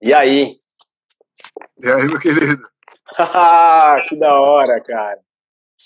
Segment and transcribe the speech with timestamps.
[0.00, 0.54] E aí?
[1.82, 2.68] E aí, meu querido?
[4.08, 5.18] que da hora, cara.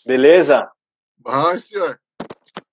[0.05, 0.71] Beleza?
[1.17, 1.99] Bom, senhor.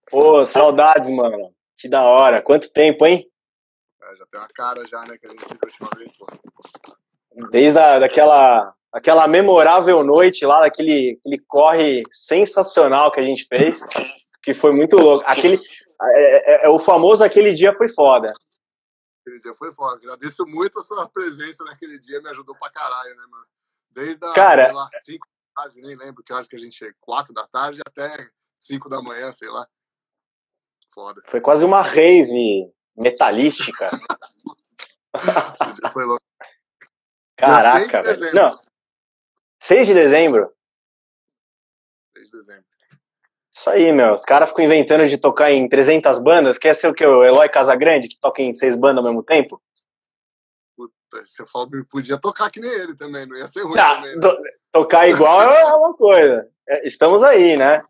[0.09, 1.53] Pô, saudades, mano.
[1.77, 2.41] Que da hora.
[2.41, 3.25] Quanto tempo, hein?
[4.03, 6.11] É, já tem uma cara já, né, que a gente se viu a última vez,
[6.17, 6.27] pô.
[7.51, 13.79] Desde a, daquela, aquela memorável noite lá, daquele aquele corre sensacional que a gente fez,
[14.43, 15.23] que foi muito louco.
[15.25, 15.57] Aquele,
[16.01, 18.33] é, é, é, o famoso aquele dia foi foda.
[19.29, 19.97] Aquele dia foi foda.
[19.97, 23.45] Agradeço muito a sua presença naquele dia, me ajudou pra caralho, né, mano?
[23.91, 26.75] Desde a, Cara, sei lá, 5 da tarde, nem lembro que horas que a gente
[26.75, 29.67] chegou, 4 da tarde até 5 da manhã, sei lá.
[30.91, 31.21] Foda.
[31.25, 33.89] Foi quase uma rave metalística.
[35.93, 36.23] Foi louco.
[37.37, 38.35] Caraca, Dia 6 de velho.
[38.35, 38.57] Não.
[39.61, 40.55] 6 de dezembro?
[42.15, 42.65] 6 de dezembro.
[43.59, 44.13] Isso aí, meu.
[44.13, 46.57] Os caras ficam inventando de tocar em 300 bandas.
[46.57, 47.05] Quer ser o que?
[47.05, 49.61] O Eloy Casagrande, que toca em seis bandas ao mesmo tempo?
[50.77, 50.93] Puta,
[51.25, 54.15] Você falou, podia tocar que nem ele também, não ia ser ruim Ah, também.
[54.15, 54.21] né?
[54.21, 56.49] to- tocar igual é uma coisa.
[56.69, 57.81] É, Estamos aí, né?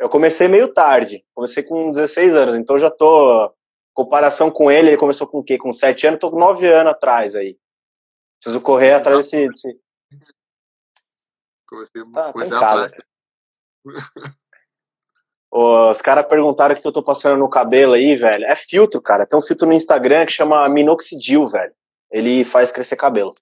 [0.00, 1.24] Eu comecei meio tarde.
[1.32, 3.54] Comecei com 16 anos, então já tô.
[3.94, 5.56] Comparação com ele, ele começou com o quê?
[5.58, 7.56] Com 7 anos, tô com 9 anos atrás aí.
[8.40, 9.46] Preciso correr atrás desse.
[9.48, 9.80] desse...
[11.68, 12.92] Comecei, Tá, tá comecei atrás.
[15.50, 18.44] Os caras perguntaram o que eu tô passando no cabelo aí, velho.
[18.44, 19.26] É filtro, cara.
[19.26, 21.72] Tem um filtro no Instagram que chama Minoxidil, velho.
[22.10, 23.32] Ele faz crescer cabelo.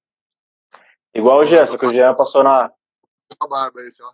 [1.14, 2.70] Igual o Jean, só que o Jean passou na.
[3.40, 4.12] A barba esse, ó.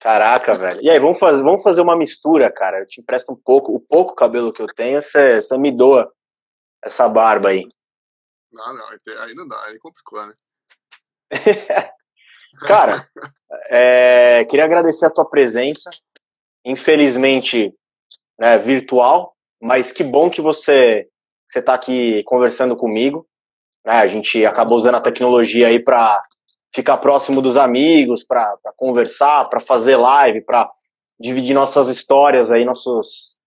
[0.00, 0.80] Caraca, velho.
[0.82, 2.80] E aí, vamos fazer, vamos fazer uma mistura, cara.
[2.80, 3.74] Eu te empresto um pouco.
[3.74, 6.12] O pouco cabelo que eu tenho, você me doa
[6.82, 7.68] essa barba aí.
[8.50, 8.86] Não, não,
[9.22, 10.34] aí não dá, aí complicou, né?
[12.66, 13.06] Cara,
[13.70, 15.90] é, queria agradecer a tua presença.
[16.64, 17.72] Infelizmente,
[18.38, 21.06] né, virtual, mas que bom que você
[21.48, 23.26] você está aqui conversando comigo.
[23.84, 26.22] Né, a gente acabou usando a tecnologia aí para
[26.74, 30.70] ficar próximo dos amigos, para conversar, para fazer live, para
[31.20, 33.38] dividir nossas histórias aí, nossos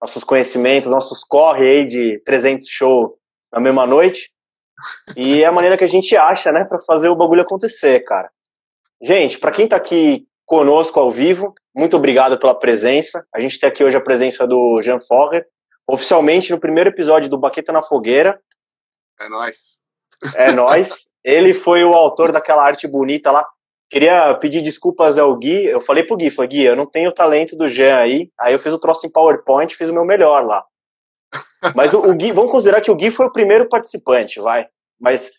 [0.00, 3.16] nossos conhecimentos, nossos corre aí de 300 show
[3.50, 4.28] na mesma noite.
[5.16, 8.30] E é a maneira que a gente acha, né, para fazer o bagulho acontecer, cara.
[9.00, 13.26] Gente, para quem está aqui conosco ao vivo, muito obrigado pela presença.
[13.34, 15.46] A gente tem aqui hoje a presença do Jean Forrer,
[15.88, 18.40] oficialmente no primeiro episódio do Baqueta na Fogueira.
[19.20, 19.78] É nóis.
[20.34, 21.08] É nós.
[21.24, 23.46] Ele foi o autor daquela arte bonita lá.
[23.90, 25.66] Queria pedir desculpas ao Gui.
[25.66, 28.30] Eu falei pro Gui, falei, Gui, eu não tenho o talento do Jean aí.
[28.40, 30.64] Aí eu fiz o troço em PowerPoint, fiz o meu melhor lá.
[31.74, 34.66] Mas o, o Gui, vamos considerar que o Gui foi o primeiro participante, vai.
[35.00, 35.30] Mas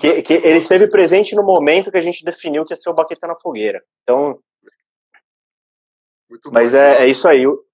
[0.00, 2.94] que, que ele esteve presente no momento que a gente definiu que ia ser o
[2.94, 3.82] Baqueta na Fogueira.
[4.02, 4.38] Então,
[6.30, 7.42] Muito mas bom, é, é isso aí.
[7.42, 7.64] Eu,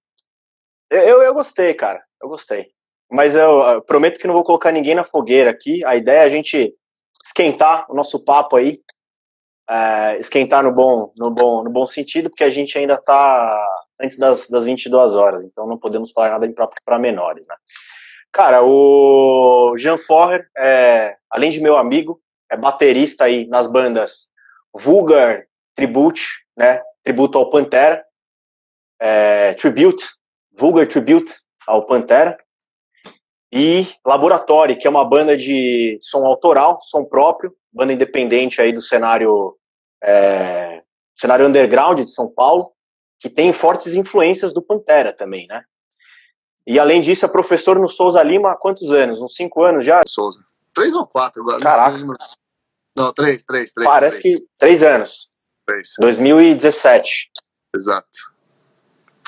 [0.89, 2.03] eu, eu gostei, cara.
[2.21, 2.71] Eu gostei.
[3.11, 5.83] Mas eu, eu prometo que não vou colocar ninguém na fogueira aqui.
[5.85, 6.73] A ideia é a gente
[7.23, 8.81] esquentar o nosso papo aí.
[9.69, 13.63] é, esquentar no bom, no, bom, no bom sentido, porque a gente ainda tá
[13.99, 15.43] antes das, das 22 horas.
[15.43, 16.47] Então não podemos falar nada
[16.83, 17.55] para menores, né?
[18.31, 24.29] Cara, o Jean Forrer, é, além de meu amigo, é baterista aí nas bandas
[24.73, 26.81] Vulgar Tribute, né?
[27.03, 28.03] Tributo ao Pantera,
[29.05, 30.03] é, Tribute,
[30.51, 31.31] Vulgar Tribute
[31.67, 32.35] ao Pantera,
[33.53, 38.81] e Laboratório, que é uma banda de som autoral, som próprio, banda independente aí do
[38.81, 39.55] cenário
[40.03, 40.81] é,
[41.15, 42.71] cenário underground de São Paulo,
[43.19, 45.63] que tem fortes influências do Pantera também, né?
[46.67, 49.21] E além disso, é professor no Souza Lima há quantos anos?
[49.21, 50.01] Uns cinco anos já?
[50.07, 50.39] Souza.
[50.73, 51.61] Três ou quatro agora?
[51.61, 51.97] Caraca.
[52.97, 53.87] Não, três, três, três.
[53.87, 55.33] Parece três, que três anos.
[55.65, 57.29] Três, 2017.
[57.75, 58.34] exato.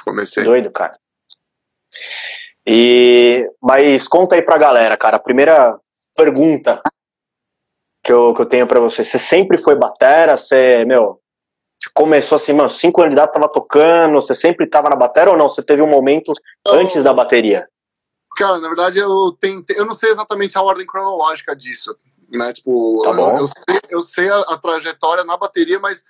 [0.07, 0.43] Comecei.
[0.45, 0.97] Doido, cara.
[2.65, 5.17] E, mas conta aí pra galera, cara.
[5.17, 5.77] A primeira
[6.15, 6.81] pergunta
[8.03, 9.03] que eu, que eu tenho pra você.
[9.03, 10.37] Você sempre foi batera?
[10.37, 11.21] Você, meu,
[11.77, 15.29] você começou assim, mano, cinco anos de idade tava tocando, você sempre tava na batera
[15.31, 15.49] ou não?
[15.49, 16.31] Você teve um momento
[16.65, 17.67] antes da bateria?
[18.37, 21.97] Cara, na verdade eu tentei, eu não sei exatamente a ordem cronológica disso,
[22.29, 22.53] né?
[22.53, 23.31] Tipo, Tá bom.
[23.31, 26.03] eu, eu sei, eu sei a, a trajetória na bateria, mas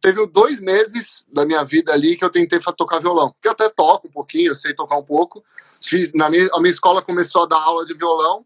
[0.00, 3.34] teve dois meses da minha vida ali que eu tentei tocar violão.
[3.42, 5.42] Que eu até toco um pouquinho, eu sei tocar um pouco.
[5.84, 8.44] Fiz, na minha, a minha escola começou a dar aula de violão.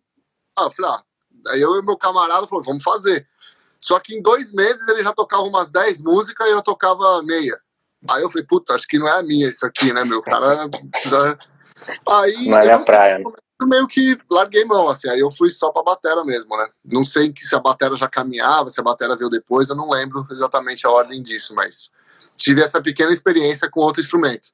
[0.59, 1.03] Ah, eu falei, ah,
[1.53, 3.27] aí eu e meu camarada falou, vamos fazer.
[3.79, 7.59] Só que em dois meses ele já tocava umas 10 músicas e eu tocava meia.
[8.09, 10.23] Aí eu falei, puta, acho que não é a minha isso aqui, né, meu?
[10.23, 10.69] Cara
[11.05, 11.39] já...
[12.09, 13.25] Aí Não é sei, praia, né?
[13.59, 16.69] Eu meio que larguei mão, assim, aí eu fui só pra batera mesmo, né?
[16.85, 20.27] Não sei se a batera já caminhava, se a batera veio depois, eu não lembro
[20.31, 21.91] exatamente a ordem disso, mas
[22.37, 24.51] tive essa pequena experiência com outro instrumento.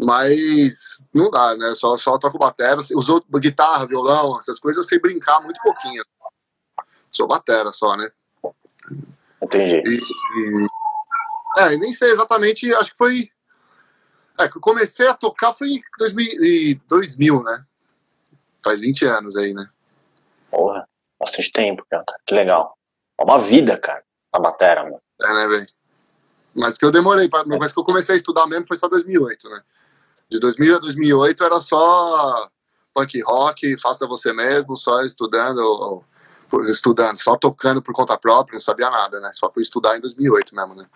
[0.00, 1.70] Mas não dá, né?
[1.70, 5.60] Eu só, só toco batera, os outros, guitarra, violão, essas coisas eu sei brincar muito
[5.60, 6.02] pouquinho.
[7.10, 8.08] Sou batera só, né?
[9.42, 9.82] Entendi.
[9.84, 10.66] E, e,
[11.58, 13.28] é, nem sei exatamente, acho que foi.
[14.38, 17.64] É, que eu comecei a tocar foi em 2000, 2000 né?
[18.62, 19.68] Faz 20 anos aí, né?
[20.50, 20.88] Porra,
[21.18, 22.04] bastante tempo, cara.
[22.26, 22.76] Que legal.
[23.18, 24.02] É uma vida, cara,
[24.32, 25.00] a batera, meu.
[25.20, 25.66] É, né, velho?
[26.54, 29.48] Mas que eu demorei, pra, mas que eu comecei a estudar mesmo foi só 2008,
[29.48, 29.60] né?
[30.28, 32.48] De 2000 a 2008 era só
[32.92, 36.04] punk rock, faça você mesmo, só estudando,
[36.68, 39.30] estudando, só tocando por conta própria, não sabia nada, né?
[39.32, 40.86] Só fui estudar em 2008 mesmo, né?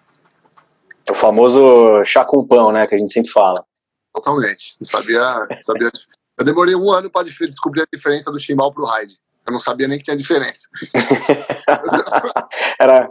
[1.07, 3.65] É o famoso chá com pão, né, que a gente sempre fala.
[4.13, 4.77] Totalmente.
[4.81, 5.91] Não sabia, sabia.
[6.39, 9.19] Eu demorei um ano para descobrir a diferença do chimbal pro ride.
[9.47, 10.69] Eu não sabia nem que tinha diferença.
[12.79, 13.11] era,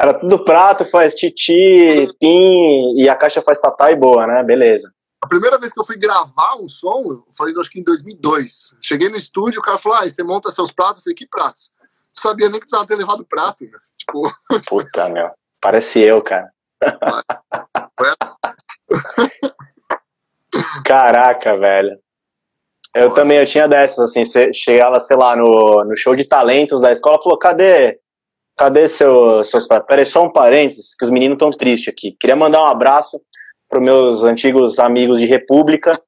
[0.00, 4.42] era tudo prato, faz titi, pim, e a caixa faz tatá e boa, né?
[4.42, 4.92] Beleza.
[5.22, 8.78] A primeira vez que eu fui gravar um som foi acho que em 2002.
[8.80, 10.98] Cheguei no estúdio, o cara falou: ah, você monta seus pratos.
[10.98, 11.70] Eu falei: que pratos?
[12.16, 13.64] Não sabia nem que precisava ter levado prato.
[13.64, 13.78] Né?
[13.96, 14.32] Tipo...
[14.66, 15.30] Puta, meu.
[15.60, 16.48] Parece eu, cara.
[20.84, 22.00] Caraca, velho.
[22.94, 26.80] Eu também, eu tinha dessas, assim, você chegava, sei lá, no, no show de talentos
[26.80, 28.00] da escola, falou, cadê,
[28.56, 29.66] cadê seu, seus?
[29.66, 32.16] Peraí, só um parênteses, que os meninos estão tristes aqui.
[32.18, 33.20] Queria mandar um abraço
[33.68, 36.00] para meus antigos amigos de República,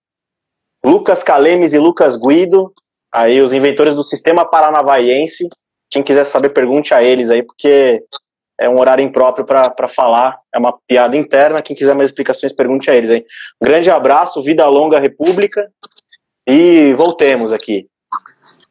[0.85, 2.73] Lucas Calemes e Lucas Guido,
[3.15, 5.49] aí os inventores do sistema paranavaiense.
[5.89, 8.03] Quem quiser saber, pergunte a eles aí, porque
[8.59, 11.63] é um horário impróprio para falar, é uma piada interna.
[11.63, 13.25] Quem quiser mais explicações, pergunte a eles aí.
[13.63, 15.71] Grande abraço, vida longa República
[16.47, 17.89] e voltemos aqui.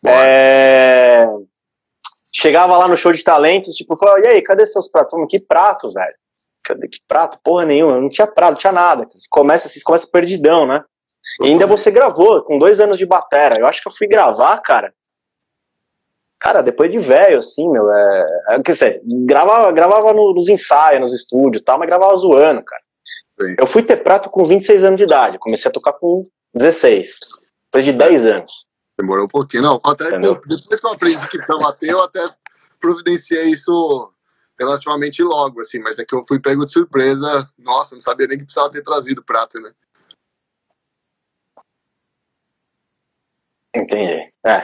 [0.05, 1.27] É...
[2.33, 5.11] Chegava lá no show de talentos, tipo, falava, e aí, cadê seus pratos?
[5.11, 6.15] Falando, que prato, velho?
[6.63, 7.39] Cadê que prato?
[7.43, 9.07] Porra nenhuma, não tinha prato, não tinha nada.
[9.09, 10.83] Você começa, você começa perdidão, né?
[11.41, 13.59] E ainda você gravou, com dois anos de batera.
[13.59, 14.93] Eu acho que eu fui gravar, cara.
[16.39, 18.25] Cara, depois de velho, assim, meu, é.
[18.49, 22.81] é quer dizer, gravava, gravava nos ensaios, nos estúdios e tal, mas gravava zoando, cara.
[23.39, 23.55] Sim.
[23.59, 26.23] Eu fui ter prato com 26 anos de idade, comecei a tocar com
[26.55, 27.19] 16.
[27.71, 28.67] Depois de 10 anos.
[28.99, 29.79] Demorou um pouquinho, não.
[29.85, 32.19] Até depois que eu aprendi que precisa bater, eu até
[32.79, 34.13] providenciei isso
[34.59, 37.47] relativamente logo, assim, mas é que eu fui pego de surpresa.
[37.57, 39.71] Nossa, não sabia nem que precisava ter trazido prato, né?
[43.73, 44.27] Entendi.
[44.45, 44.57] É.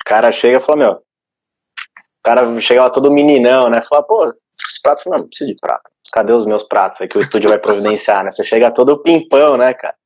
[0.00, 0.92] O cara chega e fala, meu.
[0.92, 3.82] O cara chega lá todo meninão, né?
[3.82, 5.90] Fala, pô, esse prato, não, não precisa de prato.
[6.12, 7.00] Cadê os meus pratos?
[7.00, 8.30] É que o estúdio vai providenciar, né?
[8.30, 9.96] Você chega todo pimpão, né, cara?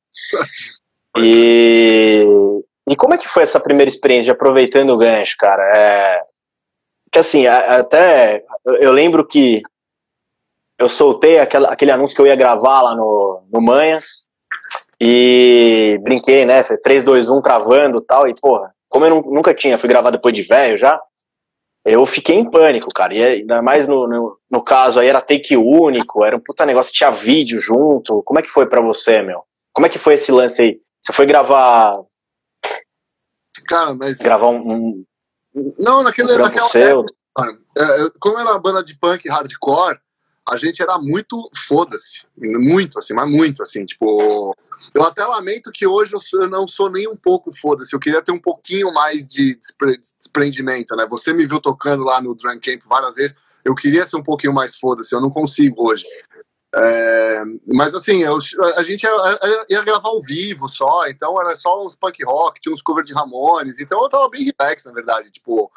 [1.18, 2.24] E,
[2.88, 5.62] e como é que foi essa primeira experiência aproveitando o gancho, cara?
[5.76, 6.22] É,
[7.10, 8.44] que assim, até
[8.80, 9.62] eu lembro que
[10.78, 14.28] eu soltei aquela, aquele anúncio que eu ia gravar lá no, no Manhas
[15.00, 16.62] e brinquei, né?
[16.62, 18.28] 3, 2, 1 travando tal.
[18.28, 21.00] E, porra, como eu nunca tinha, fui gravar depois de velho já,
[21.84, 23.14] eu fiquei em pânico, cara.
[23.14, 26.92] E ainda mais no, no, no, caso aí era take único, era um puta negócio,
[26.92, 28.22] tinha vídeo junto.
[28.24, 29.44] Como é que foi para você, meu?
[29.76, 30.80] Como é que foi esse lance aí?
[31.02, 31.92] Você foi gravar.
[33.68, 34.16] Cara, mas.
[34.16, 35.04] Gravar um.
[35.54, 36.66] um não, naquele, um naquela.
[36.70, 37.00] Seu.
[37.00, 37.14] Época,
[37.76, 37.84] é,
[38.18, 39.98] como era uma banda de punk hardcore,
[40.48, 42.22] a gente era muito foda-se.
[42.38, 43.84] Muito, assim, mas muito, assim.
[43.84, 44.56] Tipo.
[44.94, 47.94] Eu até lamento que hoje eu, sou, eu não sou nem um pouco foda-se.
[47.94, 49.58] Eu queria ter um pouquinho mais de
[50.18, 51.06] desprendimento, né?
[51.10, 53.36] Você me viu tocando lá no Drum Camp várias vezes.
[53.62, 55.14] Eu queria ser um pouquinho mais foda-se.
[55.14, 56.06] Eu não consigo hoje.
[56.78, 57.42] É,
[57.72, 58.36] mas assim, eu,
[58.76, 62.72] a gente ia, ia, gravar ao vivo só, então era só uns punk rock, tinha
[62.72, 65.30] uns covers de Ramones, então eu tava bem relax, na verdade.
[65.30, 65.70] Tipo,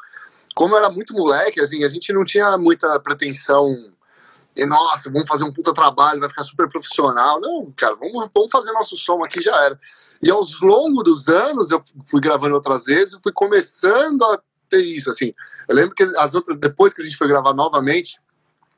[0.54, 3.74] como eu era muito moleque, assim, a gente não tinha muita pretensão
[4.54, 7.40] e nossa, vamos fazer um puta trabalho, vai ficar super profissional.
[7.40, 9.78] Não, cara, vamos, vamos fazer nosso som aqui já era.
[10.22, 14.38] E aos longos dos anos, eu fui gravando outras vezes, fui começando a
[14.68, 15.32] ter isso, assim.
[15.66, 18.20] Eu lembro que as outras, depois que a gente foi gravar novamente,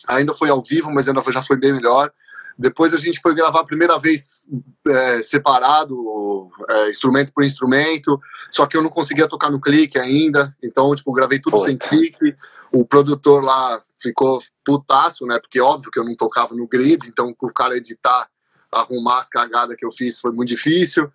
[0.08, 2.12] ainda foi ao vivo, mas ainda já foi bem melhor.
[2.58, 4.46] Depois a gente foi gravar a primeira vez
[4.86, 10.54] é, separado, é, instrumento por instrumento, só que eu não conseguia tocar no clique ainda,
[10.62, 11.68] então, tipo, gravei tudo Puta.
[11.68, 12.36] sem clique.
[12.70, 15.38] O produtor lá ficou putaço, né?
[15.40, 18.28] Porque óbvio que eu não tocava no grid, então o cara editar,
[18.70, 21.10] arrumar as cagadas que eu fiz foi muito difícil.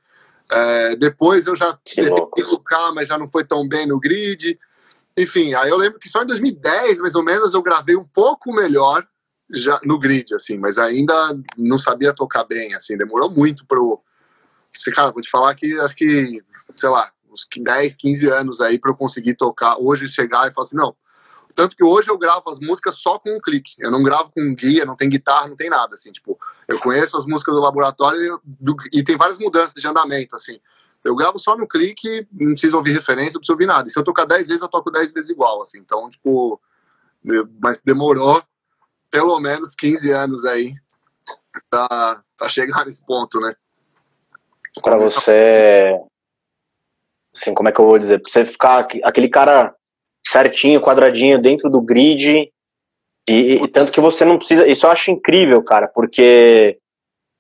[0.49, 4.57] É, depois eu já tentei tocar, mas já não foi tão bem no grid.
[5.17, 8.53] Enfim, aí eu lembro que só em 2010, mais ou menos, eu gravei um pouco
[8.53, 9.05] melhor
[9.49, 11.13] já no grid, assim, mas ainda
[11.57, 13.99] não sabia tocar bem, assim, demorou muito pro.
[14.93, 16.43] Cara, vou te falar que acho que,
[16.75, 19.77] sei lá, uns 10, 15 anos aí para eu conseguir tocar.
[19.79, 20.95] Hoje chegar e falar assim, não.
[21.55, 23.71] Tanto que hoje eu gravo as músicas só com um clique.
[23.79, 27.17] Eu não gravo com guia, não tem guitarra, não tem nada, assim, tipo, eu conheço
[27.17, 30.59] as músicas do laboratório e, do, e tem várias mudanças de andamento, assim.
[31.07, 33.87] Eu gravo só no clique, não preciso ouvir referência, não preciso ouvir nada.
[33.87, 35.79] E se eu tocar 10 vezes, eu toco 10 vezes igual, assim.
[35.79, 36.59] Então, tipo,
[37.61, 38.43] mas demorou
[39.09, 40.73] pelo menos 15 anos aí
[41.69, 43.53] pra, pra chegar nesse ponto, né?
[44.81, 45.97] Pra você.
[47.33, 48.19] Assim, como é que eu vou dizer?
[48.19, 49.73] Pra você ficar aquele cara
[50.25, 52.51] certinho, quadradinho, dentro do grid.
[53.29, 54.67] E, e tanto que você não precisa.
[54.67, 56.77] Isso eu acho incrível, cara, porque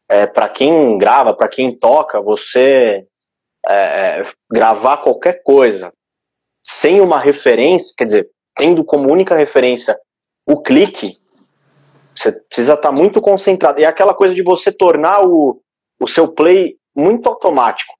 [0.09, 3.05] é, para quem grava, para quem toca, você
[3.69, 5.91] é, é, gravar qualquer coisa
[6.63, 9.97] sem uma referência, quer dizer, tendo como única referência
[10.45, 11.17] o clique,
[12.15, 13.79] você precisa estar tá muito concentrado.
[13.79, 15.61] E é aquela coisa de você tornar o,
[15.99, 17.93] o seu play muito automático.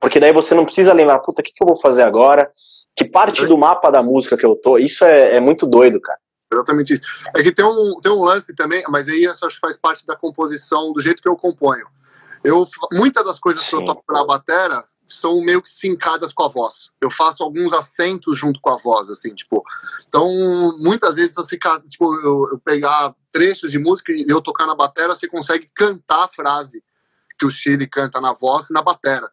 [0.00, 2.50] Porque daí você não precisa lembrar, puta, o que, que eu vou fazer agora?
[2.94, 4.78] Que parte do mapa da música que eu tô?
[4.78, 6.18] Isso é, é muito doido, cara.
[6.52, 7.02] Exatamente isso.
[7.34, 10.06] É que tem um, tem um lance também, mas aí isso acho que faz parte
[10.06, 11.86] da composição, do jeito que eu componho.
[12.46, 13.70] Eu, muitas das coisas Sim.
[13.70, 16.92] que eu toco na batera são meio que sincadas com a voz.
[17.00, 19.64] Eu faço alguns acentos junto com a voz, assim, tipo.
[20.06, 20.28] Então,
[20.78, 25.12] muitas vezes você, tipo, eu, eu pegar trechos de música e eu tocar na batera,
[25.12, 26.84] você consegue cantar a frase
[27.36, 29.28] que o Chile canta na voz e na batera.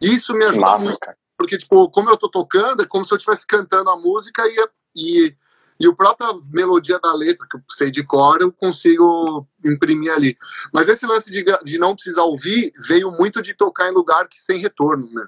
[0.00, 0.98] Isso me ajuda Massa, muito,
[1.36, 4.68] porque, tipo, como eu tô tocando, é como se eu estivesse cantando a música e,
[4.96, 5.36] e
[5.80, 10.36] e a própria melodia da letra, que eu sei de cor, eu consigo imprimir ali.
[10.72, 14.40] Mas esse lance de, de não precisar ouvir veio muito de tocar em lugar que
[14.40, 15.26] sem retorno, né?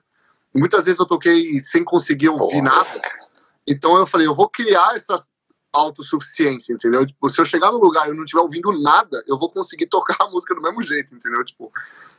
[0.53, 3.01] Muitas vezes eu toquei sem conseguir ouvir nada.
[3.67, 5.15] Então eu falei, eu vou criar essa
[5.73, 7.07] autossuficiência, entendeu?
[7.07, 9.87] Tipo, se eu chegar no lugar e eu não estiver ouvindo nada, eu vou conseguir
[9.87, 11.45] tocar a música do mesmo jeito, entendeu?
[11.45, 11.71] Tipo,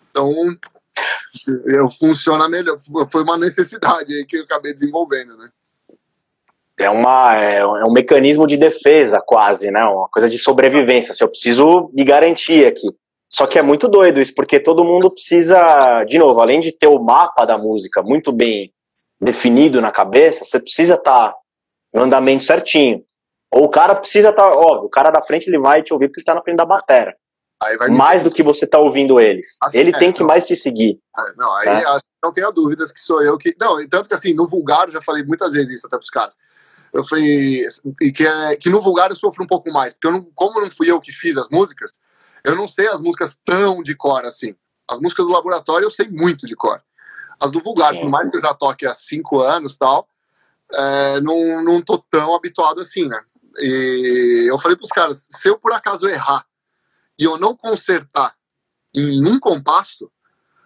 [0.09, 0.33] então
[1.65, 2.77] eu funciona melhor.
[3.11, 5.51] Foi uma necessidade aí que eu acabei desenvolvendo, né?
[6.81, 9.81] É, uma, é, é, um mecanismo de defesa, quase, né?
[9.81, 11.13] Uma coisa de sobrevivência.
[11.13, 12.87] Se eu preciso de garantia aqui.
[13.31, 16.87] Só que é muito doido isso, porque todo mundo precisa, de novo, além de ter
[16.87, 18.73] o mapa da música muito bem
[19.21, 21.37] definido na cabeça, você precisa estar tá
[21.93, 23.03] no andamento certinho.
[23.53, 26.07] Ou o cara precisa estar, tá, óbvio, o cara da frente ele vai te ouvir
[26.09, 27.15] porque está na frente da batera.
[27.89, 29.57] mais do que você está ouvindo eles.
[29.63, 30.27] Assim, ele é, tem que não.
[30.27, 30.99] mais te seguir.
[31.17, 31.83] É, não, aí né?
[32.21, 33.55] não tenha dúvidas que sou eu que.
[33.59, 36.37] Não, tanto que assim, no vulgar, eu já falei muitas vezes isso até pros caras
[36.93, 37.65] eu falei
[38.13, 40.69] que, é, que no vulgar eu sofro um pouco mais, porque eu não, como não
[40.69, 41.91] fui eu que fiz as músicas,
[42.43, 44.55] eu não sei as músicas tão de cor assim.
[44.89, 46.81] As músicas do laboratório eu sei muito de cor.
[47.39, 48.01] As do vulgar, Sim.
[48.01, 50.07] por mais que eu já toque há cinco anos tal,
[50.71, 53.21] é, não, não tô tão habituado assim, né?
[53.57, 56.45] E eu falei pros caras, se eu por acaso errar
[57.19, 58.35] e eu não consertar
[58.93, 60.11] em um compasso,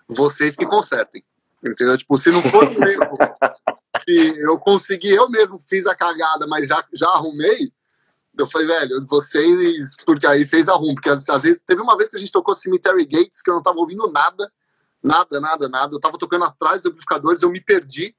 [0.08, 1.24] vocês que consertem.
[1.66, 1.98] Entendeu?
[1.98, 3.18] Tipo, se não for um erro
[4.06, 7.72] que eu consegui, eu mesmo fiz a cagada, mas já, já arrumei,
[8.38, 12.16] eu falei, velho, vocês, porque aí vocês arrumam, porque às vezes, teve uma vez que
[12.16, 14.52] a gente tocou Cemetery Gates, que eu não tava ouvindo nada,
[15.02, 18.16] nada, nada, nada, eu tava tocando atrás dos amplificadores, eu me perdi,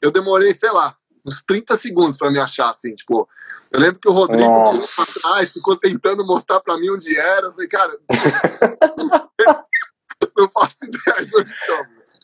[0.00, 3.28] eu demorei, sei lá, uns 30 segundos para me achar, assim, tipo,
[3.70, 7.46] eu lembro que o Rodrigo falou pra trás, ficou tentando mostrar para mim onde era,
[7.46, 7.98] eu falei, cara,
[10.20, 12.20] eu não faço ideia de onde estamos.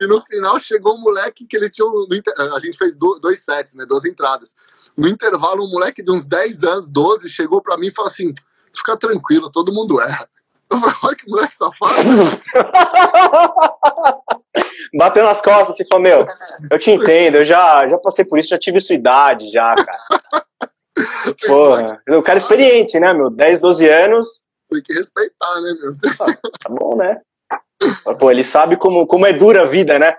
[0.00, 1.86] E no final chegou um moleque que ele tinha.
[1.86, 2.06] Um,
[2.54, 3.84] a gente fez dois sets, né?
[3.86, 4.54] Duas entradas.
[4.96, 8.32] No intervalo, um moleque de uns 10 anos, 12, chegou pra mim e falou assim:
[8.74, 10.28] fica tranquilo, todo mundo erra.
[10.68, 11.94] Eu falei, olha que moleque safado.
[14.98, 16.26] Bateu nas costas, assim, falou, meu,
[16.70, 20.44] eu te entendo, eu já, já passei por isso, já tive sua idade, já, cara.
[21.46, 23.30] Porra, o cara é experiente, né, meu?
[23.30, 24.46] 10, 12 anos.
[24.70, 25.92] Tem que respeitar, né, meu?
[26.16, 26.36] Tá
[26.68, 27.20] bom, né?
[28.18, 30.16] Pô, ele sabe como, como é dura a vida, né?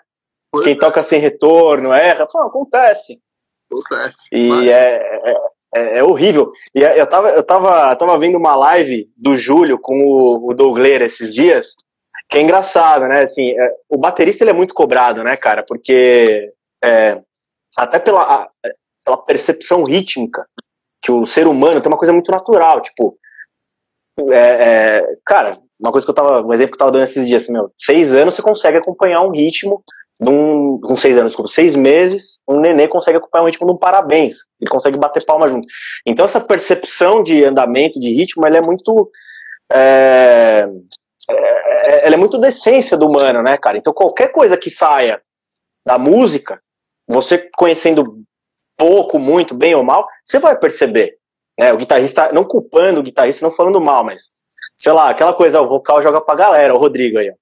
[0.52, 0.80] Pois Quem é.
[0.80, 3.20] toca sem retorno, erra, pô, acontece.
[3.72, 4.28] Acontece.
[4.32, 5.36] E é, é,
[5.76, 6.52] é, é, horrível.
[6.74, 10.54] E é, eu tava, eu tava, tava vendo uma live do Júlio com o, o
[10.54, 11.76] Dougler esses dias,
[12.30, 13.24] que é engraçado, né?
[13.24, 15.64] Assim, é, o baterista ele é muito cobrado, né, cara?
[15.64, 16.52] Porque
[16.84, 17.22] é,
[17.78, 18.50] até pela,
[19.04, 20.46] pela percepção rítmica
[21.02, 23.18] que o ser humano tem uma coisa muito natural, tipo,
[24.32, 27.28] é, é, cara, uma coisa que eu tava, um exemplo que eu tava dando esses
[27.28, 29.84] dias, assim, meu, seis anos você consegue acompanhar um ritmo
[30.20, 33.74] de um, com seis anos, desculpa, seis meses, um nenê consegue acompanhar um ritmo de
[33.74, 35.68] um parabéns, ele consegue bater palma junto.
[36.06, 39.12] Então essa percepção de andamento, de ritmo, ela é muito,
[39.72, 40.68] é,
[41.30, 43.78] é, ela é muito da essência do humano, né, cara?
[43.78, 45.22] Então qualquer coisa que saia
[45.86, 46.60] da música,
[47.08, 48.24] você conhecendo
[48.76, 51.18] pouco, muito, bem ou mal, você vai perceber.
[51.58, 51.74] Né?
[51.74, 54.34] O guitarrista, não culpando o guitarrista, não falando mal, mas,
[54.78, 57.34] sei lá, aquela coisa, o vocal joga pra galera, o Rodrigo aí, ó.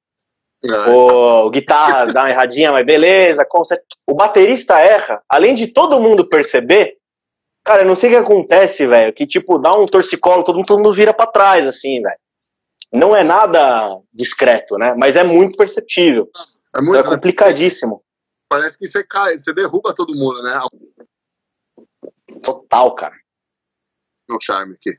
[0.68, 0.90] É.
[0.90, 3.46] O, guitarra dá uma erradinha, mas beleza.
[4.08, 6.98] O baterista erra, além de todo mundo perceber,
[7.64, 10.66] cara, eu não sei o que acontece, velho, que tipo, dá um torcicolo, todo mundo,
[10.66, 12.18] todo mundo vira pra trás, assim, velho.
[12.92, 14.96] não é nada discreto, né?
[14.98, 16.30] Mas é muito perceptível.
[16.76, 18.02] É, muito, então é complicadíssimo.
[18.50, 20.62] Parece que você cai, você derruba todo mundo, né?
[22.44, 23.16] Total, cara.
[24.30, 24.98] Um charme aqui.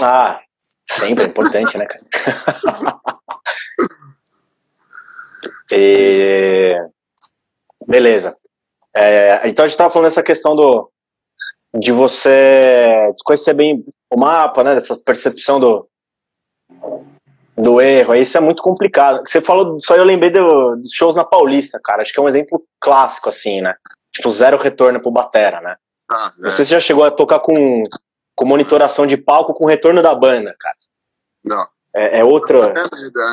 [0.00, 0.40] Ah,
[0.88, 3.00] sempre é importante, né, cara?
[5.72, 6.76] e...
[7.86, 8.36] Beleza.
[8.94, 10.90] É, então a gente estava falando dessa questão do
[11.72, 14.74] de você desconhecer bem o mapa, né?
[14.74, 15.88] Dessa percepção do,
[17.56, 18.14] do erro.
[18.14, 19.22] Isso é muito complicado.
[19.26, 22.02] Você falou, só eu lembrei do, dos shows na Paulista, cara.
[22.02, 23.74] Acho que é um exemplo clássico, assim, né?
[24.12, 25.76] Tipo, zero retorno pro Batera, né?
[26.10, 26.50] Ah, é.
[26.50, 27.84] Você já chegou a tocar com,
[28.40, 30.76] com monitoração de palco com retorno da banda, cara?
[31.44, 31.68] Não.
[31.94, 32.72] É, é outra.
[32.72, 32.82] Né?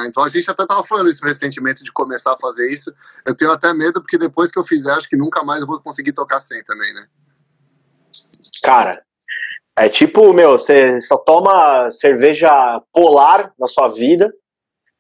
[0.06, 2.94] Então a gente até tava falando isso recentemente de começar a fazer isso.
[3.26, 5.80] Eu tenho até medo, porque depois que eu fizer, acho que nunca mais eu vou
[5.80, 7.08] conseguir tocar sem também, né?
[8.62, 9.02] Cara,
[9.78, 12.52] é tipo, meu, você só toma cerveja
[12.92, 14.34] polar na sua vida,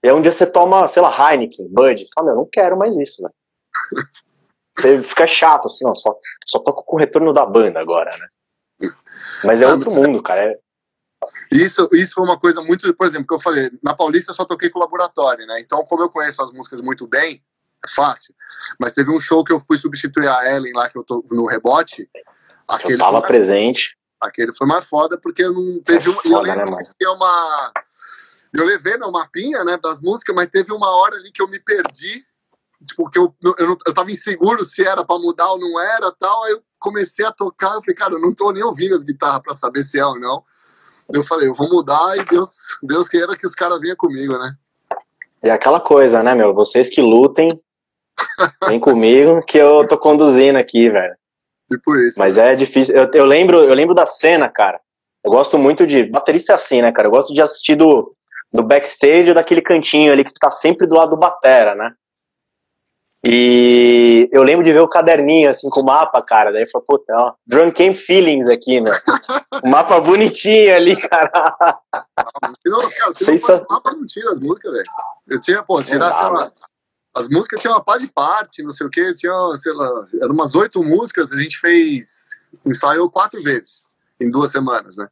[0.01, 1.99] e aí um dia você toma, sei lá, Heineken, Bud.
[1.99, 3.29] Você fala, meu, não quero mais isso, né?
[4.73, 8.27] você fica chato, assim, não, só, só toco com o retorno da banda agora, né?
[9.44, 10.44] Mas é ah, outro mundo, cara.
[10.44, 10.53] É...
[11.51, 14.46] Isso, isso foi uma coisa muito, por exemplo, que eu falei, na Paulista eu só
[14.46, 15.60] toquei com o laboratório, né?
[15.60, 17.44] Então, como eu conheço as músicas muito bem,
[17.84, 18.34] é fácil.
[18.79, 21.46] Mas teve um show que eu fui substituir a Ellen lá, que eu tô no
[21.46, 22.10] rebote.
[22.67, 23.98] Aquele eu tava presente.
[24.20, 26.22] Aquele foi mais foda porque não teve é uma.
[26.22, 27.74] Foda, eu né, que uma.
[28.53, 31.60] Eu levei meu mapinha, né, das músicas, mas teve uma hora ali que eu me
[31.60, 32.24] perdi.
[32.86, 36.44] Tipo, que eu, eu, eu tava inseguro se era para mudar ou não era tal.
[36.44, 39.39] Aí eu comecei a tocar, eu falei, cara, eu não tô nem ouvindo as guitarras
[39.39, 40.43] para saber se é ou não.
[41.13, 42.50] Eu falei, eu vou mudar e Deus,
[42.84, 44.53] Deus queira que os caras venham comigo, né?
[45.41, 46.53] É aquela coisa, né, meu?
[46.53, 47.60] Vocês que lutem,
[48.67, 51.15] vem comigo que eu tô conduzindo aqui, velho.
[51.69, 52.19] Tipo isso.
[52.19, 52.53] Mas né?
[52.53, 52.96] é difícil.
[52.96, 54.79] Eu, eu, lembro, eu lembro da cena, cara.
[55.24, 56.05] Eu gosto muito de.
[56.05, 57.07] Baterista é assim, né, cara?
[57.07, 58.13] Eu gosto de assistir do,
[58.51, 61.93] do backstage daquele cantinho ali que tá sempre do lado do Batera, né?
[63.23, 66.51] E eu lembro de ver o caderninho, assim, com o mapa, cara.
[66.51, 68.91] Daí eu falei, puta, ó, Drunken Feelings aqui, né?
[69.63, 71.79] o mapa bonitinho ali, cara.
[72.65, 74.86] Não, cara, não fosse mapa, não tira as músicas, velho.
[75.29, 76.51] Eu tinha, pô, tirar, sei lá,
[77.15, 79.89] as músicas tinham uma pá de parte, não sei o que, tinha, sei lá,
[80.21, 82.29] eram umas oito músicas, a gente fez,
[82.65, 83.88] ensaiou quatro vezes,
[84.19, 85.08] em duas semanas, né?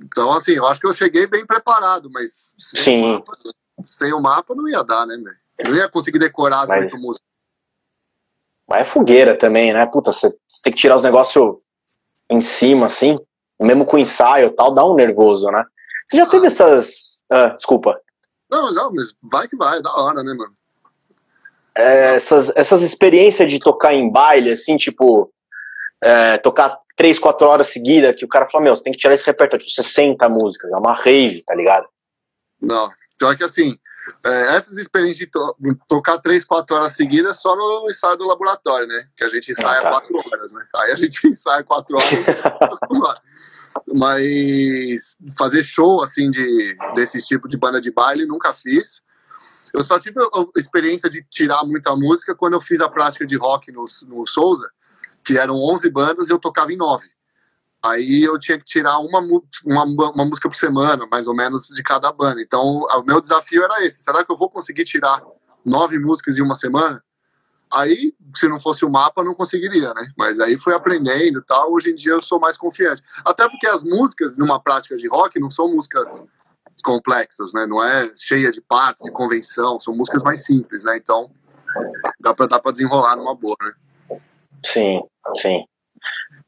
[0.00, 3.04] Então, assim, eu acho que eu cheguei bem preparado, mas sem, Sim.
[3.04, 3.32] O, mapa,
[3.84, 5.43] sem o mapa não ia dar, né, velho?
[5.62, 7.26] Não ia conseguir decorar as músicas.
[8.66, 9.86] Mas é fogueira também, né?
[9.86, 10.30] Puta, você
[10.62, 11.62] tem que tirar os negócios
[12.30, 13.18] em cima, assim,
[13.60, 15.62] mesmo com ensaio e tal, dá um nervoso, né?
[16.06, 17.24] Você já teve essas.
[17.30, 17.94] Ah, desculpa.
[18.50, 20.54] Não, mas, não, mas vai que vai, é da hora, né, mano?
[21.74, 25.32] é, essas, essas experiências de tocar em baile, assim, tipo,
[26.00, 29.14] é, tocar três, quatro horas seguidas, que o cara fala, meu, você tem que tirar
[29.14, 31.88] esse repertório, tipo, 60 músicas, é uma rave, tá ligado?
[32.60, 32.88] Não,
[33.18, 33.76] pior que assim,
[34.24, 35.56] é, essas experiências de to
[35.88, 39.08] tocar três, quatro horas seguidas só no ensaio do laboratório, né?
[39.16, 39.90] Que a gente ensaia ah, tá.
[39.90, 40.66] quatro horas, né?
[40.76, 42.10] Aí a gente ensaia quatro horas.
[43.92, 49.02] Mas fazer show, assim, de, desse tipo de banda de baile, nunca fiz.
[49.72, 53.36] Eu só tive a experiência de tirar muita música quando eu fiz a prática de
[53.36, 54.70] rock no, no Souza,
[55.24, 57.08] que eram 11 bandas e eu tocava em 9.
[57.84, 59.20] Aí eu tinha que tirar uma,
[59.66, 62.40] uma, uma, música por semana, mais ou menos, de cada banda.
[62.40, 65.22] Então, o meu desafio era esse: será que eu vou conseguir tirar
[65.62, 67.04] nove músicas em uma semana?
[67.70, 70.08] Aí, se não fosse o mapa, não conseguiria, né?
[70.16, 71.72] Mas aí fui aprendendo e tal.
[71.72, 73.02] Hoje em dia eu sou mais confiante.
[73.22, 76.24] Até porque as músicas numa prática de rock não são músicas
[76.82, 77.66] complexas, né?
[77.66, 80.96] Não é cheia de partes, de convenção, são músicas mais simples, né?
[80.96, 81.30] Então
[82.18, 84.18] dá para dar para desenrolar numa boa, né?
[84.64, 85.02] Sim,
[85.36, 85.66] sim.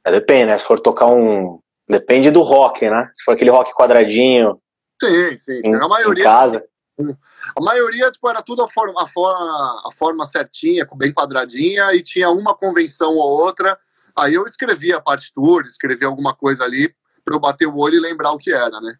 [0.06, 0.56] É, depende, né?
[0.56, 3.10] Se for tocar um, depende do rock, né?
[3.12, 4.60] Se for aquele rock quadradinho.
[5.00, 5.60] Sim, sim.
[5.62, 5.68] sim.
[5.68, 6.22] Em, a maioria.
[6.22, 6.64] Em casa.
[6.98, 12.02] A maioria, tipo, era tudo a forma, a forma, a forma certinha, bem quadradinha, e
[12.02, 13.76] tinha uma convenção ou outra.
[14.16, 18.00] Aí eu escrevia a partitura, escrevia alguma coisa ali para eu bater o olho e
[18.00, 18.94] lembrar o que era, né?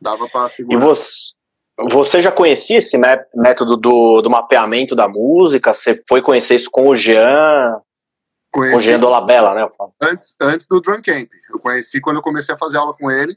[0.00, 0.76] Dava para segurar.
[0.76, 1.32] E você,
[1.90, 2.98] você já conhecia esse
[3.34, 5.74] método do, do mapeamento da música?
[5.74, 7.78] Você foi conhecer isso com o Jean?
[8.58, 9.68] Conheci, o Jean Dolabella, né?
[10.02, 11.28] Antes, antes do Drum Camp.
[11.50, 13.36] Eu conheci quando eu comecei a fazer aula com ele.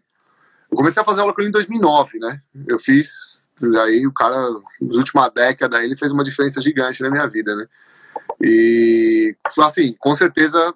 [0.70, 2.42] Eu comecei a fazer aula com ele em 2009, né?
[2.68, 3.50] Eu fiz.
[3.84, 4.36] Aí o cara,
[4.82, 7.66] nas últimas décadas, ele fez uma diferença gigante na minha vida, né?
[8.42, 10.74] E, assim, com certeza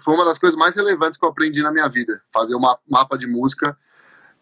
[0.00, 2.20] foi uma das coisas mais relevantes que eu aprendi na minha vida.
[2.32, 3.76] Fazer um mapa de música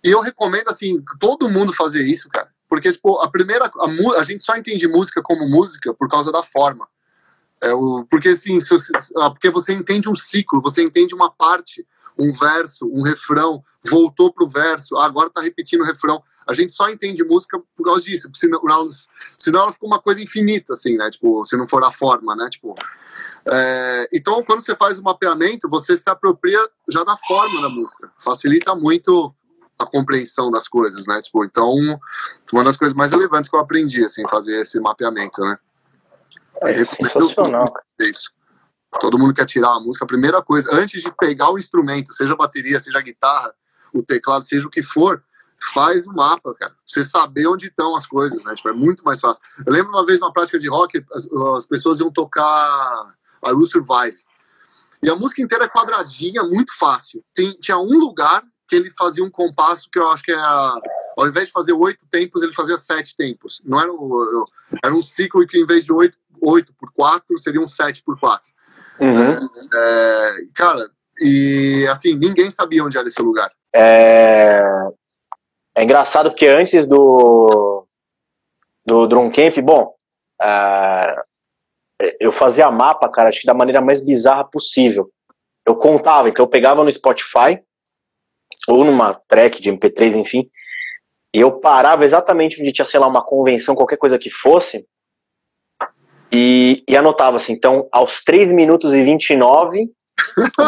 [0.05, 2.49] e eu recomendo, assim, todo mundo fazer isso, cara.
[2.69, 3.67] Porque, tipo, a primeira.
[3.67, 6.89] A, a gente só entende música como música por causa da forma.
[7.63, 11.87] É o, porque, assim, você, ah, porque você entende um ciclo, você entende uma parte,
[12.19, 16.23] um verso, um refrão, voltou pro verso, agora tá repetindo o refrão.
[16.47, 18.61] A gente só entende música por causa disso, senão,
[19.39, 21.11] senão ela fica uma coisa infinita, assim, né?
[21.11, 22.49] Tipo, se não for a forma, né?
[22.51, 22.75] Tipo,
[23.47, 26.59] é, então, quando você faz o mapeamento, você se apropria
[26.91, 28.11] já da forma da música.
[28.19, 29.35] Facilita muito
[29.79, 31.21] a compreensão das coisas, né?
[31.23, 31.75] Tipo, então,
[32.53, 35.59] uma das coisas mais relevantes que eu aprendi, assim, fazer esse mapeamento, né?
[36.63, 37.65] É, é sensacional.
[38.01, 38.33] Isso.
[39.01, 40.05] Todo mundo quer tirar a música.
[40.05, 43.55] A primeira coisa, antes de pegar o instrumento, seja a bateria, seja a guitarra,
[43.95, 45.23] o teclado, seja o que for,
[45.73, 46.75] faz o mapa, cara.
[46.87, 48.55] Você saber onde estão as coisas, né?
[48.55, 49.43] Tipo, é muito mais fácil.
[49.67, 53.67] Eu lembro uma vez numa prática de rock, as, as pessoas iam tocar I Will
[53.67, 54.17] Survive.
[55.03, 57.25] E a música inteira é quadradinha, muito fácil.
[57.35, 60.75] Tem, tinha um lugar que ele fazia um compasso que eu acho que era.
[61.17, 63.61] Ao invés de fazer oito tempos, ele fazia sete tempos.
[63.65, 64.45] Não era, um,
[64.83, 68.19] era um ciclo que, em vez de oito, oito por quatro, seria um sete por
[68.19, 68.51] quatro.
[69.01, 69.49] Uhum.
[69.75, 73.51] É, cara, e assim, ninguém sabia onde era esse lugar.
[73.75, 74.63] É,
[75.75, 77.87] é engraçado porque antes do,
[78.85, 79.95] do Drum Camp, bom,
[80.41, 81.15] é,
[82.19, 85.11] eu fazia mapa, cara, acho que da maneira mais bizarra possível.
[85.67, 87.61] Eu contava, então eu pegava no Spotify,
[88.67, 90.51] ou numa track de MP3, enfim,
[91.35, 94.87] e eu parava exatamente onde tinha, sei lá, uma convenção, qualquer coisa que fosse,
[96.33, 99.91] e, e anotava assim, então, aos 3 minutos e 29,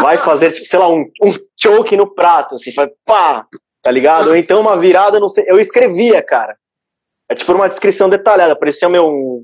[0.01, 3.47] vai fazer, tipo, sei lá, um, um choke no prato, assim, faz pá,
[3.83, 4.29] tá ligado?
[4.29, 6.57] Ou então uma virada, não sei, eu escrevia, cara.
[7.29, 9.43] É tipo uma descrição detalhada, parecia meu,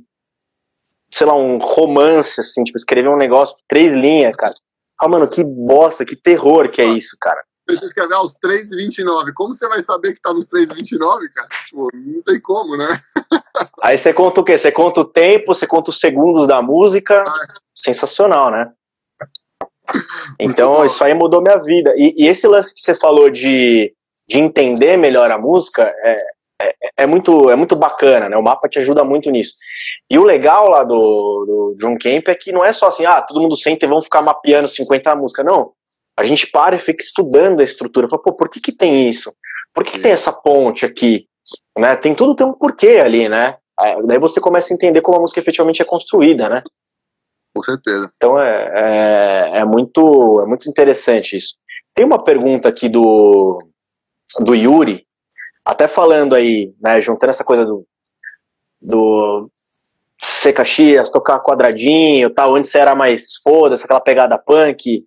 [1.08, 4.54] sei lá, um romance, assim, tipo, escrever um negócio, três linhas, cara.
[5.00, 7.42] Ah, mano, que bosta, que terror que é isso, cara.
[7.68, 9.32] Você escrever aos 3,29.
[9.34, 10.98] Como você vai saber que tá nos 3,29,
[11.34, 11.48] cara?
[11.66, 13.00] Tipo, não tem como, né?
[13.82, 14.56] Aí você conta o quê?
[14.56, 17.22] Você conta o tempo, você conta os segundos da música.
[17.26, 17.42] Ah.
[17.74, 18.70] Sensacional, né?
[20.38, 21.94] Então, isso aí mudou minha vida.
[21.96, 23.92] E, e, esse lance que você falou de,
[24.28, 26.24] de entender melhor a música é,
[26.60, 28.36] é, é, muito, é muito bacana, né?
[28.36, 29.54] O mapa te ajuda muito nisso.
[30.10, 33.22] E o legal lá do, do Drum Camp é que não é só assim, ah,
[33.22, 35.46] todo mundo senta e vamos ficar mapeando 50 músicas.
[35.46, 35.72] Não.
[36.18, 38.08] A gente para e fica estudando a estrutura.
[38.08, 39.32] Fala, pô, por que, que tem isso?
[39.72, 41.28] Por que, que tem essa ponte aqui?
[41.78, 41.94] Né?
[41.94, 43.56] Tem tudo tem um porquê ali, né?
[44.04, 46.64] Daí você começa a entender como a música efetivamente é construída, né?
[47.54, 48.10] Com certeza.
[48.16, 48.72] Então é,
[49.54, 51.54] é, é, muito, é muito interessante isso.
[51.94, 53.62] Tem uma pergunta aqui do,
[54.40, 55.06] do Yuri,
[55.64, 57.86] até falando aí, né, juntando essa coisa do,
[58.82, 59.48] do
[60.20, 65.06] ser Caxias, tocar quadradinho, tal, onde você era mais foda-se, aquela pegada punk,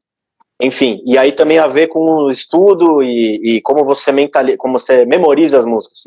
[0.62, 4.78] enfim, e aí também a ver com o estudo e, e como você mentaliza, como
[4.78, 6.04] você memoriza as músicas.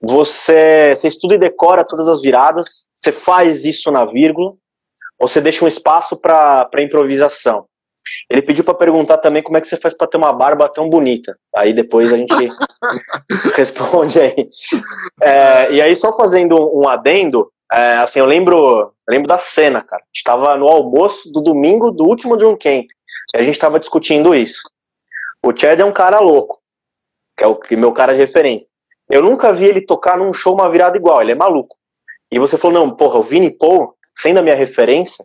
[0.00, 4.52] Você, você estuda e decora todas as viradas, você faz isso na vírgula,
[5.18, 7.66] ou você deixa um espaço para improvisação.
[8.28, 10.88] Ele pediu para perguntar também como é que você faz para ter uma barba tão
[10.88, 11.36] bonita.
[11.54, 12.34] Aí depois a gente
[13.54, 14.48] responde aí.
[15.20, 20.02] É, e aí, só fazendo um adendo, é, assim, eu lembro, lembro da cena, cara.
[20.02, 22.86] A gente tava no almoço do domingo do último Drum Camp.
[23.34, 24.62] E a gente tava discutindo isso.
[25.44, 26.60] O Chad é um cara louco,
[27.36, 28.68] que é o meu cara de referência.
[29.08, 31.76] Eu nunca vi ele tocar num show uma virada igual, ele é maluco.
[32.30, 35.24] E você falou, não, porra, o Vini Paul, sendo a minha referência,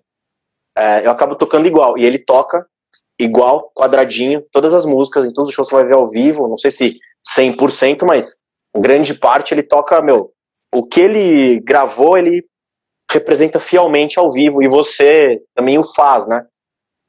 [0.78, 1.98] é, eu acabo tocando igual.
[1.98, 2.66] E ele toca
[3.20, 6.58] igual, quadradinho, todas as músicas, em todos os shows você vai ver ao vivo, não
[6.58, 7.00] sei se
[7.38, 8.42] 100%, mas
[8.76, 10.32] grande parte ele toca, meu,
[10.76, 12.46] o que ele gravou, ele
[13.12, 16.46] representa fielmente ao vivo, e você também o faz, né?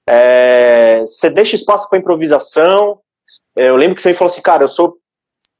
[0.08, 3.00] É, você deixa espaço para improvisação.
[3.56, 4.96] Eu lembro que você me falou assim, cara, eu sou.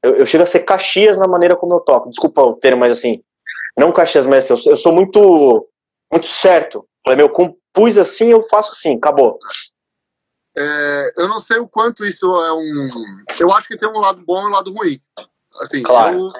[0.01, 2.09] Eu, eu, chego a ser Caxias na maneira como eu toco.
[2.09, 3.17] Desculpa o termo, mas assim.
[3.77, 5.67] Não Caxias, mas eu, eu sou muito.
[6.09, 6.87] Muito certo.
[7.03, 9.37] Falei, meu, compus assim, eu faço assim, acabou.
[10.57, 12.89] É, eu não sei o quanto isso é um.
[13.39, 15.01] Eu acho que tem um lado bom e um lado ruim.
[15.61, 16.17] Assim, claro.
[16.17, 16.31] eu...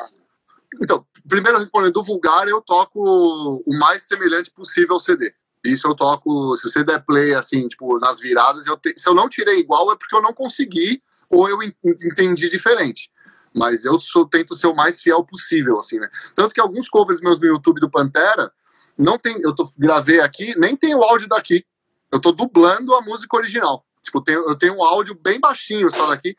[0.82, 5.34] Então, primeiro respondendo, do vulgar eu toco o mais semelhante possível ao CD.
[5.64, 9.14] Isso eu toco, se você der play, assim, tipo, nas viradas, eu te, se eu
[9.14, 13.10] não tirei igual é porque eu não consegui ou eu entendi diferente.
[13.54, 16.08] Mas eu sou, tento ser o mais fiel possível, assim, né?
[16.36, 18.52] Tanto que alguns covers meus no YouTube do Pantera,
[18.98, 21.66] não tem, eu tô, gravei aqui, nem tem o áudio daqui.
[22.12, 23.86] Eu tô dublando a música original.
[24.04, 26.34] Tipo, eu tenho um áudio bem baixinho só daqui,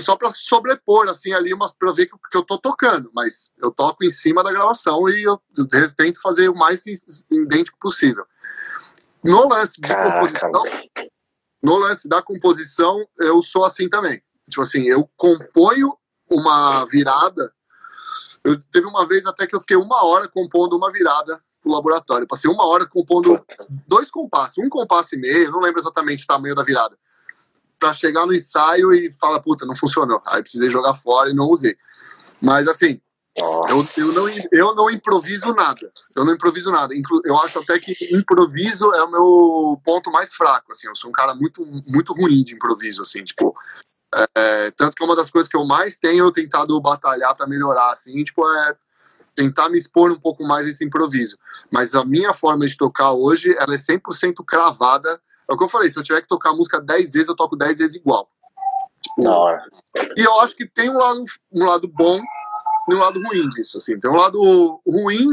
[0.00, 3.10] só para sobrepor, assim, ali, umas, pra ver que, que, eu tô tocando.
[3.14, 5.40] Mas eu toco em cima da gravação e eu
[5.96, 6.84] tento fazer o mais
[7.30, 8.24] idêntico possível.
[9.22, 10.62] No lance de Caraca, composição,
[11.62, 14.22] no lance da composição, eu sou assim também.
[14.48, 15.96] Tipo assim, eu componho
[16.30, 17.52] uma virada.
[18.44, 22.26] Eu teve uma vez até que eu fiquei uma hora compondo uma virada pro laboratório.
[22.26, 23.66] Passei uma hora compondo Puta.
[23.88, 26.96] dois compassos, um compasso e meio, não lembro exatamente o tamanho da virada.
[27.78, 30.20] Para chegar no ensaio e falar, puta, não funcionou.
[30.26, 31.76] Aí precisei jogar fora e não usei.
[32.40, 33.00] Mas assim,
[33.36, 35.92] eu, eu, não, eu não improviso nada.
[36.16, 36.94] Eu não improviso nada.
[37.24, 40.72] Eu acho até que improviso é o meu ponto mais fraco.
[40.72, 41.62] Assim, eu sou um cara muito,
[41.92, 43.02] muito ruim de improviso.
[43.02, 43.54] Assim, tipo,
[44.34, 48.24] é, tanto que uma das coisas que eu mais tenho tentado batalhar para melhorar, assim,
[48.24, 48.76] tipo, é
[49.34, 51.36] tentar me expor um pouco mais esse improviso.
[51.70, 55.20] Mas a minha forma de tocar hoje, ela é 100% cravada.
[55.48, 57.36] É o que eu falei, se eu tiver que tocar a música 10 vezes, eu
[57.36, 58.28] toco 10 vezes igual.
[59.02, 59.28] Tipo,
[60.16, 62.20] e eu acho que tem um lado, um lado bom
[62.88, 63.98] e um lado ruim disso, assim.
[63.98, 65.28] Tem um lado ruim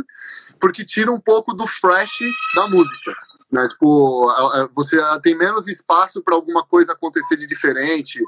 [0.60, 2.20] porque tira um pouco do fresh
[2.56, 3.14] da música,
[3.52, 3.68] né?
[3.68, 4.32] Tipo,
[4.74, 8.22] você tem menos espaço para alguma coisa acontecer de diferente,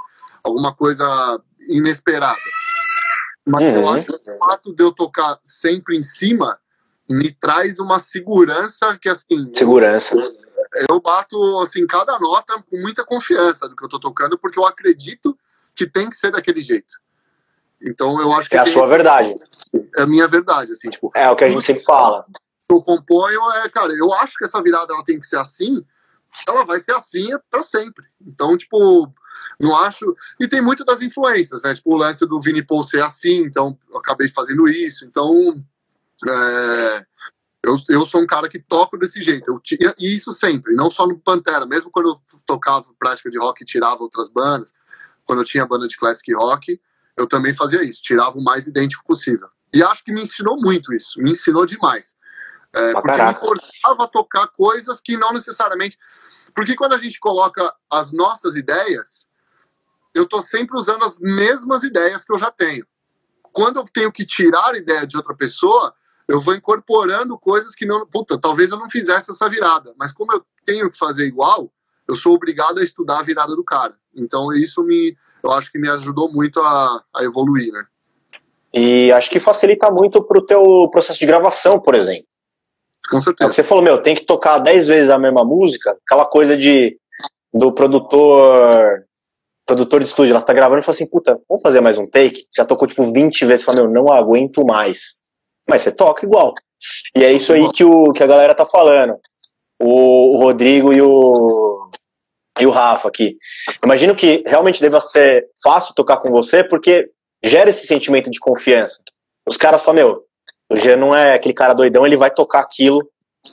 [0.44, 2.40] alguma coisa inesperada.
[3.48, 3.76] Mas uhum.
[3.76, 6.60] eu acho que o fato de eu tocar sempre em cima
[7.08, 9.52] me traz uma segurança que, assim...
[9.54, 10.16] Segurança.
[10.16, 10.32] Eu,
[10.90, 14.66] eu bato, assim, cada nota com muita confiança do que eu tô tocando, porque eu
[14.66, 15.38] acredito
[15.74, 16.96] que tem que ser daquele jeito.
[17.82, 18.56] Então eu acho que.
[18.56, 19.36] É a sua verdade.
[19.98, 21.10] É a minha verdade, assim, tipo.
[21.16, 22.26] É o que a gente sempre fala.
[22.70, 25.86] Eu componho, é, cara, eu acho que essa virada ela tem que ser assim,
[26.48, 28.08] ela vai ser assim para sempre.
[28.26, 29.08] Então, tipo,
[29.60, 30.16] não acho.
[30.40, 31.74] E tem muito das influências, né?
[31.76, 35.06] Tipo, o lance do Vini Paul ser assim, então eu acabei fazendo isso.
[35.06, 35.34] Então,
[36.28, 37.06] é,
[37.66, 39.50] eu, eu sou um cara que toco desse jeito.
[39.50, 43.64] Eu, e isso sempre, não só no Pantera, mesmo quando eu tocava prática de rock
[43.64, 44.74] e tirava outras bandas,
[45.26, 46.80] quando eu tinha banda de classic rock,
[47.18, 49.50] eu também fazia isso, tirava o mais idêntico possível.
[49.74, 52.16] E acho que me ensinou muito isso, me ensinou demais.
[52.74, 53.40] É, porque caraca.
[53.40, 55.98] me forçava a tocar coisas que não necessariamente.
[56.54, 59.28] Porque quando a gente coloca as nossas ideias,
[60.14, 62.86] eu tô sempre usando as mesmas ideias que eu já tenho.
[63.52, 65.94] Quando eu tenho que tirar a ideia de outra pessoa,
[66.28, 68.06] eu vou incorporando coisas que não.
[68.08, 71.72] Puta, talvez eu não fizesse essa virada, mas como eu tenho que fazer igual,
[72.08, 73.96] eu sou obrigado a estudar a virada do cara.
[74.16, 77.86] Então isso me, eu acho que me ajudou muito a, a evoluir, né?
[78.74, 82.26] E acho que facilita muito pro teu processo de gravação, por exemplo.
[83.10, 83.50] Com certeza.
[83.50, 86.98] É você falou, meu, tem que tocar 10 vezes a mesma música, aquela coisa de
[87.54, 89.06] do produtor
[89.66, 92.46] produtor de estúdio, ela está gravando e fala assim, puta, vamos fazer mais um take?
[92.56, 95.22] Já tocou tipo 20 vezes, fala, meu, não aguento mais.
[95.70, 96.54] Mas você toca igual.
[97.16, 99.18] E é isso aí que, o, que a galera tá falando.
[99.82, 101.90] O, o Rodrigo e o,
[102.60, 103.38] e o Rafa aqui.
[103.84, 107.10] Imagino que realmente deva ser fácil tocar com você, porque
[107.44, 109.04] gera esse sentimento de confiança.
[109.48, 110.26] Os caras falam, meu,
[110.70, 113.08] o Jean não é aquele cara doidão, ele vai tocar aquilo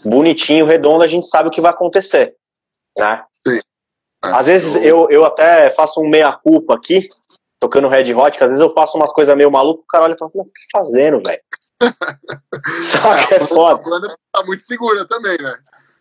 [0.04, 2.34] bonitinho, redondo, a gente sabe o que vai acontecer,
[2.96, 3.22] né?
[3.46, 3.58] Sim.
[4.22, 7.08] Às vezes eu, eu até faço um meia-culpa aqui,
[7.62, 10.14] tocando Red Hot, que às vezes eu faço umas coisas meio malucas, o cara olha
[10.14, 11.40] e fala, o que você tá fazendo, velho?
[12.82, 14.08] Saca, é, é foda.
[14.32, 15.54] Tá muito segura também, né?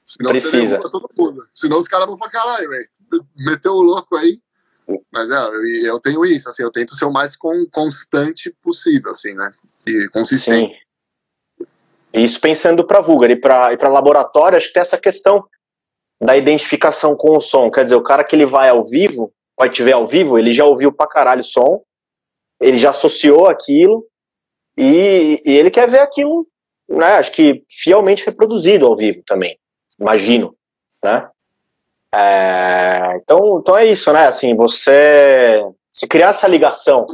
[0.04, 0.80] Senão Precisa.
[0.80, 1.48] todo mundo.
[1.54, 2.90] Senão os caras vão falar, caralho, velho,
[3.38, 4.40] meteu o louco aí.
[5.14, 9.12] Mas é, eu, eu, tenho isso, assim, eu tento ser o mais con constante possível,
[9.12, 9.54] assim, né?
[9.86, 10.74] E consistente.
[10.74, 11.66] Sim.
[12.12, 15.46] Isso pensando para Vulgar e para e pra laboratório, acho que tem essa questão
[16.20, 17.70] da identificação com o som.
[17.70, 20.52] Quer dizer, o cara que ele vai ao vivo, vai te ver ao vivo, ele
[20.52, 21.84] já ouviu pra caralho o som,
[22.60, 24.06] ele já associou aquilo,
[24.78, 26.44] e, e ele quer ver aquilo,
[26.90, 29.58] né, acho que fielmente reproduzido ao vivo também
[30.00, 30.56] imagino,
[31.04, 31.30] né?
[32.14, 34.28] É, então, então é isso, né?
[34.28, 37.06] Assim, você se criar essa ligação,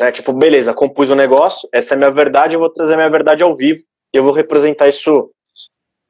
[0.00, 0.12] né?
[0.12, 3.42] Tipo, beleza, compus o um negócio, essa é minha verdade, eu vou trazer minha verdade
[3.42, 3.80] ao vivo
[4.12, 5.30] e eu vou representar isso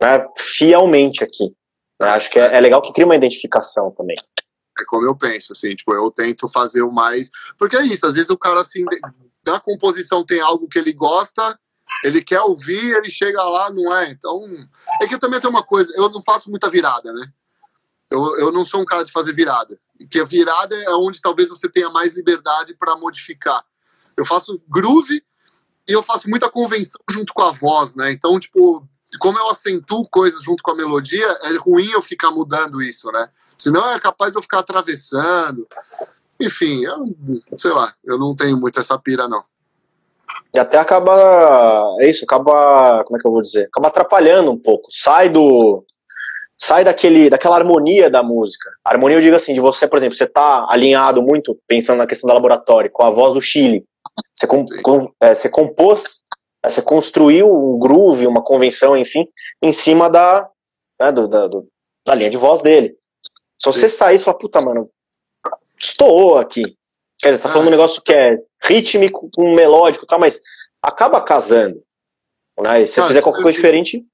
[0.00, 1.54] né, fielmente aqui.
[2.00, 2.08] Né?
[2.08, 4.16] Acho que é, é legal que cria uma identificação também.
[4.78, 7.30] É como eu penso, assim, tipo, eu tento fazer o mais.
[7.58, 8.84] Porque é isso, às vezes o cara, assim,
[9.44, 11.58] da composição tem algo que ele gosta,
[12.02, 14.10] ele quer ouvir, ele chega lá, não é?
[14.10, 14.40] Então,
[15.00, 17.32] é que eu também tenho uma coisa, eu não faço muita virada, né?
[18.10, 19.78] Eu, eu não sou um cara de fazer virada.
[20.10, 23.64] Que a virada é onde talvez você tenha mais liberdade para modificar.
[24.16, 25.22] Eu faço groove
[25.88, 28.12] e eu faço muita convenção junto com a voz, né?
[28.12, 28.86] Então, tipo,
[29.18, 33.28] como eu acentuo coisas junto com a melodia, é ruim eu ficar mudando isso, né?
[33.56, 35.66] Senão é capaz de eu ficar atravessando.
[36.40, 37.14] Enfim, eu,
[37.56, 39.44] sei lá, eu não tenho muito essa pira, não.
[40.54, 41.96] E até acaba.
[42.00, 43.04] É isso, acaba.
[43.04, 43.66] Como é que eu vou dizer?
[43.66, 44.88] Acaba atrapalhando um pouco.
[44.90, 45.84] Sai do.
[46.58, 48.70] Sai daquele, daquela harmonia da música.
[48.84, 52.06] A harmonia, eu digo assim, de você, por exemplo, você tá alinhado muito, pensando na
[52.06, 53.84] questão do laboratório, com a voz do Chile.
[54.32, 56.22] Você, com, com, é, você compôs,
[56.70, 59.26] você construiu um groove, uma convenção, enfim,
[59.60, 60.48] em cima da,
[61.00, 61.68] né, do, da, do,
[62.06, 62.96] da linha de voz dele.
[63.60, 63.96] Se você Sim.
[63.96, 64.90] sair e falar, puta, mano,
[65.78, 66.76] estou aqui.
[67.18, 67.68] Quer dizer, você tá falando ah.
[67.68, 70.40] um negócio que é rítmico com melódico e tal, mas
[70.82, 71.82] acaba casando.
[72.60, 72.82] Né?
[72.82, 74.04] E se você fizer qualquer coisa diferente.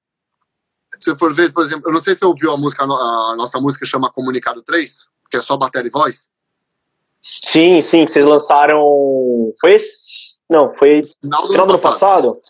[0.99, 3.61] Se for ver, por exemplo, eu não sei se você ouviu a música, a nossa
[3.61, 6.29] música chama Comunicado 3, que é só bateria e voz?
[7.23, 9.53] Sim, sim, que vocês lançaram.
[9.61, 10.39] Foi esse?
[10.49, 12.41] Não, foi Final do final do ano passado?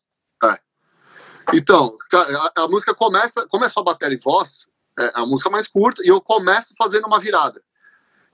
[1.54, 4.66] Então, cara, a, a música começa, como é só bateria e voz,
[4.98, 7.62] é a música mais curta, e eu começo fazendo uma virada.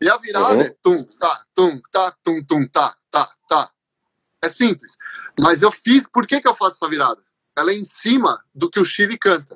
[0.01, 0.61] E a virada Uhum.
[0.61, 3.71] é tum, tá, tum, tá, tum, tum, tá, tá, tá.
[4.43, 4.97] É simples.
[5.39, 7.23] Mas eu fiz, por que, que eu faço essa virada?
[7.57, 9.55] Ela é em cima do que o Chile canta.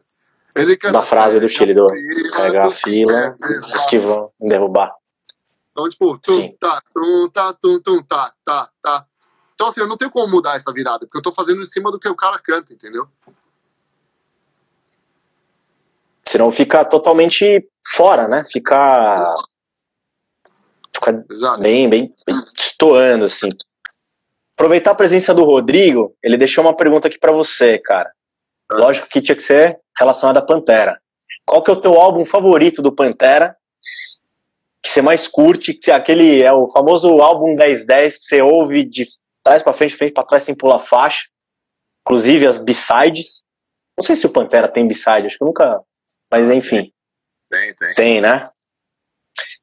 [0.57, 0.93] Ele canta.
[0.93, 1.88] Da frase do Chile, do
[2.37, 4.93] Pegar a fila, é, os que vão derrubar.
[5.79, 9.07] Então, tipo, tum, tá, tum, tá, tum, tum, tá, tá, tá.
[9.55, 11.93] Então, assim, eu não tenho como mudar essa virada, porque eu tô fazendo em cima
[11.93, 13.07] do que o cara canta, entendeu?
[16.27, 18.43] Senão fica totalmente fora, né?
[18.43, 19.37] Fica.
[20.93, 21.62] Fica Exato.
[21.62, 23.49] bem, bem, bem estoando, assim.
[24.57, 28.12] Aproveitar a presença do Rodrigo, ele deixou uma pergunta aqui pra você, cara.
[28.73, 31.01] Lógico que tinha que ser relacionada à Pantera.
[31.47, 33.57] Qual que é o teu álbum favorito do Pantera?
[34.83, 35.75] Que você mais curte?
[35.75, 39.07] Que aquele é o famoso álbum 1010 que você ouve de
[39.45, 41.27] trás pra frente, frente pra trás sem pular faixa.
[42.07, 43.43] Inclusive as B-sides.
[43.97, 45.81] Não sei se o Pantera tem B-side, acho que nunca.
[46.31, 46.93] Mas enfim.
[47.51, 47.95] Tem, tem.
[47.95, 48.49] Tem, né?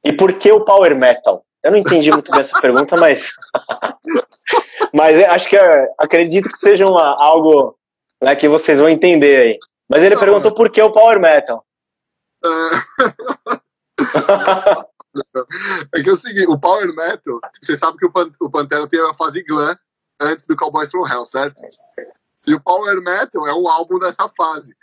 [0.04, 1.44] E por que o power metal?
[1.62, 3.32] Eu não entendi muito bem essa pergunta, mas.
[4.92, 7.76] mas eu acho que é- acredito que seja uma- algo
[8.22, 9.58] né, que vocês vão entender aí.
[9.88, 11.64] Mas ele Não, perguntou por que o power metal.
[15.94, 18.86] É que é o seguinte, o Power Metal, você sabe que o, Pan- o Pantera
[18.86, 19.76] tem a fase glam
[20.20, 21.60] antes do Cowboys from Hell, certo?
[22.48, 24.74] E o Power Metal é um álbum dessa fase.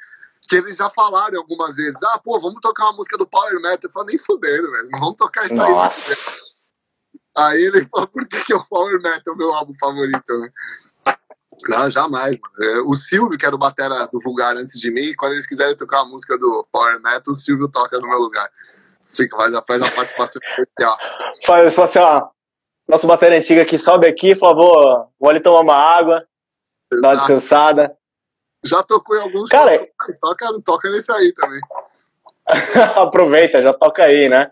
[0.49, 3.79] Que eles já falaram algumas vezes, ah, pô, vamos tocar uma música do Power Metal.
[3.83, 5.71] Eu falei, nem fudendo, velho, não vamos tocar isso aí.
[5.71, 6.53] Nossa.
[7.37, 10.51] Aí ele falou, por que, que o Power Metal é o meu álbum favorito, né?
[11.67, 12.71] Não, jamais, mano.
[12.73, 15.75] É, O Silvio, que era o batera do Vulgar antes de mim, quando eles quiserem
[15.75, 18.49] tocar a música do Power Metal, o Silvio toca no meu lugar.
[19.15, 20.97] Fica, faz, a, faz a participação especial.
[21.45, 22.27] Faz, faz assim, ó.
[22.87, 26.25] Nosso bateria antiga que sobe aqui, por favor, vou ali tomar uma água,
[26.91, 27.17] dar uma Exato.
[27.17, 27.97] descansada.
[28.65, 31.61] Já tocou em alguns Cara, shows, mas toca, toca nesse aí também.
[32.95, 34.51] Aproveita, já toca aí, né?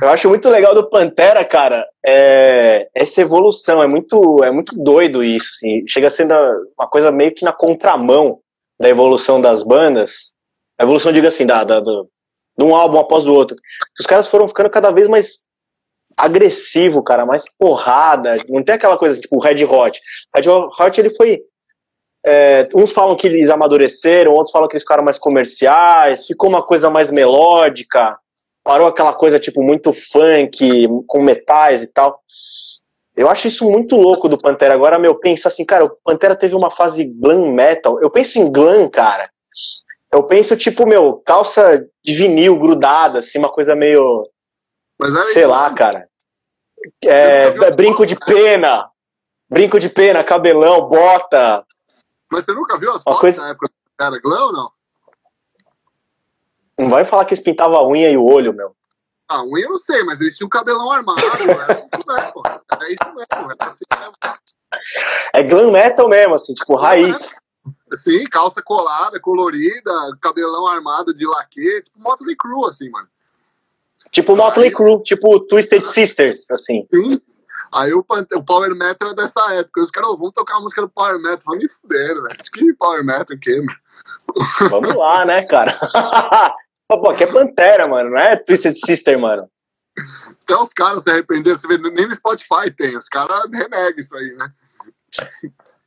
[0.00, 5.22] Eu acho muito legal do Pantera, cara, é essa evolução, é muito, é muito doido
[5.22, 6.32] isso, assim, chega sendo
[6.78, 8.40] uma coisa meio que na contramão
[8.80, 10.34] da evolução das bandas,
[10.78, 12.08] a evolução, digo assim, da, da, do,
[12.56, 13.56] de um álbum após o outro.
[13.98, 15.46] Os caras foram ficando cada vez mais
[16.18, 20.00] agressivo, cara, mais porrada, não tem aquela coisa tipo Red Hot.
[20.34, 21.42] Red Hot, ele foi
[22.28, 26.60] é, uns falam que eles amadureceram, outros falam que eles ficaram mais comerciais, ficou uma
[26.60, 28.18] coisa mais melódica,
[28.64, 32.20] parou aquela coisa tipo muito funk, com metais e tal.
[33.16, 34.74] Eu acho isso muito louco do Pantera.
[34.74, 38.00] Agora, meu, pensa assim, cara, o Pantera teve uma fase glam metal.
[38.02, 39.30] Eu penso em glam, cara.
[40.16, 44.26] Eu penso, tipo, meu, calça de vinil grudada, assim, uma coisa meio.
[44.98, 45.76] Mas era Sei lá, né?
[45.76, 46.08] cara.
[47.04, 48.88] É, viu- brinco de pena.
[49.48, 51.62] Brinco de pena, cabelão, bota.
[52.32, 54.70] Mas você nunca viu as fotos coisa- na época do Era Glam ou não?
[56.78, 58.74] Não vai falar que eles pintavam a unha e o olho, meu.
[59.28, 61.18] Ah, unha eu não sei, mas eles tinham cabelão armado.
[61.20, 62.42] era isso mesmo.
[62.72, 63.52] Era isso mesmo.
[63.52, 64.12] Era assim mesmo.
[65.34, 67.40] É glam metal mesmo, assim, tipo, raiz.
[67.94, 73.08] Sim, calça colada, colorida, cabelão armado de laque, tipo Motley Crue, assim, mano.
[74.12, 76.86] Tipo Motley Crue, tipo Twisted Sisters, assim.
[76.92, 77.20] Sim.
[77.72, 79.82] Aí o, o Power Metal é dessa época.
[79.82, 81.40] Os caras, "Ô, vamos tocar a música do Power Metal.
[81.44, 82.36] Vamos me fuder, velho.
[82.52, 83.78] Que Power Metal, o quê, mano?
[84.70, 85.72] Vamos lá, né, cara?
[86.88, 89.48] Pô, aqui é Pantera, mano, não é Twisted Sister, mano.
[90.42, 91.58] Até os caras se arrependeram.
[91.58, 92.96] Você vê, nem no Spotify tem.
[92.96, 94.52] Os caras renegam isso aí, né?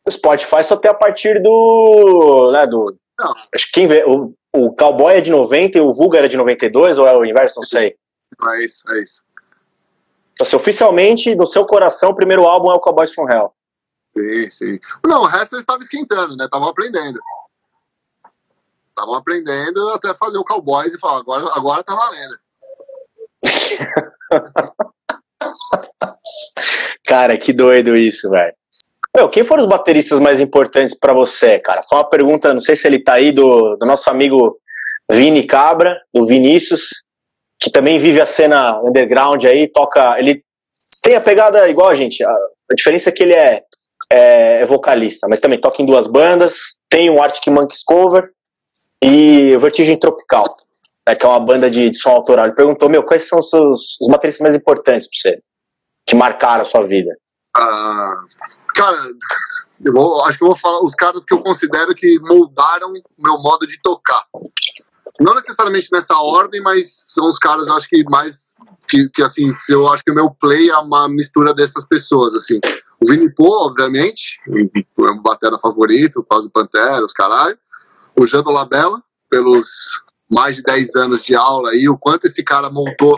[0.09, 2.51] O Spotify só tem a partir do.
[2.51, 3.31] Né, do Não.
[3.53, 4.03] acho que quem vê.
[4.05, 7.23] O, o Cowboy é de 90 e o Vulgar é de 92, ou é o
[7.23, 7.59] inverso?
[7.59, 7.95] Não sei.
[8.49, 9.23] É isso, é isso.
[10.33, 13.53] Então, oficialmente, no seu coração, o primeiro álbum é o Cowboys from Hell.
[14.17, 14.79] Sim, sim.
[15.05, 16.45] Não, o resto eles estavam esquentando, né?
[16.45, 17.19] Estavam aprendendo.
[18.89, 22.39] Estavam aprendendo até fazer o Cowboys e falar, agora, agora tá valendo.
[27.05, 28.55] Cara, que doido isso, velho.
[29.15, 31.81] Meu, quem foram os bateristas mais importantes pra você, cara?
[31.87, 34.57] Foi uma pergunta, não sei se ele tá aí, do, do nosso amigo
[35.11, 37.03] Vini Cabra, do Vinícius,
[37.59, 40.17] que também vive a cena underground aí, toca.
[40.19, 40.43] Ele
[41.03, 42.23] tem a pegada igual a gente.
[42.23, 42.31] A,
[42.71, 43.63] a diferença é que ele é,
[44.11, 48.29] é, é vocalista, mas também toca em duas bandas, tem um Arctic Monkeys cover
[49.03, 50.43] e o Vertigem Tropical,
[51.07, 52.45] né, que é uma banda de, de som autoral.
[52.45, 55.39] Ele perguntou, meu, quais são os, os bateristas mais importantes pra você?
[56.05, 57.15] Que marcaram a sua vida?
[57.55, 58.15] Ah,
[58.79, 58.97] cara,
[59.85, 63.37] eu vou- acho que eu vou falar os caras que eu considero que moldaram meu
[63.39, 64.23] modo de tocar.
[65.19, 68.55] Não necessariamente nessa ordem, mas são os caras, acho que mais
[68.87, 72.59] que, que assim, eu acho que o meu play é uma mistura dessas pessoas, assim.
[73.01, 77.57] O Vini Pô, obviamente, é um batera favorito, por causa do Pantera, os caralho.
[78.17, 79.67] O Jando Labella, pelos
[80.29, 83.17] mais de 10 anos de aula aí, o quanto esse cara montou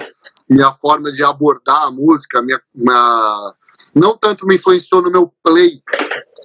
[0.49, 3.51] minha forma de abordar a música, minha, minha
[3.93, 5.79] não tanto me influenciou no meu play,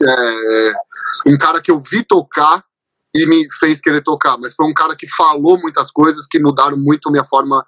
[0.03, 0.72] é,
[1.26, 2.64] um cara que eu vi tocar
[3.14, 6.76] e me fez querer tocar, mas foi um cara que falou muitas coisas que mudaram
[6.76, 7.64] muito minha forma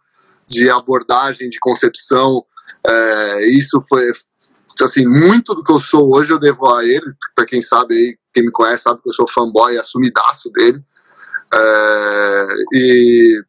[0.47, 2.45] de abordagem, de concepção.
[2.87, 4.11] É, isso foi
[4.83, 7.13] assim muito do que eu sou hoje eu devo a ele.
[7.35, 10.83] Para quem sabe aí, quem me conhece sabe que eu sou fanboy assumidaço dele.
[11.55, 13.43] É, e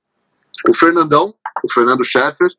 [0.70, 2.50] o Fernandão, o Fernando Scheffer,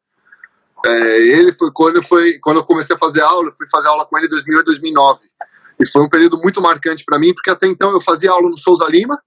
[0.85, 4.07] é, ele foi quando, foi quando eu comecei a fazer aula, eu fui fazer aula
[4.07, 5.29] com ele em 2008, 2009.
[5.79, 8.57] E foi um período muito marcante para mim, porque até então eu fazia aula no
[8.57, 9.19] Souza Lima,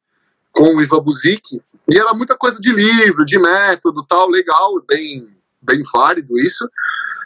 [0.52, 1.42] com o Ivan Buzik,
[1.90, 5.28] e era muita coisa de livro, de método, tal, legal, bem,
[5.62, 6.70] bem válido isso.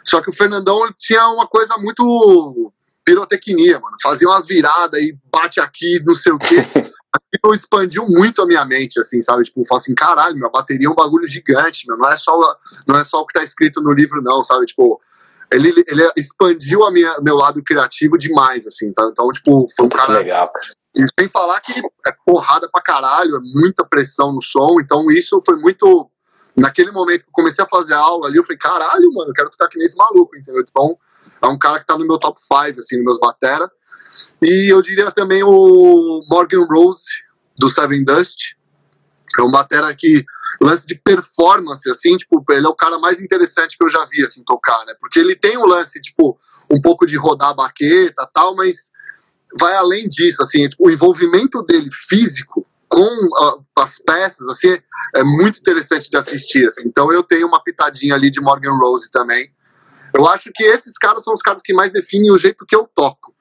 [0.04, 2.72] Só que o Fernandão tinha uma coisa muito
[3.04, 3.96] pirotecnia, mano.
[4.02, 6.56] Fazia umas viradas e bate aqui, não sei o quê.
[7.12, 9.44] Aquilo expandiu muito a minha mente, assim, sabe?
[9.44, 11.96] Tipo, eu falo assim, caralho, minha bateria é um bagulho gigante, meu.
[11.96, 12.38] Não é só,
[12.86, 14.66] não é só o que tá escrito no livro, não, sabe?
[14.66, 15.00] Tipo,
[15.50, 19.08] ele, ele expandiu a minha, meu lado criativo demais, assim, tá?
[19.10, 20.18] Então, tipo, foi um cara.
[20.18, 20.66] Legal, cara.
[20.94, 25.40] E sem falar que é porrada pra caralho, é muita pressão no som, então isso
[25.44, 26.10] foi muito.
[26.58, 29.34] Naquele momento que eu comecei a fazer a aula ali, eu falei, caralho, mano, eu
[29.34, 30.62] quero tocar que nem esse maluco, entendeu?
[30.68, 30.98] Então,
[31.42, 33.70] é um cara que tá no meu top 5, assim, nos meus batera.
[34.42, 37.04] E eu diria também o Morgan Rose,
[37.56, 38.56] do Seven Dust.
[39.38, 40.24] É um batera que,
[40.60, 44.24] lance de performance, assim, tipo, ele é o cara mais interessante que eu já vi,
[44.24, 44.94] assim, tocar, né?
[44.98, 46.36] Porque ele tem um lance, tipo,
[46.70, 48.90] um pouco de rodar a baqueta tal, mas
[49.58, 53.10] vai além disso, assim, tipo, o envolvimento dele físico com
[53.76, 54.68] as peças, assim,
[55.14, 56.88] é muito interessante de assistir, assim.
[56.88, 59.48] Então eu tenho uma pitadinha ali de Morgan Rose também.
[60.14, 62.88] Eu acho que esses caras são os caras que mais definem o jeito que eu
[62.94, 63.34] toco.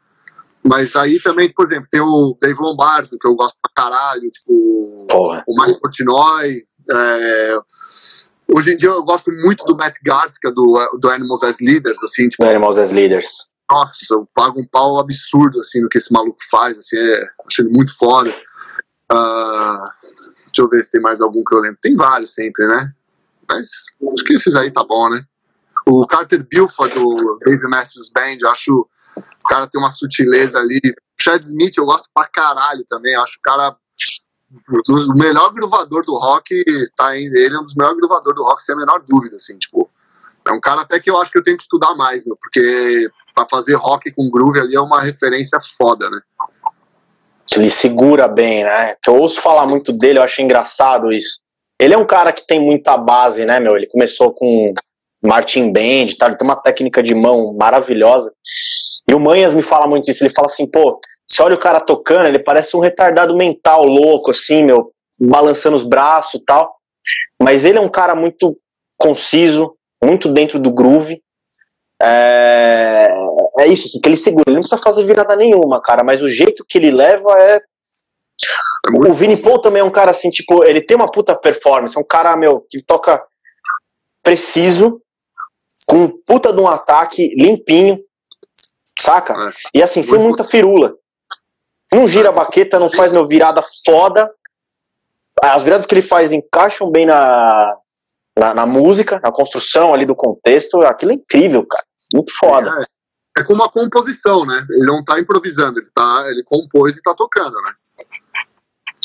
[0.64, 5.08] Mas aí também, por exemplo, tem o Dave Lombardo, que eu gosto pra caralho, tipo,
[5.10, 5.44] Porra.
[5.48, 6.64] o Mike Portnoy.
[6.92, 7.58] É...
[8.54, 12.28] Hoje em dia eu gosto muito do Matt Garska, do, do Animals as Leaders, assim,
[12.28, 12.46] tipo.
[12.46, 13.54] Animals as Leaders.
[13.70, 17.62] Nossa, eu pago um pau absurdo, assim, no que esse maluco faz, assim, é, acho
[17.62, 18.34] ele muito foda.
[19.12, 19.88] Uh,
[20.46, 21.80] deixa eu ver se tem mais algum que eu lembro.
[21.82, 22.94] Tem vários sempre, né?
[23.50, 23.68] Mas
[24.14, 25.22] acho que esses aí tá bom, né?
[25.86, 28.88] O Carter Bilford, do Dave Masters Band, eu acho
[29.44, 30.80] o cara tem uma sutileza ali.
[31.20, 33.14] Chad Smith eu gosto pra caralho também.
[33.14, 33.76] Eu acho o cara
[34.90, 36.50] o melhor gruvador do rock,
[36.96, 39.90] tá ele é um dos melhores gruvadores do rock, sem a menor dúvida, assim, tipo.
[40.48, 43.10] É um cara até que eu acho que eu tenho que estudar mais, meu, porque
[43.36, 46.22] para fazer rock com groove ali é uma referência foda, né?
[47.56, 48.96] Ele segura bem, né?
[49.02, 51.40] Que eu ouço falar muito dele, eu acho engraçado isso.
[51.80, 53.76] Ele é um cara que tem muita base, né, meu?
[53.76, 54.74] Ele começou com
[55.24, 56.28] Martin Band, tá?
[56.28, 58.34] ele tem uma técnica de mão maravilhosa.
[59.10, 60.24] E o Manhas me fala muito isso.
[60.24, 64.32] Ele fala assim, pô, você olha o cara tocando, ele parece um retardado mental louco,
[64.32, 66.74] assim, meu, balançando os braços e tal.
[67.42, 68.58] Mas ele é um cara muito
[68.98, 71.22] conciso, muito dentro do groove.
[72.02, 73.10] É,
[73.60, 74.44] é isso, assim, que ele segura.
[74.48, 77.62] Ele não precisa fazer virada nenhuma, cara, mas o jeito que ele leva é.
[79.08, 82.00] O Vini Paul também é um cara assim, tipo, ele tem uma puta performance, é
[82.00, 83.22] um cara, meu, que toca
[84.24, 85.02] preciso,
[85.90, 88.00] com um puta de um ataque limpinho,
[89.00, 89.34] saca?
[89.34, 89.54] É.
[89.80, 90.94] E assim, sem muita firula.
[91.92, 94.30] Não gira a baqueta, não faz meu virada foda.
[95.42, 97.76] As viradas que ele faz encaixam bem na,
[98.38, 100.82] na, na, música, na construção ali do contexto.
[100.82, 101.84] Aquilo é incrível, cara.
[102.14, 102.70] Muito foda.
[103.38, 104.66] É, é como uma composição, né?
[104.70, 107.72] Ele não tá improvisando, ele, tá, ele compôs e tá tocando, né?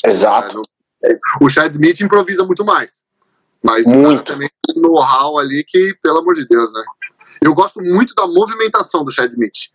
[0.04, 0.62] Exato.
[1.04, 3.04] É, o Chad Smith improvisa muito mais.
[3.62, 4.24] Mas muito.
[4.24, 6.82] também tem um know-how ali que, pelo amor de Deus, né?
[7.44, 9.70] Eu gosto muito da movimentação do Chad Smith.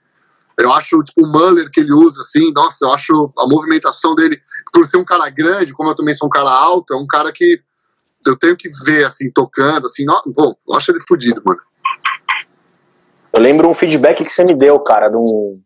[0.58, 4.40] Eu acho, tipo, o Muller que ele usa, assim, nossa, eu acho a movimentação dele,
[4.74, 7.32] por ser um cara grande, como eu também sou um cara alto, é um cara
[7.32, 7.62] que
[8.26, 11.60] eu tenho que ver, assim, tocando, assim, não, bom, eu acho ele fodido, mano.
[13.34, 15.62] Eu lembro um feedback que você me deu, cara, de um,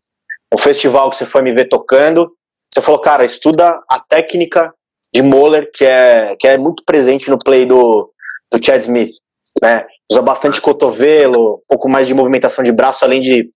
[0.52, 2.30] um festival que você foi me ver tocando.
[2.70, 4.72] Você falou, cara, estuda a técnica
[5.12, 8.10] de Moller, que é, que é muito presente no play do,
[8.50, 9.14] do Chad Smith.
[9.62, 9.86] Né?
[10.10, 13.50] Usa bastante cotovelo, um pouco mais de movimentação de braço, além de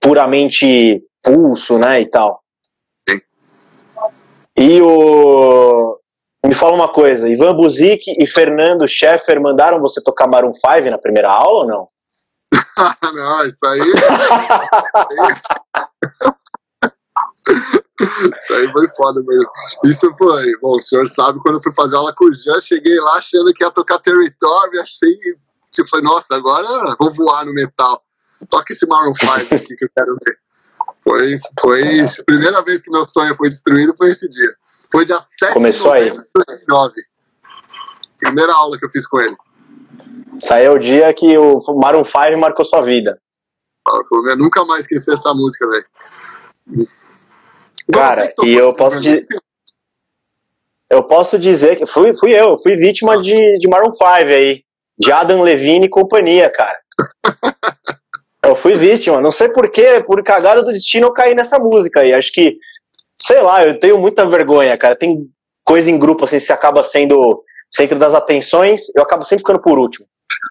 [0.00, 2.40] puramente pulso, né, e tal.
[4.56, 5.99] E o...
[6.44, 10.98] Me fala uma coisa, Ivan Buzik e Fernando Scheffer mandaram você tocar Maroon 5 na
[10.98, 11.86] primeira aula ou não?
[13.12, 13.80] não, isso aí...
[18.38, 19.50] Isso aí foi foda mesmo.
[19.84, 20.56] Isso foi.
[20.62, 23.52] Bom, o senhor sabe, quando eu fui fazer aula com o Jean, cheguei lá achando
[23.52, 25.14] que ia tocar Territory, achei
[25.70, 28.02] Tipo, falei, nossa, agora vou voar no metal.
[28.48, 30.38] Toca esse Maroon 5 aqui que eu quero ver.
[31.02, 34.52] Foi, foi a primeira vez que meu sonho foi destruído foi esse dia.
[34.92, 36.94] Foi dia 7 Começou de novembro de 2009.
[38.18, 39.36] Primeira aula que eu fiz com ele.
[40.38, 43.20] Saiu o dia que o Maroon 5 marcou sua vida.
[44.28, 46.86] Eu nunca mais esqueci essa música, velho.
[47.92, 49.26] Cara, e eu posso dizer.
[50.88, 54.64] Eu posso dizer que fui, fui eu, fui vítima de, de Maroon 5 aí.
[54.98, 56.78] De Adam Levine e companhia, cara.
[58.42, 59.20] eu fui vítima.
[59.20, 62.12] Não sei porquê, por cagada do destino eu caí nessa música aí.
[62.12, 62.58] Acho que,
[63.20, 64.96] sei lá, eu tenho muita vergonha, cara.
[64.96, 65.28] Tem
[65.64, 69.78] coisa em grupo assim, você acaba sendo centro das atenções, eu acabo sempre ficando por
[69.78, 70.06] último.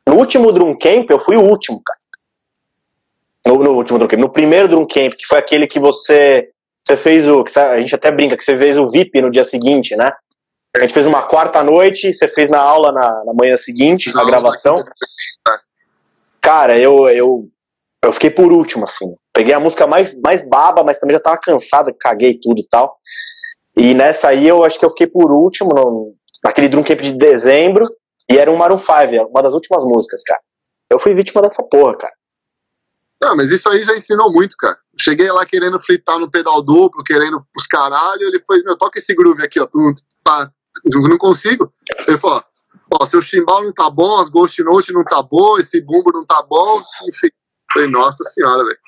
[0.07, 1.99] No último Drum Camp, eu fui o último, cara.
[3.45, 4.19] No, no último Drum Camp.
[4.19, 6.49] No primeiro Drum Camp, que foi aquele que você,
[6.81, 7.43] você fez o.
[7.43, 10.11] Que a gente até brinca que você fez o VIP no dia seguinte, né?
[10.75, 14.23] A gente fez uma quarta noite, você fez na aula na, na manhã seguinte, na
[14.23, 14.75] gravação.
[16.39, 17.49] Cara, eu, eu,
[18.03, 19.15] eu fiquei por último, assim.
[19.39, 22.99] Peguei a música mais, mais baba, mas também já tava cansada, caguei tudo e tal.
[23.77, 26.13] E nessa aí eu acho que eu fiquei por último, no,
[26.43, 27.85] naquele Drum Camp de dezembro,
[28.29, 30.41] e era um Maroon 5, uma das últimas músicas, cara.
[30.89, 32.13] Eu fui vítima dessa porra, cara.
[33.21, 34.77] Não, mas isso aí já ensinou muito, cara.
[34.99, 39.15] Cheguei lá querendo fritar no pedal duplo, querendo os caralho, ele foi, meu, toca esse
[39.15, 39.69] groove aqui, ó.
[40.21, 40.51] Tá,
[40.83, 41.71] não consigo.
[42.05, 42.41] Ele falou,
[42.99, 46.25] ó, seu chimbal não tá bom, as Ghost Note não tá bom, esse bumbo não
[46.25, 46.77] tá bom,
[47.07, 47.29] enfim.
[47.71, 48.79] Falei, nossa senhora, velho.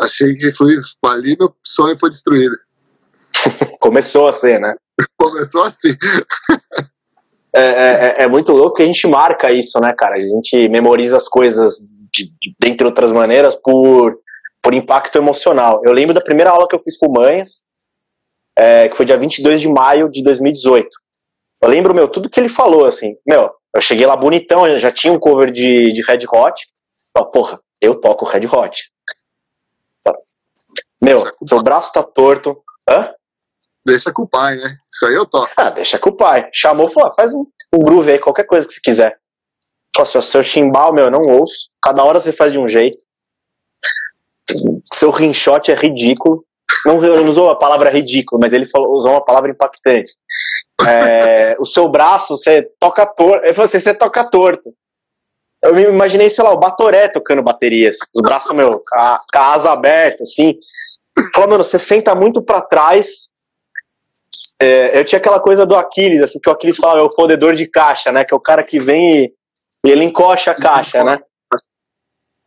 [0.00, 2.56] Achei que fui ali, meu sonho foi destruído.
[3.80, 4.74] Começou assim, né?
[5.18, 5.96] Começou assim.
[7.54, 10.16] É, é, é, muito louco que a gente marca isso, né, cara?
[10.16, 11.74] A gente memoriza as coisas,
[12.12, 14.18] de, de, dentre outras maneiras, por,
[14.62, 15.80] por impacto emocional.
[15.84, 17.64] Eu lembro da primeira aula que eu fiz com o Manhas,
[18.56, 20.88] é, que foi dia 22 de maio de 2018.
[21.62, 25.12] Eu lembro, meu, tudo que ele falou, assim, meu, eu cheguei lá bonitão, já tinha
[25.12, 26.62] um cover de, de Red Hot.
[27.16, 28.82] Oh, porra, eu toco Red Hot.
[31.02, 32.62] Meu, seu braço tá torto.
[32.88, 33.12] Hã?
[33.84, 34.76] Deixa com o pai, né?
[34.90, 35.52] Isso aí eu toco.
[35.56, 36.48] Ah, deixa com o pai.
[36.52, 39.18] Chamou, falou, faz um, um groove aí, qualquer coisa que você quiser.
[39.94, 41.70] Falou assim, seu chimbal, meu, eu não ouço.
[41.82, 43.02] Cada hora você faz de um jeito.
[44.84, 46.44] Seu rinshot é ridículo.
[46.84, 50.12] Não, não usou a palavra ridículo, mas ele falou, usou uma palavra impactante.
[50.86, 53.44] É, o seu braço, você toca torto.
[53.44, 54.74] Ele falou assim, você toca torto.
[55.62, 57.98] Eu me imaginei, sei lá, o Batoré tocando baterias.
[58.14, 60.58] Os braços, meu, com a, com a asa aberta, assim.
[61.34, 63.30] Falou, mano, você senta muito para trás.
[64.60, 67.54] É, eu tinha aquela coisa do Aquiles, assim, que o Aquiles falava, é o fodedor
[67.54, 68.24] de caixa, né?
[68.24, 69.34] Que é o cara que vem e,
[69.84, 71.18] e ele encoxa a caixa, né?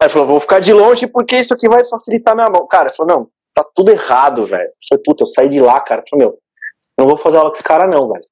[0.01, 2.68] Aí falou, vou ficar de longe porque isso aqui vai facilitar minha mão.
[2.68, 4.70] Cara, falou, não, tá tudo errado, velho.
[4.89, 6.03] Falei, puta, eu saí de lá, cara.
[6.09, 6.38] Falei, meu,
[6.97, 8.24] não vou fazer aula com esse cara, não, velho.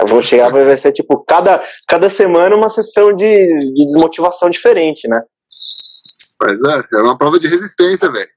[0.00, 3.24] Eu vou chegar, vai ser tipo, cada, cada semana uma sessão de,
[3.74, 5.18] de desmotivação diferente, né?
[6.38, 8.28] Pois é, é uma prova de resistência, velho.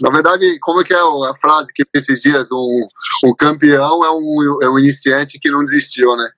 [0.00, 2.50] Na verdade, como é que é a frase que esses dias?
[2.50, 2.86] Um,
[3.24, 6.28] um campeão é um, é um iniciante que não desistiu, né?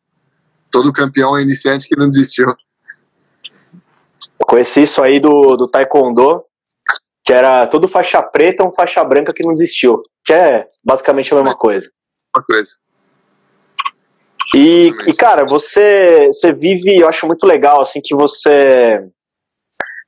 [0.72, 2.48] Todo campeão é iniciante que não desistiu.
[2.48, 6.42] Eu conheci isso aí do, do Taekwondo,
[7.24, 10.02] que era todo faixa preta um faixa branca que não desistiu.
[10.24, 11.90] Que é basicamente a mesma coisa.
[12.34, 12.72] Uma coisa.
[14.54, 19.00] E, e, cara, você, você vive, eu acho muito legal, assim, que você,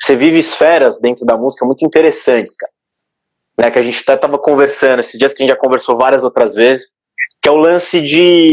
[0.01, 2.73] você vive esferas dentro da música muito interessantes, cara.
[3.59, 6.25] Né, que a gente até tava conversando, esses dias que a gente já conversou várias
[6.25, 6.97] outras vezes,
[7.41, 8.49] que é o lance de,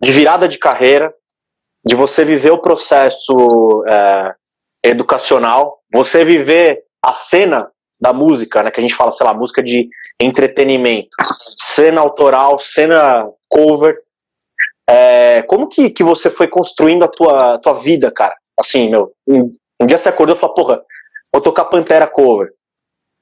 [0.00, 1.12] de virada de carreira,
[1.84, 4.34] de você viver o processo é,
[4.84, 7.70] educacional, você viver a cena
[8.00, 9.88] da música, né, que a gente fala, sei lá, música de
[10.20, 11.08] entretenimento,
[11.56, 13.94] cena autoral, cena cover,
[14.88, 18.34] é, como que, que você foi construindo a tua, tua vida, cara?
[18.58, 20.82] Assim, meu, um, um dia você acordou e falou, porra,
[21.32, 22.52] vou tocar Pantera cover.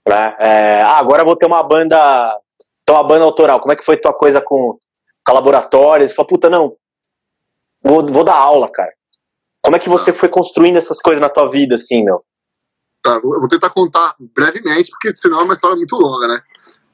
[0.06, 0.34] Né?
[0.38, 2.38] É, ah, agora vou ter uma banda,
[2.84, 3.60] ter uma banda autoral.
[3.60, 4.78] Como é que foi tua coisa com,
[5.26, 6.10] com laboratórios?
[6.10, 6.76] Você falou, puta, não,
[7.82, 8.92] vou, vou dar aula, cara.
[9.62, 12.22] Como é que você foi construindo essas coisas na tua vida, assim, meu?
[13.02, 16.40] Tá, vou tentar contar brevemente, porque senão é uma história muito longa, né?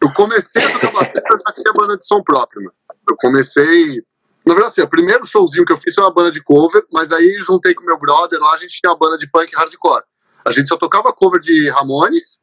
[0.01, 2.73] Eu comecei a tocar bateria, eu já tinha banda de som próprio, meu.
[3.09, 4.03] Eu comecei
[4.47, 7.13] na verdade, assim, o primeiro showzinho que eu fiz foi uma banda de cover, mas
[7.13, 10.03] aí juntei com meu brother lá, a gente tinha uma banda de punk hardcore.
[10.47, 12.41] A gente só tocava cover de Ramones.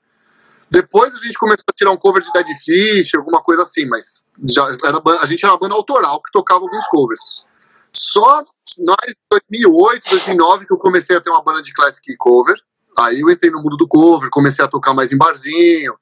[0.69, 4.27] Depois a gente começou a tirar um cover de Dead Fish, alguma coisa assim, mas
[4.43, 7.21] já era, a gente era uma banda autoral que tocava alguns covers.
[7.91, 12.55] Só em 2008, 2009 que eu comecei a ter uma banda de classic cover.
[12.99, 15.97] Aí eu entrei no mundo do cover, comecei a tocar mais em barzinho,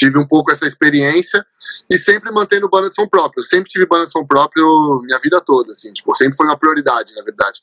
[0.00, 1.44] tive um pouco essa experiência
[1.90, 3.40] e sempre mantendo banda de som próprio.
[3.40, 7.22] Eu sempre tive som próprio minha vida toda, assim, tipo, sempre foi uma prioridade, na
[7.22, 7.60] verdade.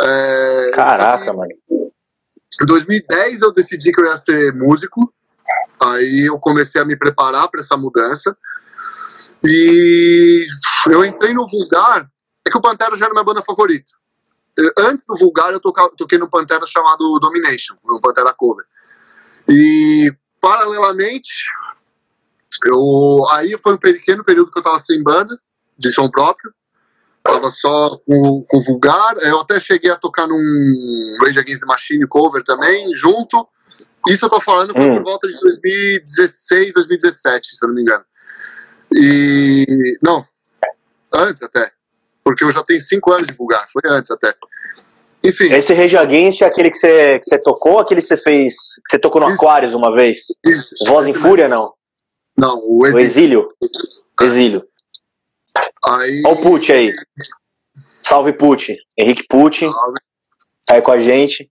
[0.00, 1.52] É, Caraca, mano.
[1.70, 5.12] Em 2010 eu decidi que eu ia ser músico.
[5.80, 8.36] Aí eu comecei a me preparar para essa mudança.
[9.44, 10.46] E
[10.90, 12.10] eu entrei no Vulgar.
[12.46, 13.92] É que o Pantera já era minha banda favorita.
[14.78, 18.64] Antes do Vulgar, eu toquei num Pantera chamado Domination, um Pantera cover.
[19.48, 21.44] E, paralelamente,
[22.66, 25.38] eu, aí foi um pequeno período que eu tava sem banda,
[25.78, 26.52] de som próprio.
[27.22, 29.16] Tava só com, com Vulgar.
[29.18, 33.46] Eu até cheguei a tocar num Rage Against the Machine cover também, junto.
[34.08, 34.96] Isso eu tô falando foi hum.
[34.96, 38.04] por volta de 2016, 2017, se eu não me engano.
[38.92, 39.96] E.
[40.02, 40.24] Não,
[41.12, 41.70] antes até.
[42.24, 44.34] Porque eu já tenho cinco anos de Vulgar, foi antes até.
[45.22, 45.52] Enfim.
[45.52, 48.54] Esse Against é aquele que você, que tocou, aquele que você fez.
[48.84, 50.18] que você tocou no isso, Aquarius uma vez?
[50.46, 50.74] Isso.
[50.86, 51.74] Voz em Fúria, não?
[52.36, 53.48] Não, o Exílio.
[54.18, 54.62] O Exílio.
[55.84, 56.22] Aí...
[56.26, 56.94] Olha o Pucci aí.
[58.02, 58.76] Salve Pucci.
[58.96, 59.70] Henrique Pucci.
[59.70, 59.98] Salve.
[60.66, 61.50] Tá aí com a gente.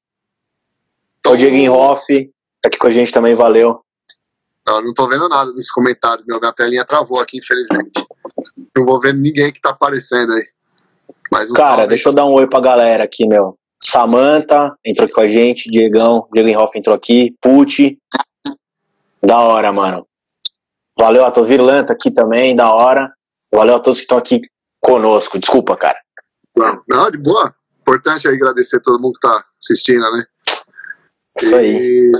[1.21, 1.33] Tô...
[1.33, 2.31] O Diego Hoff.
[2.61, 3.81] Tá aqui com a gente também, valeu.
[4.67, 6.39] Eu não tô vendo nada dos comentários, meu.
[6.39, 7.91] Minha telinha travou aqui, infelizmente.
[8.75, 10.45] Não vou ver ninguém que tá aparecendo aí.
[11.31, 13.58] Mas Cara, deixa eu dar um oi pra galera aqui, meu.
[13.81, 17.97] Samanta entrou aqui com a gente, Diegão, Diego Hoff entrou aqui, Pucci.
[19.23, 20.05] Da hora, mano.
[20.97, 23.11] Valeu a Tovirlan tá aqui também, da hora.
[23.53, 24.41] Valeu a todos que estão aqui
[24.81, 25.39] conosco.
[25.39, 25.97] Desculpa, cara.
[26.87, 27.55] Não, de boa.
[27.79, 30.23] Importante aí agradecer todo mundo que tá assistindo, né?
[31.37, 32.11] Isso aí.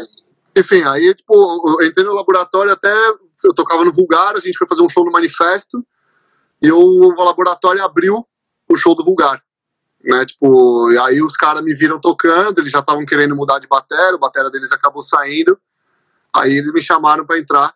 [0.58, 2.92] enfim, aí, tipo, eu entrei no laboratório até.
[3.44, 5.86] Eu tocava no Vulgar, a gente foi fazer um show no Manifesto.
[6.62, 8.26] E o laboratório abriu
[8.70, 9.42] o show do Vulgar.
[10.04, 13.68] Né, tipo, e aí os caras me viram tocando, eles já estavam querendo mudar de
[13.68, 15.60] bateria, o bateria deles acabou saindo.
[16.34, 17.74] Aí eles me chamaram para entrar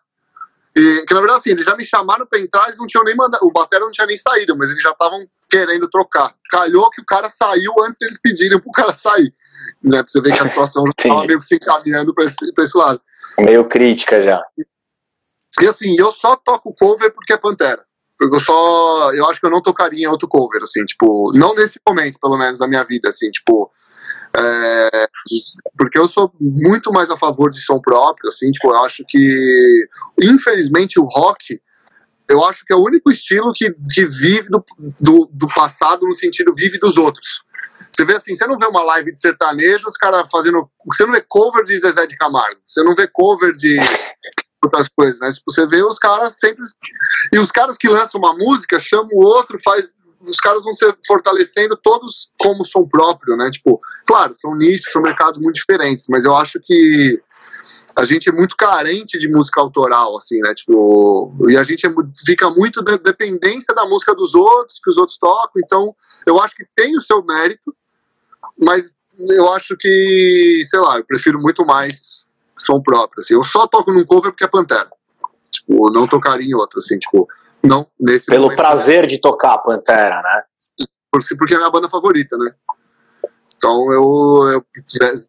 [0.76, 3.14] e, que na verdade, assim, eles já me chamaram pra entrar, eles não tinham nem
[3.14, 3.46] mandado.
[3.46, 6.34] O Batera não tinha nem saído, mas eles já estavam querendo trocar.
[6.50, 9.32] Calhou que o cara saiu antes deles pedirem pro cara sair.
[9.82, 12.64] Né, pra você ver que a situação estava meio que se encaminhando pra esse, pra
[12.64, 13.00] esse lado.
[13.38, 14.42] Meio crítica já.
[15.62, 17.84] E assim, eu só toco cover porque é Pantera.
[18.20, 19.12] Eu só.
[19.12, 21.32] Eu acho que eu não tocaria em outro cover, assim, tipo.
[21.34, 23.70] Não nesse momento, pelo menos, da minha vida, assim, tipo.
[24.36, 25.06] É,
[25.78, 29.88] porque eu sou muito mais a favor de som próprio, assim, tipo, eu acho que,
[30.22, 31.60] infelizmente, o rock,
[32.28, 34.64] eu acho que é o único estilo que, que vive do,
[35.00, 37.44] do, do passado no sentido vive dos outros.
[37.90, 40.68] Você vê assim, você não vê uma live de sertanejo, os caras fazendo.
[40.86, 43.78] Você não vê cover de Zezé de Camargo, você não vê cover de
[44.64, 45.30] outras coisas, né?
[45.30, 46.62] Tipo, você vê os caras sempre.
[47.32, 49.94] E os caras que lançam uma música, chamam o outro, faz
[50.30, 53.50] os caras vão se fortalecendo todos como som próprio, né?
[53.50, 57.20] Tipo, claro, são nichos, são mercados muito diferentes, mas eu acho que
[57.96, 60.52] a gente é muito carente de música autoral, assim, né?
[60.54, 61.90] Tipo, e a gente é,
[62.26, 65.62] fica muito de dependência da música dos outros, que os outros tocam.
[65.64, 65.94] Então,
[66.26, 67.74] eu acho que tem o seu mérito,
[68.58, 68.96] mas
[69.30, 72.26] eu acho que, sei lá, eu prefiro muito mais
[72.64, 73.20] som próprio.
[73.20, 73.34] Assim.
[73.34, 74.88] Eu só toco num cover porque é Pantera.
[75.50, 77.28] Tipo, não tocaria em outro, assim, tipo.
[77.62, 80.42] Não, nesse Pelo momento, prazer de tocar Pantera, né?
[81.38, 82.50] Porque é a minha banda favorita, né?
[83.56, 84.64] Então eu, eu,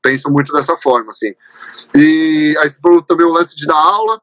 [0.01, 1.33] penso muito dessa forma, assim.
[1.95, 4.21] E aí você falou também o lance de dar aula.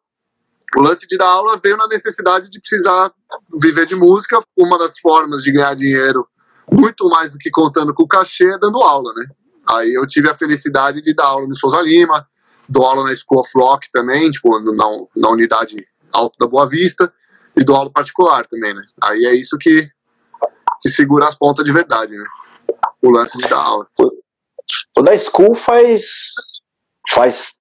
[0.76, 3.12] O lance de dar aula veio na necessidade de precisar
[3.60, 4.42] viver de música.
[4.56, 6.26] Uma das formas de ganhar dinheiro,
[6.70, 9.26] muito mais do que contando com o cachê, é dando aula, né?
[9.70, 12.26] Aí eu tive a felicidade de dar aula no Souza Lima,
[12.68, 14.84] dou aula na School of Rock também, tipo, na,
[15.16, 17.12] na unidade Alto da Boa Vista
[17.56, 18.82] e do aula particular também, né?
[19.02, 19.88] Aí é isso que,
[20.80, 22.24] que segura as pontas de verdade, né?
[23.02, 23.86] O lance de dar aula.
[24.00, 24.10] O,
[24.98, 26.04] o da school faz.
[27.08, 27.58] faz.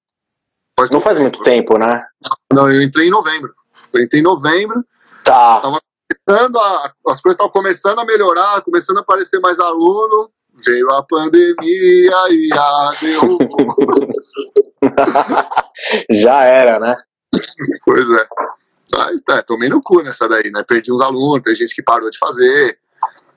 [0.78, 2.04] faz não faz muito tempo, né?
[2.52, 3.54] Não, eu entrei em novembro.
[3.94, 4.86] Eu entrei em novembro.
[5.26, 5.62] Tá.
[5.62, 5.82] Tava
[6.28, 10.32] começando a, as coisas estavam começando a melhorar, começando a aparecer mais aluno.
[10.66, 11.56] Veio a pandemia
[12.30, 12.92] e a.
[16.12, 16.96] Já era, né?
[17.86, 18.28] Pois é.
[18.94, 20.64] Mas, é, tomei no cu nessa daí, né?
[20.68, 22.78] Perdi uns alunos, tem gente que parou de fazer.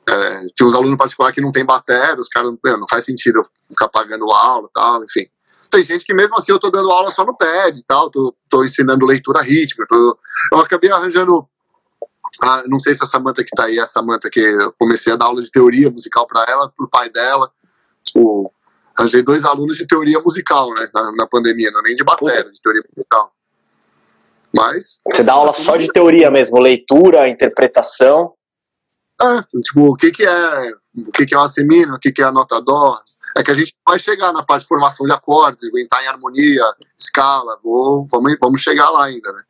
[0.09, 3.43] É, tinha uns alunos particulares que não tem bateria, os caras, não faz sentido eu
[3.71, 5.27] ficar pagando aula e tal, enfim.
[5.71, 8.35] Tem gente que mesmo assim eu tô dando aula só no pad e tal, tô,
[8.51, 10.19] tô ensinando leitura rítmica, tô,
[10.53, 11.49] eu acabei arranjando,
[12.43, 15.16] ah, não sei se a Samanta que tá aí, a Samanta que eu comecei a
[15.16, 17.51] dar aula de teoria musical para ela, pro pai dela,
[18.03, 18.53] tipo,
[18.97, 22.61] arranjei dois alunos de teoria musical, né, na, na pandemia, não nem de bateria, de
[22.61, 23.32] teoria musical.
[24.57, 25.01] Mas.
[25.12, 28.35] Você dá aula só de teoria mesmo, leitura, interpretação.
[29.20, 32.22] É, tipo, o que, que é o que, que é uma semina, o que, que
[32.22, 33.01] é a nota dó.
[33.37, 36.62] É que a gente vai chegar na parte de formação de acordes, aguentar em harmonia,
[36.97, 39.43] escala, vou, vamos, vamos chegar lá ainda, né?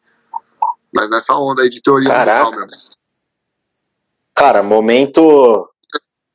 [0.94, 2.44] Mas nessa onda aí de teoria Caraca.
[2.44, 2.90] musical mesmo.
[4.34, 5.68] Cara, momento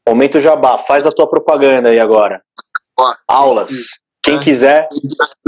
[0.09, 2.41] Momento Jabá, faz a tua propaganda aí agora.
[2.97, 3.99] Ó, Aulas.
[4.23, 4.89] Quem é, quiser.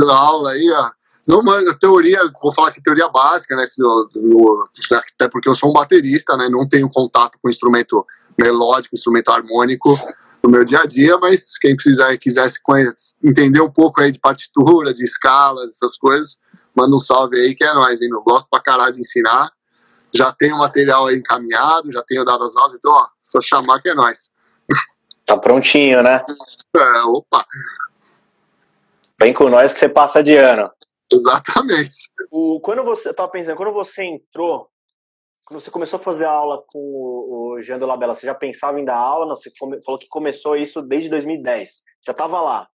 [0.07, 0.91] Aula aí, ó.
[1.27, 3.65] Não, mano, teoria, vou falar que teoria básica, né?
[3.79, 4.69] No, no,
[5.15, 6.47] até porque eu sou um baterista, né?
[6.49, 8.05] Não tenho contato com instrumento
[8.37, 9.97] melódico, instrumento harmônico
[10.43, 12.59] no meu dia a dia, mas quem precisar quisesse
[13.23, 16.37] entender um pouco aí de partitura, de escalas, essas coisas,
[16.75, 18.09] manda um salve aí que é nóis, hein?
[18.11, 19.51] Eu gosto pra caralho de ensinar.
[20.13, 23.89] Já tenho material aí encaminhado, já tenho dado as aulas, então, ó, só chamar que
[23.89, 24.31] é nóis.
[25.25, 26.25] Tá prontinho, né?
[26.75, 27.45] É, opa.
[29.21, 30.69] Vem com nós que você passa de ano.
[31.13, 32.09] Exatamente.
[32.31, 34.67] O, quando você, tava pensando, quando você entrou,
[35.51, 38.85] quando você começou a fazer aula com o, Jean de Labella, você já pensava em
[38.85, 39.25] dar aula?
[39.25, 39.51] Não, você
[39.83, 41.83] falou que começou isso desde 2010.
[42.05, 42.71] Já estava lá.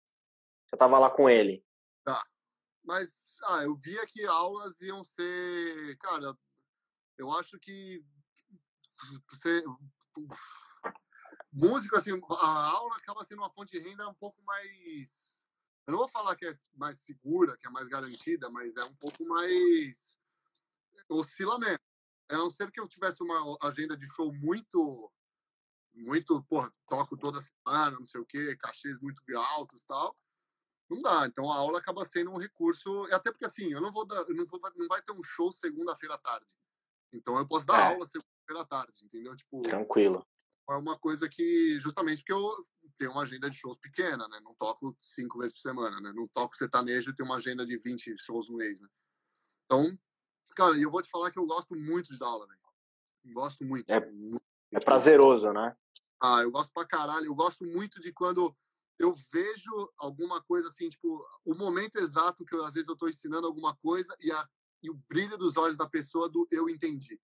[0.71, 1.63] Já estava lá com ele.
[2.03, 2.25] Tá.
[2.83, 5.95] Mas, ah, eu via que aulas iam ser.
[5.99, 6.35] Cara,
[7.19, 8.03] eu acho que.
[9.29, 9.63] Você.
[11.51, 15.43] Músico, assim, a aula acaba sendo uma fonte de renda um pouco mais
[15.85, 18.95] eu não vou falar que é mais segura, que é mais garantida, mas é um
[18.95, 20.17] pouco mais
[21.09, 21.92] oscilamento.
[22.29, 25.11] A não ser que eu tivesse uma agenda de show muito,
[25.93, 30.17] muito, porra, toco toda semana, não sei o quê, cachês muito altos tal.
[30.89, 31.25] Não dá.
[31.27, 34.45] Então a aula acaba sendo um recurso, até porque assim, eu não vou dar, não
[34.45, 36.47] vou, não vai ter um show segunda-feira à tarde.
[37.11, 37.93] Então eu posso dar é.
[37.93, 39.35] aula segunda-feira à tarde, entendeu?
[39.35, 40.25] Tipo, tranquilo.
[40.69, 42.49] É uma coisa que justamente porque eu
[42.97, 44.39] tenho uma agenda de shows pequena, né?
[44.41, 46.13] Não toco cinco vezes por semana, né?
[46.13, 48.87] Não toco sertanejo e tenho uma agenda de 20 shows no mês, né?
[49.65, 49.97] Então,
[50.53, 52.59] cara, eu vou te falar que eu gosto muito de dar aula, velho.
[53.33, 53.89] Gosto muito.
[53.89, 55.75] É, muito, é prazeroso, né?
[56.21, 57.25] Ah, eu gosto pra caralho.
[57.25, 58.55] Eu gosto muito de quando
[58.99, 63.07] eu vejo alguma coisa assim, tipo, o momento exato que eu, às vezes eu tô
[63.07, 64.49] ensinando alguma coisa e, a,
[64.81, 67.19] e o brilho dos olhos da pessoa do eu entendi.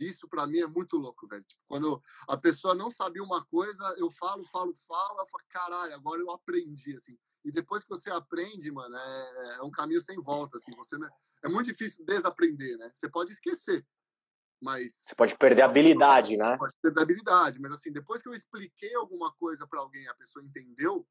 [0.00, 1.44] Isso para mim é muito louco, velho.
[1.44, 5.94] Tipo, quando a pessoa não sabia uma coisa, eu falo, falo, falo, ela fala, caralho,
[5.94, 7.16] agora eu aprendi, assim.
[7.44, 10.72] E depois que você aprende, mano, é, é um caminho sem volta, assim.
[10.76, 11.08] Você não,
[11.42, 12.90] é muito difícil desaprender, né?
[12.94, 13.86] Você pode esquecer,
[14.60, 16.56] mas você pode perder a habilidade, né?
[16.56, 20.14] Pode perder a habilidade, mas assim, depois que eu expliquei alguma coisa para alguém, a
[20.14, 21.06] pessoa entendeu,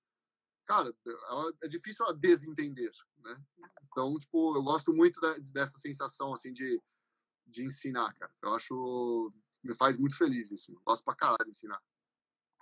[0.65, 0.91] cara,
[1.29, 3.35] ela, é difícil ela desentender, né?
[3.91, 6.81] Então, tipo, eu gosto muito da, dessa sensação, assim, de
[7.45, 8.33] de ensinar, cara.
[8.41, 9.33] Eu acho.
[9.63, 10.73] Me faz muito feliz isso.
[10.73, 11.81] Eu gosto pra caralho de ensinar.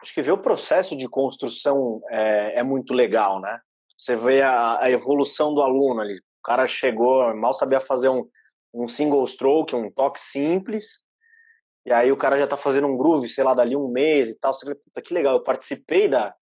[0.02, 3.60] Acho que ver o processo de construção é, é muito legal, né?
[3.98, 6.16] Você vê a, a, evolução do aluno ali.
[6.16, 8.28] O cara chegou, mal sabia fazer um,
[8.74, 11.06] um single stroke, um toque simples,
[11.86, 14.40] e aí o cara já tá fazendo um groove, sei lá, dali um mês e
[14.40, 14.54] tal.
[14.54, 16.36] Você vê, puta, que legal, eu participei da,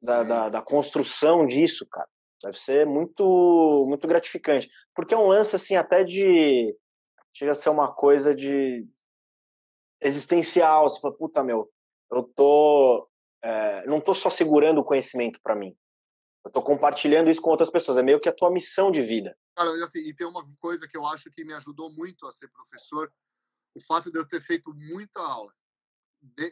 [0.00, 2.08] da, da, da, construção disso, cara.
[2.42, 4.68] Deve ser muito, muito gratificante.
[4.94, 6.74] Porque é um lance, assim, até de
[7.32, 8.86] chega a ser uma coisa de
[10.00, 10.88] existencial.
[10.88, 11.70] Você fala, puta, meu,
[12.10, 13.08] eu tô.
[13.42, 15.76] É, não tô só segurando o conhecimento para mim.
[16.44, 17.98] Eu tô compartilhando isso com outras pessoas.
[17.98, 19.36] É meio que a tua missão de vida.
[19.54, 22.48] Cara, assim, e tem uma coisa que eu acho que me ajudou muito a ser
[22.48, 23.12] professor:
[23.74, 25.52] o fato de eu ter feito muita aula.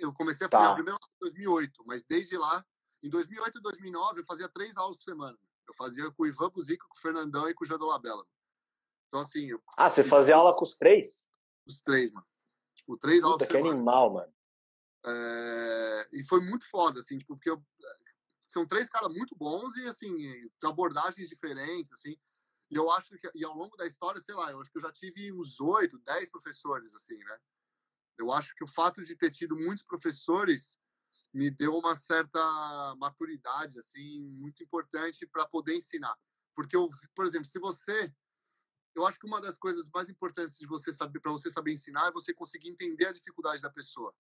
[0.00, 0.74] Eu comecei a fazer tá.
[0.74, 2.64] primeiro em 2008, mas desde lá,
[3.02, 5.36] em 2008 e 2009, eu fazia três aulas por semana.
[5.66, 8.24] Eu fazia com o Ivan Buzico, com o Fernandão e com o Jadon Labella.
[9.09, 9.46] Então, assim.
[9.46, 9.61] Eu...
[9.76, 11.28] Ah, você fazia aula com os três?
[11.66, 12.26] Os três, mano.
[12.76, 13.48] Tipo, três Puta, aulas.
[13.48, 14.32] que animal, mano.
[15.07, 16.07] É...
[16.12, 17.62] E foi muito foda, assim, tipo, porque eu...
[18.48, 20.14] são três caras muito bons e, assim,
[20.64, 22.16] abordagens diferentes, assim.
[22.70, 24.82] E eu acho que, e ao longo da história, sei lá, eu acho que eu
[24.82, 27.38] já tive uns oito, dez professores, assim, né?
[28.18, 30.78] Eu acho que o fato de ter tido muitos professores
[31.32, 36.16] me deu uma certa maturidade, assim, muito importante para poder ensinar.
[36.54, 38.12] Porque, eu, por exemplo, se você
[38.96, 42.09] eu acho que uma das coisas mais importantes de você saber para você saber ensinar
[42.09, 44.12] é você conseguir entender a dificuldade da pessoa.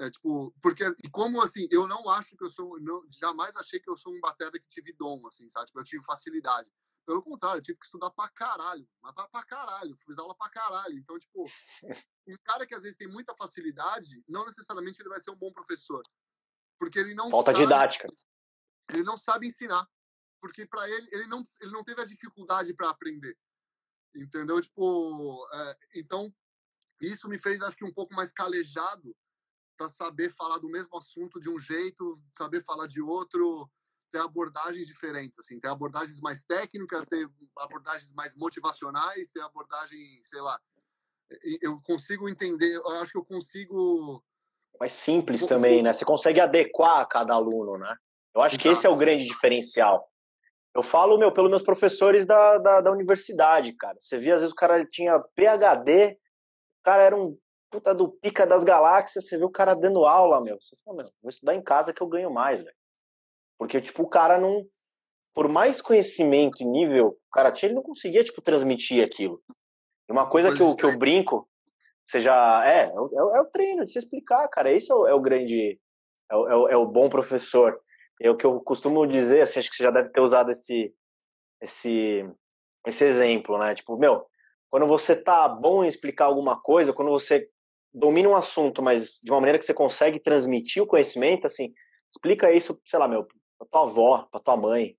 [0.00, 3.80] É, tipo, porque e como assim, eu não acho que eu sou, não, jamais achei
[3.80, 5.66] que eu sou um batera que tive dom, assim, sabe?
[5.66, 6.70] Tipo, eu tive facilidade.
[7.04, 10.98] Pelo contrário, eu tive que estudar pra caralho, matar pra caralho, fiz aula pra caralho.
[10.98, 11.44] Então, tipo,
[12.26, 15.52] um cara que às vezes tem muita facilidade, não necessariamente ele vai ser um bom
[15.52, 16.02] professor.
[16.78, 18.08] Porque ele não Falta sabe, didática.
[18.90, 19.88] Ele não sabe ensinar.
[20.40, 23.36] Porque para ele, ele não, ele não teve a dificuldade para aprender
[24.14, 24.60] entendeu?
[24.60, 26.32] Tipo, é, então
[27.00, 29.16] isso me fez, acho que, um pouco mais calejado
[29.78, 33.70] para saber falar do mesmo assunto de um jeito, saber falar de outro,
[34.10, 40.40] ter abordagens diferentes, assim, ter abordagens mais técnicas, ter abordagens mais motivacionais, ter abordagem, sei
[40.40, 40.60] lá,
[41.62, 44.22] eu consigo entender, eu acho que eu consigo
[44.80, 45.92] mais simples um também, né?
[45.92, 47.96] Você consegue adequar a cada aluno, né?
[48.34, 48.62] Eu acho Exato.
[48.62, 50.08] que esse é o grande diferencial.
[50.74, 53.96] Eu falo, meu, pelos meus professores da, da, da, universidade, cara.
[53.98, 57.36] Você via, às vezes, o cara tinha PHD, o cara era um
[57.70, 60.60] puta do pica das galáxias, você vê o cara dando aula, meu.
[60.60, 62.76] Você fala, meu, vou estudar em casa que eu ganho mais, velho.
[63.58, 64.64] Porque, tipo, o cara não.
[65.34, 69.42] Por mais conhecimento e nível o cara tinha, ele não conseguia, tipo, transmitir aquilo.
[70.08, 71.48] E uma coisa que eu, que eu brinco,
[72.06, 72.32] seja.
[72.66, 74.72] É, é, é, é o treino, de se explicar, cara.
[74.72, 75.78] Esse é o, é o grande.
[76.30, 77.78] É o, é o, bom professor.
[78.20, 80.92] É o que eu costumo dizer, assim, acho que você já deve ter usado esse,
[81.60, 82.28] esse,
[82.84, 83.74] esse exemplo, né?
[83.74, 84.26] Tipo, meu,
[84.70, 87.48] quando você tá bom em explicar alguma coisa, quando você
[87.92, 91.72] domina um assunto, mas de uma maneira que você consegue transmitir o conhecimento, assim,
[92.12, 93.26] explica isso, sei lá, meu,
[93.58, 94.98] pra tua avó, pra tua mãe,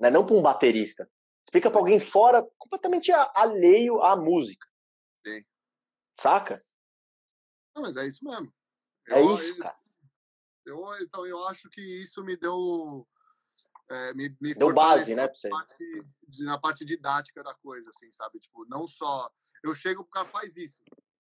[0.00, 0.10] né?
[0.10, 1.08] não para um baterista.
[1.44, 4.66] Explica para alguém fora, completamente alheio à música.
[5.26, 5.44] Sim.
[6.18, 6.60] Saca?
[7.74, 8.52] Não, mas é isso mesmo.
[9.08, 9.76] É eu, é isso, cara.
[10.64, 13.06] Eu, então, eu acho que isso me deu.
[13.90, 15.48] É, me, me deu base, né, pra você?
[15.48, 16.06] Parte,
[16.40, 18.38] na parte didática da coisa, assim, sabe?
[18.38, 19.30] Tipo, não só.
[19.62, 20.82] Eu chego, o cara faz isso.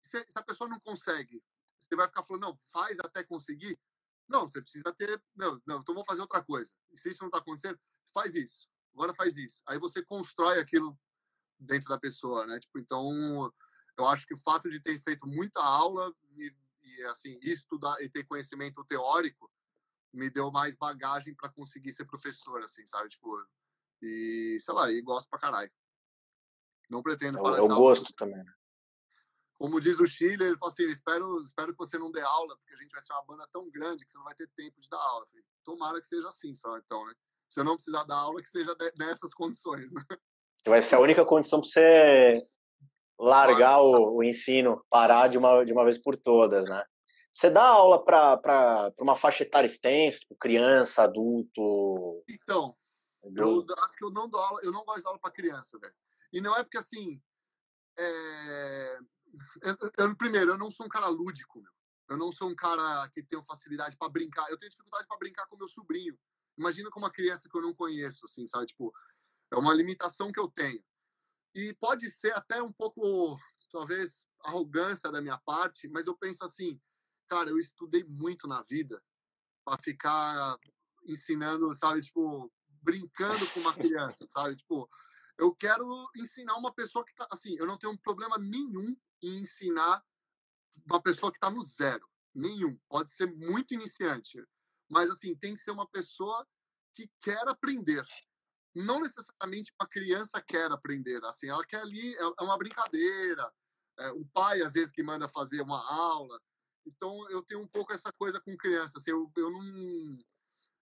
[0.09, 1.39] Se, se a pessoa não consegue,
[1.79, 3.79] você vai ficar falando, não, faz até conseguir.
[4.27, 5.23] Não, você precisa ter.
[5.37, 6.73] Não, não, então vou fazer outra coisa.
[6.91, 7.79] E se isso não está acontecendo,
[8.13, 8.71] faz isso.
[8.95, 9.63] Agora faz isso.
[9.67, 10.99] Aí você constrói aquilo
[11.59, 12.59] dentro da pessoa, né?
[12.59, 13.53] Tipo, então,
[13.99, 18.09] eu acho que o fato de ter feito muita aula e, e assim, estudar e
[18.09, 19.51] ter conhecimento teórico
[20.11, 23.11] me deu mais bagagem para conseguir ser professor, assim, sabe?
[23.11, 23.47] Tipo,
[24.01, 25.71] e sei lá, e gosto pra caralho.
[26.89, 27.59] Não pretendo parar.
[27.59, 28.43] Eu, eu gosto também.
[28.43, 28.58] Né?
[29.59, 32.75] Como diz o Chile, ele falou assim: espero, espero que você não dê aula, porque
[32.75, 34.89] a gente vai ser uma banda tão grande que você não vai ter tempo de
[34.89, 35.27] dar aula.
[35.27, 37.13] Falei, Tomara que seja assim só, então, né?
[37.49, 40.03] Se eu não precisar dar aula, que seja nessas condições, né?
[40.67, 42.49] Vai ser a única condição para você
[43.19, 46.85] largar o, o, ensino, parar de uma, de uma vez por todas, né?
[47.33, 52.23] Você dá aula para uma faixa etária extensa, tipo criança, adulto?
[52.29, 52.77] Então,
[53.25, 55.95] eu acho que eu não dou aula, eu não gosto de aula para criança, velho.
[56.33, 57.21] E não é porque assim,
[57.99, 58.99] é,
[59.63, 61.73] eu, eu, primeiro, eu não sou um cara lúdico, meu.
[62.09, 64.49] Eu não sou um cara que tem facilidade para brincar.
[64.51, 66.19] Eu tenho dificuldade para brincar com meu sobrinho.
[66.57, 68.67] Imagina com uma criança que eu não conheço, assim, sabe?
[68.67, 68.93] Tipo,
[69.53, 70.83] é uma limitação que eu tenho.
[71.55, 73.39] E pode ser até um pouco,
[73.71, 76.81] talvez, arrogância da minha parte, mas eu penso assim,
[77.29, 79.03] cara, eu estudei muito na vida
[79.65, 80.59] para ficar
[81.07, 82.01] ensinando, sabe?
[82.01, 82.51] Tipo,
[82.83, 84.57] brincando com uma criança, sabe?
[84.57, 84.89] Tipo,
[85.37, 89.41] eu quero ensinar uma pessoa que tá assim, eu não tenho um problema nenhum e
[89.41, 90.03] ensinar
[90.87, 92.07] uma pessoa que está no zero.
[92.35, 92.79] Nenhum.
[92.89, 94.43] Pode ser muito iniciante.
[94.91, 96.47] Mas, assim, tem que ser uma pessoa
[96.95, 98.05] que quer aprender.
[98.75, 101.23] Não necessariamente uma criança quer aprender.
[101.25, 103.53] Assim, ela quer ali, é, é uma brincadeira.
[103.99, 106.41] É, o pai, às vezes, que manda fazer uma aula.
[106.87, 108.99] Então, eu tenho um pouco essa coisa com criança.
[108.99, 110.19] Assim, eu, eu não.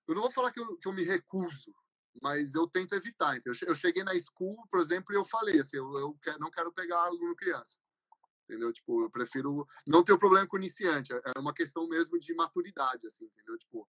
[0.08, 1.74] Eu não vou falar que eu, que eu me recuso,
[2.22, 3.36] mas eu tento evitar.
[3.36, 6.72] Então, eu cheguei na school, por exemplo, e eu falei assim, eu, eu não quero
[6.72, 7.76] pegar aluno criança
[8.48, 8.72] entendeu?
[8.72, 12.34] Tipo, eu prefiro não ter problema com o iniciante, é, é uma questão mesmo de
[12.34, 13.58] maturidade, assim, entendeu?
[13.58, 13.86] Tipo,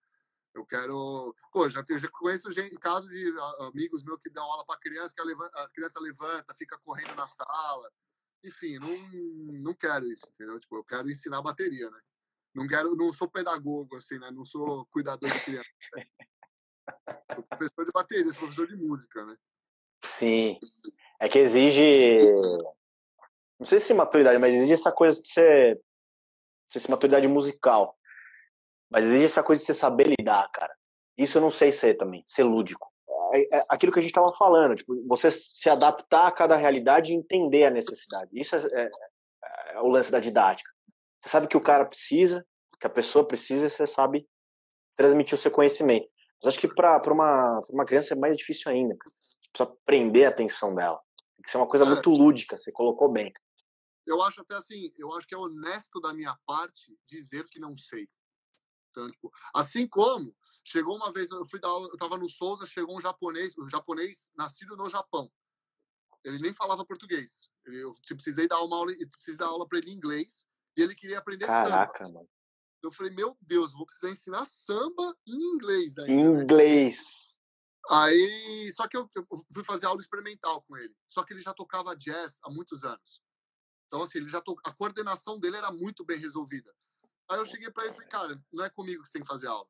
[0.54, 4.80] eu quero, pô, já, já conheço gente, caso de amigos meus que dão aula para
[4.80, 7.92] criança, que a, levanta, a, criança levanta, fica correndo na sala,
[8.44, 8.98] enfim, não,
[9.62, 10.60] não quero isso, entendeu?
[10.60, 12.00] Tipo, eu quero ensinar bateria, né?
[12.56, 14.32] Não quero, não sou pedagogo, assim, né?
[14.32, 15.70] Não sou cuidador de criança.
[17.36, 19.38] Sou professor de bateria, sou professor de música, né?
[20.04, 20.60] Sim.
[21.20, 22.20] É que exige
[23.60, 25.76] não sei se maturidade, mas exige essa coisa de ser.
[25.76, 27.98] Não sei se maturidade musical.
[28.90, 30.74] Mas exige essa coisa de você saber lidar, cara.
[31.18, 32.88] Isso eu não sei ser também, ser lúdico.
[33.34, 37.12] É, é aquilo que a gente estava falando, tipo, você se adaptar a cada realidade
[37.12, 38.30] e entender a necessidade.
[38.32, 38.90] Isso é, é,
[39.74, 40.72] é, o lance da didática.
[41.20, 42.46] Você sabe que o cara precisa,
[42.80, 44.28] que a pessoa precisa, você sabe
[44.96, 46.08] transmitir o seu conhecimento.
[46.42, 48.96] Mas acho que para uma, uma criança é mais difícil ainda.
[48.96, 49.16] Cara.
[49.40, 51.00] Você precisa prender a atenção dela.
[51.36, 53.34] Tem que ser uma coisa muito lúdica, você colocou bem
[54.08, 57.78] eu acho até assim, eu acho que é honesto da minha parte dizer que não
[57.78, 58.10] sei.
[58.90, 62.66] Então, tipo, assim como chegou uma vez, eu fui dar aula, eu tava no Souza,
[62.66, 65.32] chegou um japonês, um japonês nascido no Japão.
[66.24, 67.50] Ele nem falava português.
[67.66, 71.20] Eu precisei dar uma aula, precisei dar aula para ele em inglês e ele queria
[71.20, 72.20] aprender Caraca, samba.
[72.20, 72.30] mano.
[72.82, 76.32] Eu falei, meu Deus, vou precisar ensinar samba em inglês ainda.
[76.32, 76.44] Né?
[76.44, 77.38] Inglês.
[77.90, 80.96] Aí, só que eu, eu fui fazer aula experimental com ele.
[81.08, 83.22] Só que ele já tocava jazz há muitos anos.
[83.88, 86.74] Então, assim, ele já a coordenação dele era muito bem resolvida.
[87.30, 89.28] Aí eu cheguei para ele e falei, cara, não é comigo que você tem que
[89.28, 89.68] fazer aula.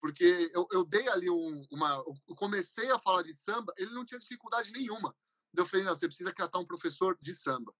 [0.00, 2.04] Porque eu, eu dei ali um, uma.
[2.28, 5.14] Eu comecei a falar de samba, ele não tinha dificuldade nenhuma.
[5.54, 7.74] Eu falei, não, você precisa catar um professor de samba.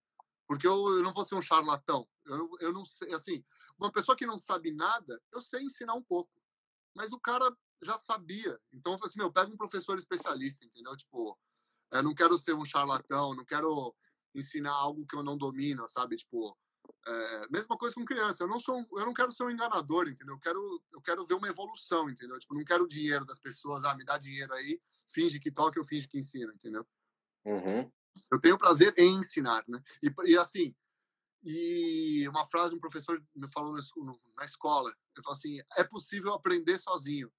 [0.47, 2.09] Porque eu, eu não vou ser um charlatão.
[2.25, 3.45] Eu, eu não sei, assim,
[3.79, 6.31] uma pessoa que não sabe nada, eu sei ensinar um pouco.
[6.95, 8.59] Mas o cara já sabia.
[8.73, 10.97] Então eu falei assim, meu, pega um professor especialista, entendeu?
[10.97, 11.39] Tipo,
[11.93, 13.95] eu não quero ser um charlatão, não quero
[14.39, 16.17] ensinar algo que eu não domino, sabe?
[16.17, 16.57] Tipo,
[17.09, 18.43] É, mesma coisa com criança.
[18.45, 20.35] Eu não sou, eu não quero ser um enganador, entendeu?
[20.35, 22.39] Eu quero, eu quero ver uma evolução, entendeu?
[22.39, 23.85] Tipo, não quero o dinheiro das pessoas.
[23.85, 26.87] Ah, me dá dinheiro aí, finge que toca, eu finge que ensino, entendeu?
[27.45, 27.91] Uhum.
[28.31, 29.81] Eu tenho prazer em ensinar, né?
[30.03, 30.75] E, e assim,
[31.43, 33.73] e uma frase um professor me falou
[34.37, 37.33] na escola, ele falou assim: é possível aprender sozinho,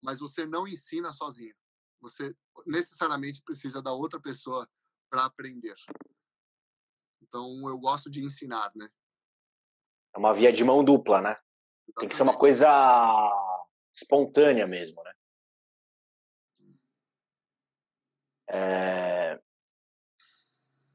[0.00, 1.54] mas você não ensina sozinho.
[2.00, 4.68] Você necessariamente precisa da outra pessoa
[5.10, 5.74] para aprender.
[7.28, 8.88] Então, eu gosto de ensinar, né?
[10.14, 11.30] É uma via de mão dupla, né?
[11.30, 12.00] Exatamente.
[12.00, 12.68] Tem que ser uma coisa
[13.94, 15.12] espontânea mesmo, né?
[18.50, 19.34] É...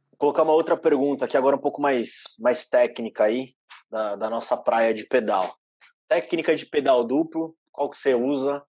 [0.09, 3.55] Vou colocar uma outra pergunta aqui agora um pouco mais, mais técnica aí,
[3.89, 5.55] da, da nossa praia de pedal.
[6.07, 8.65] Técnica de pedal duplo, qual que você usa?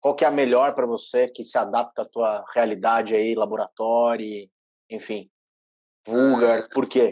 [0.00, 4.48] Qual que é a melhor para você, que se adapta à tua realidade aí, laboratório,
[4.90, 5.30] enfim.
[6.08, 7.10] Vulgar, por quê?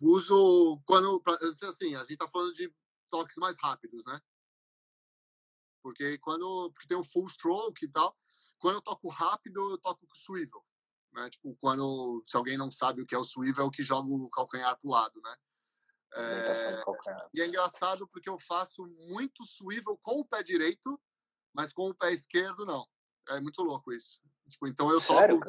[0.00, 1.22] Uso quando,
[1.68, 2.72] assim, a gente tá falando de
[3.08, 4.20] toques mais rápidos, né?
[5.80, 8.16] Porque quando porque tem o full stroke e tal,
[8.58, 10.64] quando eu toco rápido, eu toco com swivel,
[11.12, 11.30] né?
[11.30, 14.08] Tipo, quando se alguém não sabe o que é o swivel, é o que joga
[14.08, 15.36] o calcanhar pro lado, né?
[16.16, 16.84] É,
[17.32, 21.00] e é engraçado porque eu faço muito swivel com o pé direito,
[21.52, 22.86] mas com o pé esquerdo não.
[23.28, 24.20] É muito louco isso.
[24.48, 25.40] Tipo, então eu toco Sério,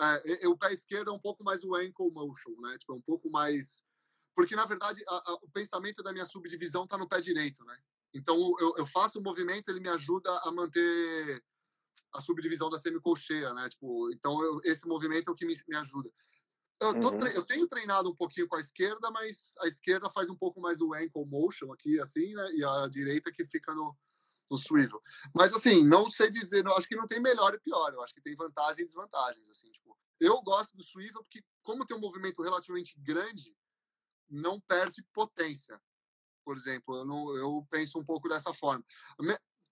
[0.00, 2.78] é, o pé esquerdo é um pouco mais o ankle motion, né?
[2.78, 3.82] Tipo, é um pouco mais.
[4.34, 7.76] Porque, na verdade, a, a, o pensamento da minha subdivisão está no pé direito, né?
[8.14, 11.42] Então, eu, eu faço o movimento, ele me ajuda a manter
[12.14, 13.68] a subdivisão da semicolcheia, né?
[13.68, 16.10] Tipo, então, eu, esse movimento é o que me, me ajuda.
[16.80, 17.26] Eu, uhum.
[17.26, 20.80] eu, tenho treinado um pouquinho com a esquerda, mas a esquerda faz um pouco mais
[20.80, 22.52] o ankle motion aqui, assim, né?
[22.52, 23.96] E a direita que fica no,
[24.50, 25.02] no swivel.
[25.34, 28.20] Mas assim, não sei dizer, acho que não tem melhor e pior, eu acho que
[28.20, 32.42] tem vantagens e desvantagens, assim, tipo, eu gosto do swivel porque como tem um movimento
[32.42, 33.54] relativamente grande,
[34.28, 35.80] não perde potência.
[36.44, 38.84] Por exemplo, eu, não, eu penso um pouco dessa forma.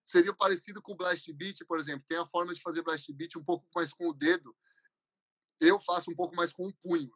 [0.05, 3.37] Seria parecido com o blast beat, por exemplo, tem a forma de fazer blast beat
[3.37, 4.55] um pouco mais com o dedo.
[5.59, 7.11] Eu faço um pouco mais com o punho.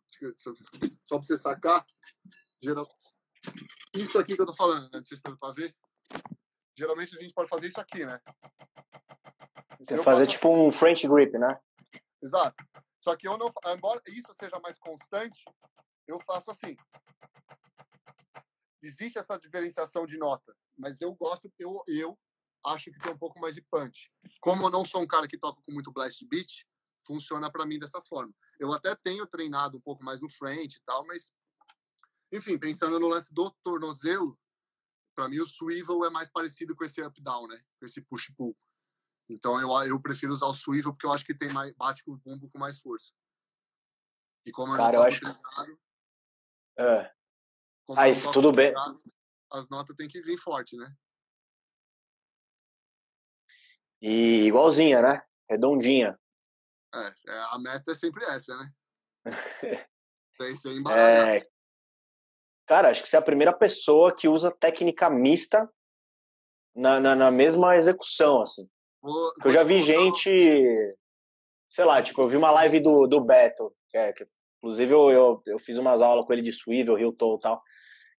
[1.04, 1.86] Só para você sacar,
[2.62, 2.88] geral...
[3.94, 5.02] Isso aqui que eu tô falando, né?
[5.02, 5.74] Vocês estão para ver?
[6.80, 8.18] Geralmente a gente pode fazer isso aqui, né?
[9.78, 11.60] Você fazer tipo um French grip, né?
[12.22, 12.64] Exato.
[12.98, 15.42] Só que eu não, embora isso seja mais constante,
[16.06, 16.76] eu faço assim.
[18.82, 22.18] Existe essa diferenciação de nota, mas eu gosto, eu, eu
[22.64, 24.10] acho que tem um pouco mais de punch.
[24.40, 26.66] Como eu não sou um cara que toca com muito blast beat,
[27.06, 28.32] funciona para mim dessa forma.
[28.58, 31.30] Eu até tenho treinado um pouco mais no French e tal, mas
[32.32, 34.38] enfim, pensando no lance do tornozelo,
[35.20, 37.62] para mim o swivel é mais parecido com esse up down, né?
[37.78, 38.56] Com esse push pull.
[39.28, 42.12] Então eu, eu prefiro usar o swivel porque eu acho que tem mais bate com
[42.12, 43.12] o bumbo com mais força.
[44.46, 45.78] E como Cara, eu, eu acho treinado,
[46.78, 47.14] é.
[47.94, 48.72] Ah, isso tudo bem.
[49.52, 50.90] As notas têm que vir forte, né?
[54.00, 55.22] E igualzinha, né?
[55.50, 56.18] Redondinha.
[56.94, 58.72] É, é a meta é sempre essa, né?
[60.38, 61.46] Tem que ser É,
[62.70, 65.68] Cara, acho que você é a primeira pessoa que usa técnica mista
[66.72, 68.70] na, na, na mesma execução, assim.
[69.02, 70.96] Vou, eu já vi gente,
[71.68, 74.24] sei lá, tipo, eu vi uma live do, do Beto, que é, que,
[74.58, 77.60] inclusive eu, eu, eu, fiz umas aulas com ele de swivel, Hilton e tal,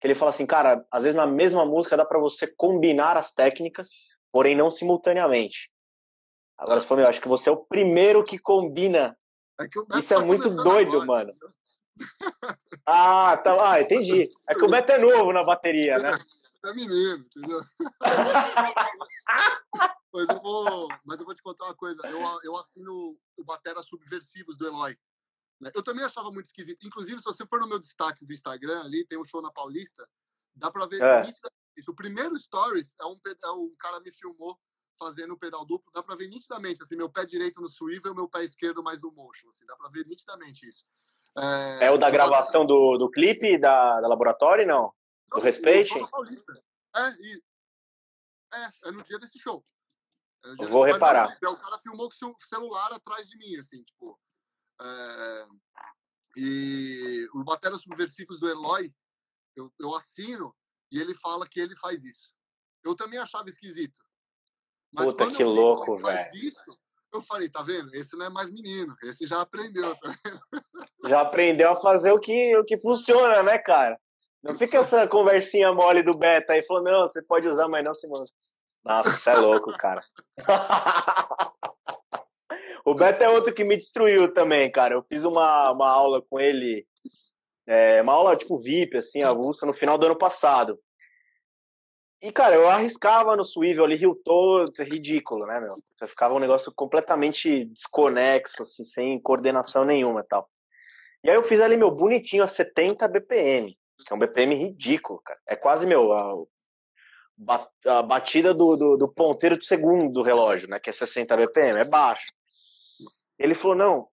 [0.01, 3.31] que ele fala assim, cara, às vezes na mesma música dá para você combinar as
[3.31, 3.91] técnicas,
[4.33, 5.71] porém não simultaneamente.
[6.59, 9.17] Agora, você falou, eu acho que você é o primeiro que combina.
[9.61, 11.35] É que Isso é tá muito doido, agora, mano.
[12.87, 13.73] Ah, tá.
[13.73, 14.31] Ah, entendi.
[14.49, 16.19] É que o Beto é novo na bateria, né?
[16.65, 17.61] É menino, entendeu?
[20.13, 22.07] mas, eu vou, mas eu vou te contar uma coisa.
[22.07, 24.97] Eu, eu assino o Batera Subversivos do Eloy.
[25.61, 25.71] Né?
[25.75, 26.87] Eu também achava muito esquisito.
[26.87, 30.09] Inclusive, se você for no meu destaque do Instagram, ali tem um show na Paulista,
[30.55, 31.33] dá pra ver é.
[31.77, 31.91] isso.
[31.91, 34.59] O primeiro stories é um, é um cara me filmou
[34.99, 38.29] fazendo o pedal duplo, dá pra ver nitidamente, assim, meu pé direito no swivel, meu
[38.29, 40.85] pé esquerdo mais no motion, assim, dá pra ver nitidamente isso.
[41.39, 44.93] É, é o da gravação do, do clipe da, da laboratório, não?
[45.29, 45.95] Do não, Respeite?
[45.95, 47.43] É, e,
[48.55, 49.65] é, é no dia desse show.
[50.45, 51.29] É Vou reparar.
[51.29, 54.19] o cara filmou com o celular atrás de mim, assim, tipo.
[54.81, 55.49] É,
[56.37, 58.95] e o Batera Subversivos do Eloy,
[59.55, 60.57] eu, eu assino
[60.91, 62.33] e ele fala que ele faz isso.
[62.83, 64.01] Eu também achava esquisito.
[64.93, 66.31] Mas Puta que louco, velho.
[67.13, 67.93] Eu falei, tá vendo?
[67.95, 70.15] Esse não é mais menino, esse já aprendeu, tá
[71.07, 73.99] Já aprendeu a fazer o que, o que funciona, né, cara?
[74.43, 77.93] Não fica essa conversinha mole do beta aí, falou, não, você pode usar, mas não
[77.93, 78.27] se manda.
[78.85, 80.01] Nossa, você é louco, cara.
[82.85, 84.95] o Beto é outro que me destruiu também, cara.
[84.95, 86.87] Eu fiz uma, uma aula com ele
[87.67, 90.79] É uma aula, tipo, VIP, assim, avulsa, no final do ano passado.
[92.23, 95.75] E, cara, eu arriscava no swivel ali, Hilton, ridículo, né, meu?
[95.97, 100.49] Você ficava um negócio completamente desconexo, assim, sem coordenação nenhuma e tal.
[101.25, 105.21] E aí eu fiz ali, meu, bonitinho, a 70 BPM, que é um BPM ridículo,
[105.25, 105.41] cara.
[105.47, 106.35] É quase, meu, a,
[107.87, 111.81] a batida do, do, do ponteiro de segundo do relógio, né, que é 60 BPM,
[111.81, 112.27] é baixo.
[113.39, 114.09] Ele falou, não,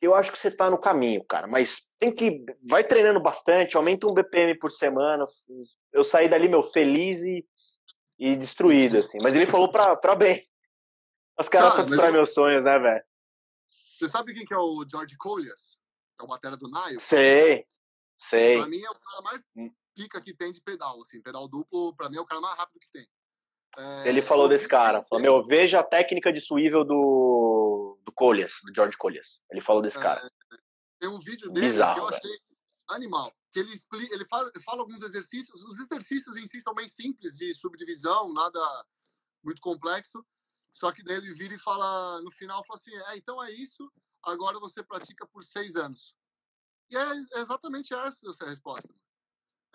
[0.00, 2.44] eu acho que você tá no caminho, cara, mas tem que.
[2.68, 5.26] Vai treinando bastante, aumenta um BPM por semana.
[5.92, 7.46] Eu saí dali, meu, feliz e,
[8.18, 9.18] e destruído, assim.
[9.20, 10.42] Mas ele falou pra, pra bem.
[11.38, 13.04] Os caras só destroem meus sonhos, né, velho?
[13.98, 15.78] Você sabe quem que é o George Collias?
[16.18, 17.00] É o batera do Nile?
[17.00, 17.66] Sei,
[18.18, 18.58] sei.
[18.58, 19.70] Pra mim é o cara mais hum.
[19.94, 21.20] pica que tem de pedal, assim.
[21.20, 23.06] Pedal duplo, pra mim é o cara mais rápido que tem.
[23.76, 25.04] É, ele falou desse cara.
[25.08, 26.94] Falou, meu, veja a técnica de swivel do,
[28.04, 29.44] do Collias, do George Collias.
[29.50, 30.30] Ele falou desse é, cara.
[30.98, 32.38] Tem um vídeo dele Bizarro, que eu achei
[32.90, 33.32] animal.
[33.52, 35.60] Que ele, explica, ele fala, fala alguns exercícios.
[35.62, 38.60] Os exercícios em si são bem simples, de subdivisão, nada
[39.42, 40.24] muito complexo.
[40.72, 43.92] Só que daí ele vira e fala, no final, fala assim: é, então é isso,
[44.22, 46.14] agora você pratica por seis anos.
[46.90, 48.92] E é exatamente essa a resposta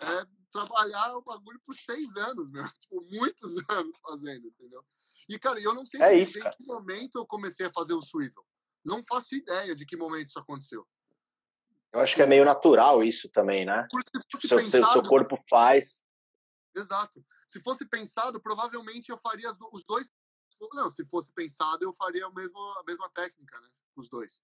[0.00, 2.64] é trabalhar o bagulho por seis anos, meu.
[2.78, 4.84] Tipo, muitos anos fazendo, entendeu?
[5.28, 8.02] E, cara, eu não sei é isso, em que momento eu comecei a fazer o
[8.02, 8.44] swivel.
[8.84, 10.86] Não faço ideia de que momento isso aconteceu.
[11.92, 13.86] Eu acho que é meio natural isso também, né?
[14.36, 16.04] Se seu, pensado, seu corpo faz.
[16.74, 17.24] Exato.
[17.46, 20.12] Se fosse pensado, provavelmente eu faria os dois.
[20.74, 23.68] Não, se fosse pensado, eu faria a mesma, a mesma técnica, né?
[23.96, 24.42] Os dois.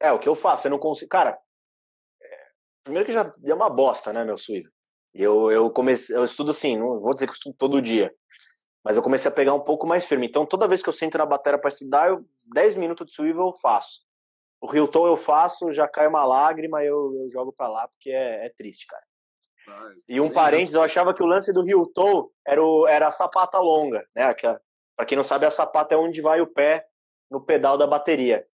[0.00, 1.08] É, o que eu faço, eu não consigo.
[1.08, 1.38] Cara,
[2.84, 4.72] primeiro que já é uma bosta, né, meu swivel.
[5.18, 8.12] Eu, eu comecei, eu estudo assim, não vou dizer que eu estudo todo dia,
[8.84, 10.26] mas eu comecei a pegar um pouco mais firme.
[10.26, 13.46] Então, toda vez que eu sento na bateria para estudar, eu 10 minutos de swivel
[13.46, 14.02] eu faço.
[14.60, 18.46] O Hilton eu faço, já cai uma lágrima, eu, eu jogo para lá porque é,
[18.46, 19.02] é, triste, cara.
[19.68, 23.12] Ah, e um parênteses, eu achava que o lance do Hilton era, o, era a
[23.12, 24.32] sapata longa, né?
[24.34, 26.86] Para quem não sabe, a sapata é onde vai o pé
[27.30, 28.46] no pedal da bateria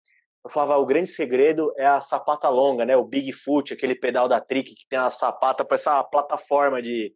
[0.44, 2.96] eu falava, o grande segredo é a sapata longa, né?
[2.96, 7.14] O Bigfoot, aquele pedal da Trick que tem a sapata para essa plataforma de,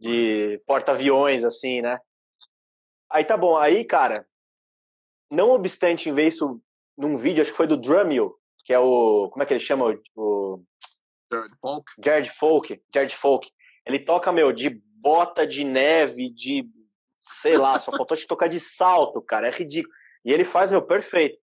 [0.00, 1.98] de porta-aviões, assim, né?
[3.10, 4.24] Aí tá bom, aí, cara,
[5.30, 6.60] não obstante em ver isso
[6.96, 8.34] num vídeo, acho que foi do Drummill,
[8.64, 9.28] que é o.
[9.30, 9.94] Como é que ele chama?
[10.16, 10.62] O.
[11.30, 11.92] Jared Folk.
[12.02, 12.82] Jared Folk.
[12.94, 13.50] Jared Folk.
[13.86, 16.66] Ele toca, meu, de bota de neve, de.
[17.20, 19.48] Sei lá, só faltou te tocar de salto, cara.
[19.48, 19.94] É ridículo.
[20.24, 21.38] E ele faz, meu, perfeito.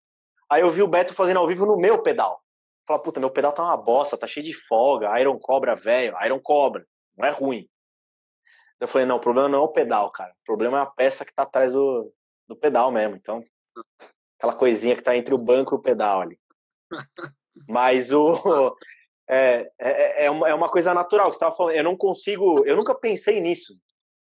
[0.50, 2.42] Aí eu vi o Beto fazendo ao vivo no meu pedal.
[2.86, 6.40] Falei, puta, meu pedal tá uma bosta, tá cheio de folga, Iron Cobra velho, Iron
[6.40, 6.84] Cobra,
[7.16, 7.68] não é ruim.
[8.80, 10.32] Eu falei, não, o problema não é o pedal, cara.
[10.32, 12.12] O problema é a peça que tá atrás do,
[12.48, 13.14] do pedal mesmo.
[13.14, 13.44] Então,
[14.38, 16.38] aquela coisinha que tá entre o banco e o pedal ali.
[17.68, 18.36] Mas o.
[19.32, 21.76] É, é, é, uma, é uma coisa natural que você estava falando.
[21.76, 22.66] Eu não consigo.
[22.66, 23.74] Eu nunca pensei nisso,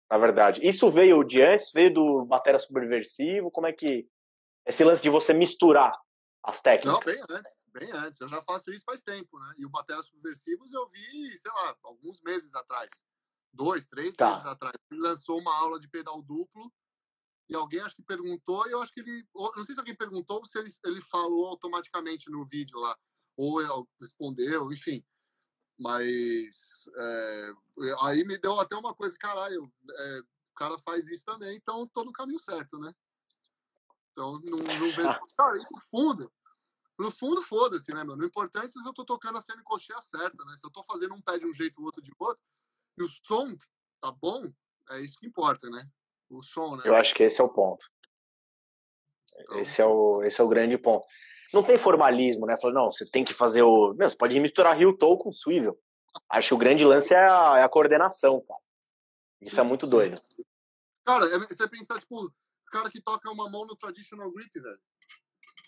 [0.08, 0.60] na verdade.
[0.62, 3.50] Isso veio de antes, veio do Batera Subversivo.
[3.50, 4.06] Como é que.
[4.64, 5.90] Esse lance de você misturar
[6.44, 6.92] as técnicas.
[6.92, 8.20] Não, bem antes, bem antes.
[8.20, 9.54] Eu já faço isso faz tempo, né?
[9.58, 12.90] E o Batera Subversivos eu vi, sei lá, alguns meses atrás.
[13.52, 14.30] Dois, três tá.
[14.30, 14.74] meses atrás.
[14.90, 16.72] Ele lançou uma aula de pedal duplo
[17.48, 19.28] e alguém acho que perguntou, e eu acho que ele.
[19.34, 22.96] Não sei se alguém perguntou ou se ele, ele falou automaticamente no vídeo lá,
[23.36, 25.04] ou respondeu, enfim.
[25.78, 27.52] Mas é,
[28.02, 32.04] aí me deu até uma coisa, caralho, é, o cara faz isso também, então tô
[32.04, 32.92] no caminho certo, né?
[34.12, 35.20] Então, não, não vejo.
[35.36, 36.32] Cara, e no fundo,
[36.98, 38.16] no fundo, foda-se, né, meu?
[38.16, 40.54] No importante é se eu tô tocando a semicocheia certa, né?
[40.56, 42.42] Se eu tô fazendo um pé de um jeito, o outro de outro,
[42.98, 43.56] e o som
[44.00, 44.42] tá bom,
[44.90, 45.88] é isso que importa, né?
[46.30, 46.82] O som, né?
[46.84, 47.86] Eu acho que esse é o ponto.
[49.40, 49.58] Então...
[49.58, 51.06] Esse, é o, esse é o grande ponto.
[51.52, 52.56] Não tem formalismo, né?
[52.58, 53.94] Falou, não, você tem que fazer o.
[53.94, 55.78] Meu, você pode misturar Rio Toe com Swivel.
[56.28, 58.60] Acho que o grande lance é a, é a coordenação, cara.
[59.40, 59.90] Isso sim, é muito sim.
[59.90, 60.22] doido.
[61.04, 62.32] Cara, é, você pensar, tipo,
[62.72, 64.80] cara que toca uma mão no traditional grip, velho.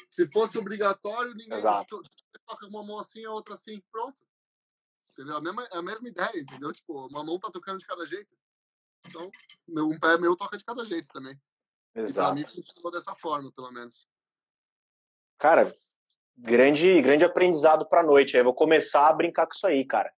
[0.08, 2.02] Se fosse obrigatório, ninguém Exato.
[2.46, 4.22] toca uma mão assim, a outra assim, pronto.
[5.12, 5.36] Entendeu?
[5.36, 6.72] A mesma, é a mesma ideia, entendeu?
[6.72, 8.34] Tipo, uma mão tá tocando de cada jeito.
[9.06, 9.30] Então,
[9.68, 11.38] meu, um pé meu toca de cada jeito também.
[11.94, 12.38] Exato.
[12.38, 14.08] E pra mim funcionou dessa forma, pelo menos.
[15.38, 15.72] Cara,
[16.36, 18.36] grande, grande aprendizado pra noite.
[18.36, 20.12] Eu vou começar a brincar com isso aí, cara.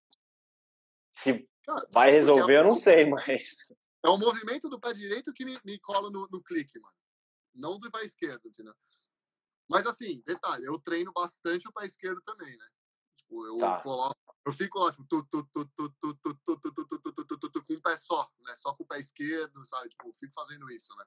[1.10, 3.66] Se cara, vai resolver, é eu não sei, mas.
[4.06, 6.94] É o movimento do pé direito que me, me cola no, no clique, mano.
[7.52, 8.74] Não do pé esquerdo, entendeu?
[9.68, 12.66] Mas assim, detalhe, eu treino bastante o pé esquerdo também, né?
[13.16, 13.80] Tipo, eu tá.
[13.80, 14.16] coloco,
[14.46, 17.38] eu fico lá, tipo, tu, tu, tu, tu, tu, tu, tu, tu, tu, tu, tu,
[17.38, 18.54] tu, tu, com um pé só, né?
[18.54, 19.88] Só com o pé esquerdo, sabe?
[19.88, 21.04] Tipo, eu fico fazendo isso, né?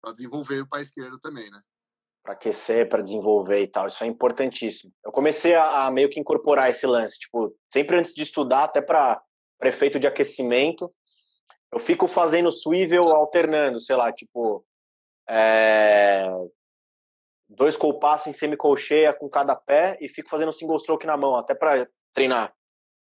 [0.00, 1.62] Pra desenvolver o pé esquerdo também, né?
[2.24, 3.86] para aquecer, para desenvolver e tal.
[3.86, 4.90] Isso é importantíssimo.
[5.04, 8.80] Eu comecei a, a, meio que incorporar esse lance, tipo, sempre antes de estudar, até
[8.80, 9.22] para
[9.58, 10.90] prefeito de aquecimento,
[11.74, 14.64] eu fico fazendo swivel alternando, sei lá, tipo,
[15.28, 16.24] é,
[17.48, 21.52] dois compassos em semicolcheia com cada pé e fico fazendo single stroke na mão, até
[21.52, 22.54] para treinar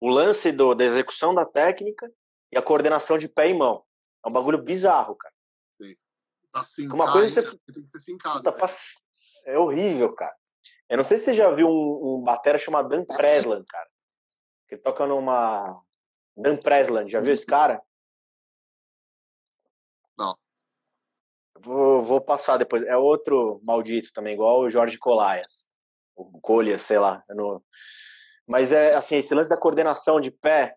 [0.00, 2.08] o lance do, da execução da técnica
[2.52, 3.84] e a coordenação de pé e mão.
[4.24, 5.34] É um bagulho bizarro, cara.
[5.82, 5.96] Sim.
[6.52, 7.58] Assim, Uma coisa você...
[7.72, 8.36] tem que ser sincado.
[8.36, 8.68] Puta, pra...
[9.46, 10.34] É horrível, cara.
[10.88, 13.90] Eu não sei se você já viu um, um batera chamado Dan Presland, cara.
[14.68, 15.82] Que toca numa.
[16.36, 17.82] Dan Presland, já viu esse cara?
[20.16, 20.36] Não.
[21.58, 22.82] Vou, vou passar depois.
[22.82, 25.70] É outro maldito também, igual o Jorge Colaias.
[26.16, 27.22] O Colhas, sei lá.
[27.30, 27.62] Não...
[28.46, 30.76] Mas é assim, esse lance da coordenação de pé,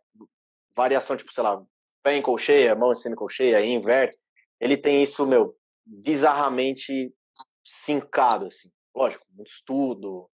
[0.76, 1.62] variação, tipo, sei lá,
[2.04, 4.18] pé em colcheia, mão em semicolcheia, inverte.
[4.60, 5.56] Ele tem isso, meu,
[5.86, 7.14] bizarramente
[7.66, 8.72] sincado, assim.
[8.95, 10.30] Lógico, muito estudo,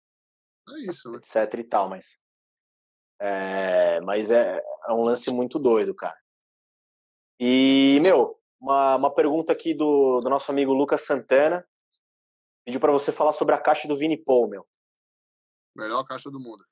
[0.68, 1.18] é isso, né?
[1.18, 2.18] etc e tal, mas.
[3.20, 6.16] É, mas é, é um lance muito doido, cara.
[7.40, 11.66] E, meu, uma, uma pergunta aqui do, do nosso amigo Lucas Santana.
[12.64, 14.68] Pediu para você falar sobre a caixa do Vini Paul, meu.
[15.74, 16.64] Melhor caixa do mundo.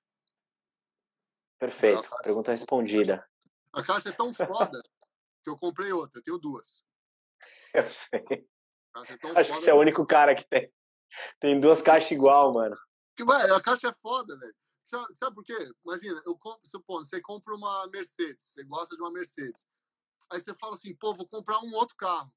[1.59, 2.09] Perfeito.
[2.23, 3.29] Pergunta respondida.
[3.73, 4.81] A caixa é tão foda
[5.43, 6.21] que eu comprei outra.
[6.21, 6.85] Eu tenho duas.
[7.75, 8.21] Eu sei.
[8.29, 10.73] É Acho que você é o único cara que tem.
[11.41, 12.77] Tem duas caixas igual, mano.
[13.17, 14.55] Que, ué, a caixa é foda, velho.
[14.87, 15.73] Sabe, sabe, por quê?
[15.85, 19.65] Imagina, eu compro, supondo, você compra uma Mercedes, você gosta de uma Mercedes.
[20.31, 22.33] Aí você fala assim, pô, vou comprar um outro carro.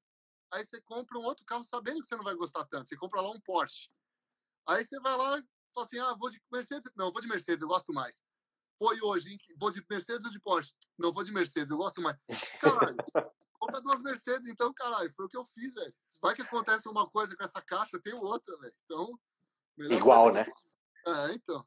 [0.52, 2.88] Aí você compra um outro carro sabendo que você não vai gostar tanto.
[2.88, 3.88] Você compra lá um Porsche.
[4.66, 6.90] Aí você vai lá e fala assim, ah, vou de Mercedes.
[6.96, 8.22] Não, vou de Mercedes, eu gosto mais.
[8.80, 10.74] E hoje, vou de Mercedes ou de Porsche?
[10.98, 12.18] Não, vou de Mercedes, eu gosto mais.
[12.60, 12.96] Caralho,
[13.58, 15.94] compra duas Mercedes, então, caralho, foi o que eu fiz, velho.
[16.20, 18.74] Vai que acontece uma coisa com essa caixa, eu tenho outra, velho.
[18.84, 19.18] Então.
[19.78, 20.46] Igual, né?
[21.06, 21.66] É, então.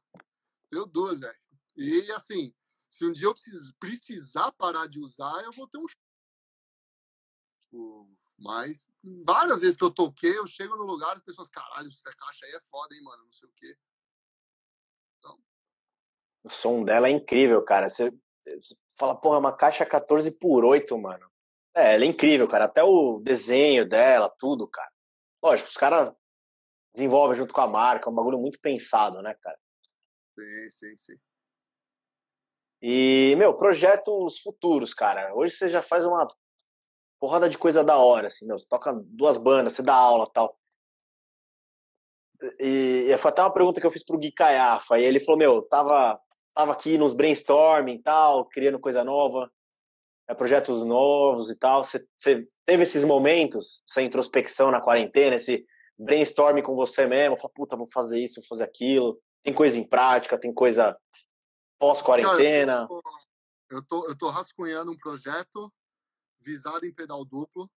[0.70, 1.36] Tenho duas, velho.
[1.76, 2.54] E assim,
[2.90, 3.34] se um dia eu
[3.78, 5.86] precisar parar de usar, eu vou ter um.
[7.68, 8.08] Tipo,
[8.38, 8.88] mas
[9.26, 12.52] várias vezes que eu toquei, eu chego no lugar, as pessoas, caralho, essa caixa aí
[12.52, 13.76] é foda, hein, mano, não sei o quê.
[15.18, 15.38] Então.
[16.44, 17.90] O som dela é incrível, cara.
[17.90, 21.30] Você, você fala, porra, é uma caixa 14 por 8, mano.
[21.74, 22.64] É, ela é incrível, cara.
[22.64, 24.90] Até o desenho dela, tudo, cara.
[25.42, 26.14] Lógico, os caras
[26.94, 29.58] desenvolvem junto com a marca, é um bagulho muito pensado, né, cara?
[30.34, 31.20] Sim, sim, sim.
[32.80, 35.34] E, meu, projetos futuros, cara.
[35.34, 36.26] Hoje você já faz uma
[37.20, 38.58] porrada de coisa da hora, assim, meu.
[38.58, 40.56] Você toca duas bandas, você dá aula tal.
[42.60, 44.98] E, e foi até uma pergunta que eu fiz pro Gui Caiafa.
[44.98, 46.20] E ele falou, meu, tava,
[46.54, 49.50] tava aqui nos brainstorming tal, criando coisa nova
[50.28, 51.82] é, projetos novos e tal.
[51.82, 52.06] Você,
[52.66, 55.64] teve esses momentos, essa introspecção na quarentena, esse
[55.98, 59.18] brainstorming com você mesmo, fala, puta, vou fazer isso, vou fazer aquilo.
[59.42, 60.96] Tem coisa em prática, tem coisa
[61.78, 62.86] pós-quarentena.
[63.70, 65.72] Eu tô, eu tô rascunhando um projeto
[66.40, 67.70] visado em pedal duplo.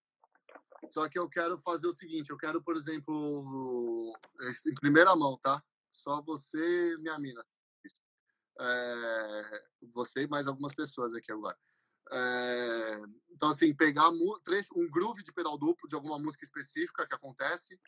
[0.89, 4.13] Só que eu quero fazer o seguinte, eu quero, por exemplo,
[4.65, 5.63] em primeira mão, tá?
[5.91, 7.41] Só você, minha mina.
[8.59, 9.63] É,
[9.93, 11.57] você e mais algumas pessoas aqui agora.
[12.11, 17.79] É, então, assim, pegar um groove de pedal duplo de alguma música específica que acontece,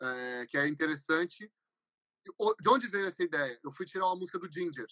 [0.00, 1.50] é, que é interessante.
[2.60, 3.58] De onde veio essa ideia?
[3.64, 4.86] Eu fui tirar uma música do Ginger.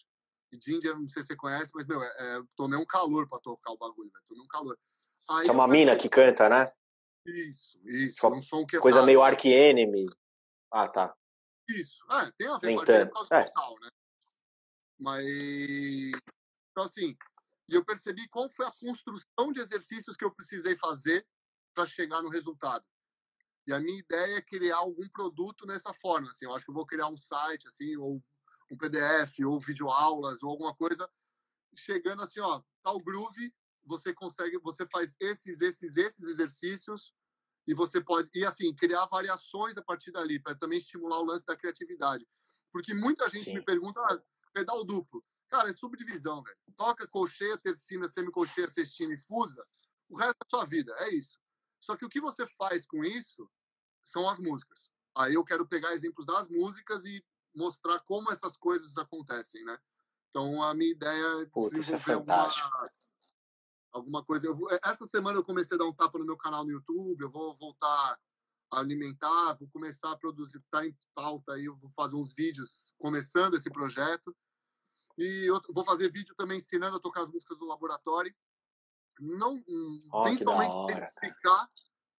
[0.52, 3.72] E Ginger, não sei se você conhece, mas, meu, é, tomei um calor para tocar
[3.72, 4.24] o bagulho, véio.
[4.26, 4.78] tomei um calor.
[5.30, 6.70] Aí é uma mina que canta, né?
[7.26, 8.26] Isso, isso.
[8.28, 10.06] Um som que Coisa meio Ark Enemy.
[10.70, 11.14] Ah, tá.
[11.68, 11.98] Isso.
[12.10, 13.44] É, tem a ver com a por causa é.
[13.44, 13.88] Total, né?
[14.98, 16.12] Mas.
[16.70, 17.16] Então, assim,
[17.68, 21.26] e eu percebi qual foi a construção de exercícios que eu precisei fazer
[21.74, 22.84] para chegar no resultado.
[23.66, 26.28] E a minha ideia é criar algum produto nessa forma.
[26.28, 28.22] Assim, eu acho que eu vou criar um site, assim, ou
[28.70, 31.08] um PDF, ou videoaulas, ou alguma coisa,
[31.76, 33.54] chegando assim, ó, tal groove,
[33.86, 37.14] você consegue, você faz esses, esses, esses exercícios
[37.66, 41.44] e você pode e assim criar variações a partir dali para também estimular o lance
[41.44, 42.26] da criatividade.
[42.72, 43.54] Porque muita gente Sim.
[43.54, 44.20] me pergunta, ah,
[44.52, 45.24] pedal duplo.
[45.48, 46.56] Cara, é subdivisão, velho.
[46.76, 49.60] Toca colcheia, tercina, semicolcheia, cestina e fusa,
[50.08, 51.38] o resto da sua vida, é isso.
[51.80, 53.50] Só que o que você faz com isso
[54.04, 54.90] são as músicas.
[55.16, 57.24] Aí eu quero pegar exemplos das músicas e
[57.54, 59.78] mostrar como essas coisas acontecem, né?
[60.28, 62.90] Então a minha ideia é, é desenvolver é alguma,
[63.92, 64.46] alguma coisa.
[64.46, 67.20] Eu vou, essa semana eu comecei a dar um tapa no meu canal no YouTube,
[67.20, 68.18] eu vou voltar
[68.70, 72.92] a alimentar, vou começar a produzir, tá em pauta aí, eu vou fazer uns vídeos
[72.98, 74.34] começando esse projeto.
[75.18, 78.34] E eu vou fazer vídeo também ensinando a tocar as músicas do laboratório.
[79.18, 79.62] Não,
[80.12, 81.68] oh, principalmente explicar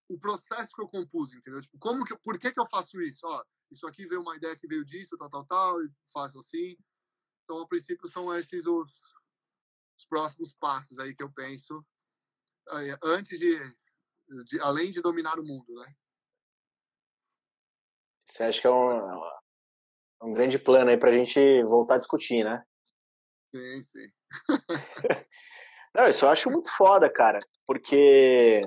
[0.07, 1.61] o processo que eu compus, entendeu?
[1.61, 3.25] Tipo, como que, por que que eu faço isso?
[3.25, 6.77] Ó, isso aqui veio uma ideia que veio disso, tal, tal, tal, e faço assim.
[7.43, 9.15] Então, a princípio, são esses os,
[10.01, 11.85] os próximos passos aí que eu penso
[13.03, 13.57] antes de,
[14.45, 15.93] de, além de dominar o mundo, né?
[18.27, 19.01] Você acha que é um,
[20.23, 22.63] um grande plano aí pra gente voltar a discutir, né?
[23.53, 24.11] Sim, sim.
[25.93, 28.61] Não, isso eu acho muito foda, cara, porque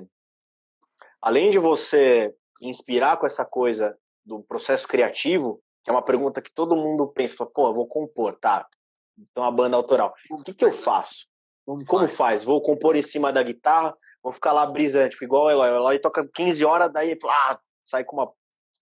[1.19, 6.53] além de você inspirar com essa coisa do processo criativo, que é uma pergunta que
[6.53, 8.69] todo mundo pensa, pô, eu vou compor, tá?
[9.17, 10.13] Então a banda autoral.
[10.29, 11.27] O que, que eu faço?
[11.65, 12.43] Como, Como faz?
[12.43, 15.71] Vou compor em cima da guitarra, vou ficar lá brisando, tipo, igual o Eloy.
[15.71, 18.31] O Eloy toca 15 horas, daí ah, sai com uma,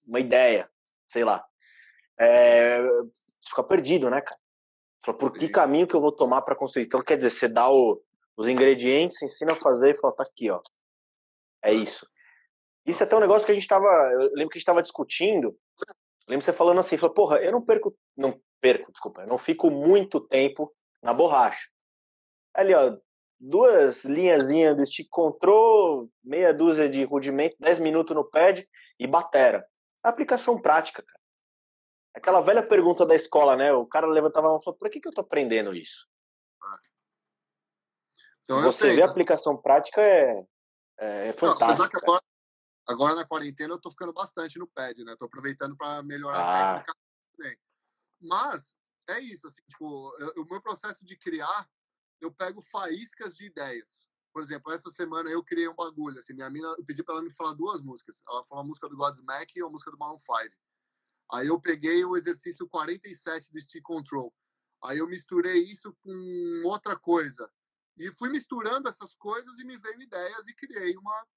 [0.07, 0.69] uma ideia,
[1.07, 1.45] sei lá.
[2.19, 2.79] É,
[3.47, 4.39] fica perdido, né, cara?
[5.17, 6.85] Por que caminho que eu vou tomar para construir?
[6.85, 8.01] Então, quer dizer, você dá o,
[8.37, 10.61] os ingredientes, ensina a fazer e fala, tá aqui, ó.
[11.61, 12.07] É isso.
[12.85, 13.85] Isso é até um negócio que a gente tava.
[13.85, 15.57] Eu lembro que a gente tava discutindo.
[16.27, 17.93] lembro você falando assim, falou, porra, eu não perco.
[18.15, 21.67] Não perco, desculpa, eu não fico muito tempo na borracha.
[22.53, 22.97] Ali, ó,
[23.37, 28.65] duas linhazinhas do stick control, meia dúzia de rudimento, 10 minutos no pad
[28.97, 29.67] e batera.
[30.01, 31.19] Aplicação prática, cara.
[32.15, 33.73] Aquela velha pergunta da escola, né?
[33.73, 36.07] O cara levantava a mão e falou, por que, que eu tô aprendendo isso?
[38.43, 40.35] Então, você vê a aplicação prática é,
[40.99, 41.97] é, é fantástica.
[42.01, 42.21] Agora,
[42.87, 45.15] agora, na quarentena eu tô ficando bastante no pad, né?
[45.17, 46.75] Tô aproveitando para melhorar ah.
[46.75, 47.03] a técnica.
[48.23, 48.77] Mas
[49.09, 51.69] é isso, assim, tipo, o meu processo de criar
[52.21, 54.07] eu pego faíscas de ideias.
[54.31, 57.23] Por exemplo, essa semana eu criei um bagulho, assim, minha mina, eu pedi para ela
[57.23, 58.23] me falar duas músicas.
[58.27, 60.55] Ela falou a música do Godsmack e a música do Maroon 5.
[61.33, 64.33] Aí eu peguei o exercício 47 do Stick Control.
[64.83, 67.51] Aí eu misturei isso com outra coisa.
[67.97, 71.27] E fui misturando essas coisas e me veio ideias e criei uma,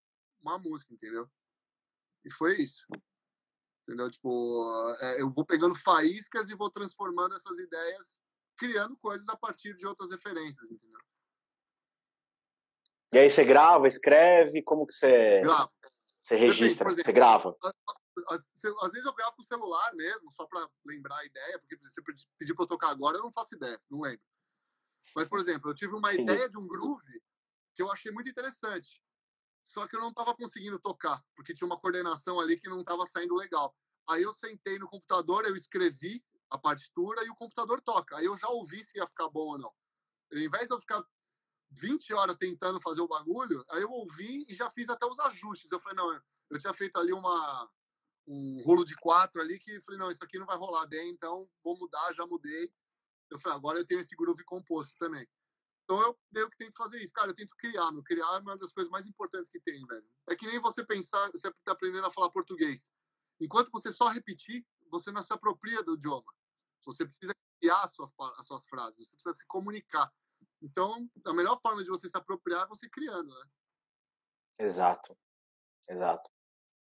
[0.40, 1.30] uma música, entendeu?
[2.24, 2.86] E foi isso.
[3.86, 4.10] Entendeu?
[4.10, 8.18] Tipo, é, eu vou pegando faíscas e vou transformando essas ideias
[8.56, 11.00] criando coisas a partir de outras referências, entendeu?
[13.12, 15.70] E aí você grava, escreve, como que você Gravo.
[16.20, 17.56] você registra, exemplo, você grava?
[18.28, 18.52] Às,
[18.82, 21.94] às, vezes eu gravo com o celular mesmo, só para lembrar a ideia, porque se
[21.94, 24.24] você pedir para eu tocar agora, eu não faço ideia, não lembro.
[25.14, 26.32] Mas, por exemplo, eu tive uma Entendi.
[26.32, 27.22] ideia de um groove
[27.76, 29.00] que eu achei muito interessante.
[29.66, 33.04] Só que eu não estava conseguindo tocar, porque tinha uma coordenação ali que não estava
[33.04, 33.74] saindo legal.
[34.08, 38.16] Aí eu sentei no computador, eu escrevi a partitura e o computador toca.
[38.16, 39.74] Aí eu já ouvi se ia ficar bom ou não.
[40.32, 41.04] Ao invés de eu ficar
[41.72, 45.70] 20 horas tentando fazer o bagulho, aí eu ouvi e já fiz até os ajustes.
[45.72, 47.68] Eu falei, não, eu tinha feito ali uma,
[48.24, 51.50] um rolo de quatro ali que falei, não, isso aqui não vai rolar bem, então
[51.64, 52.72] vou mudar, já mudei.
[53.28, 55.26] Eu falei, agora eu tenho esse groove composto também.
[55.86, 57.12] Então eu meio que tento fazer isso.
[57.12, 58.02] Cara, eu tento criar, meu.
[58.02, 60.04] Criar é uma das coisas mais importantes que tem, velho.
[60.28, 62.90] É que nem você pensar, você tá aprendendo a falar português.
[63.40, 66.34] Enquanto você só repetir, você não se apropria do idioma.
[66.84, 70.12] Você precisa criar as suas, as suas frases, você precisa se comunicar.
[70.60, 73.46] Então, a melhor forma de você se apropriar é você criando, né?
[74.58, 75.16] Exato.
[75.88, 76.28] Exato.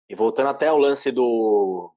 [0.10, 1.94] E voltando até ao lance do,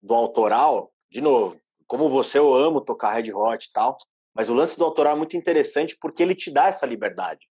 [0.00, 3.98] do autoral, de novo, como você, eu amo tocar Red Hot e tal,
[4.34, 7.48] mas o lance do autoral é muito interessante porque ele te dá essa liberdade,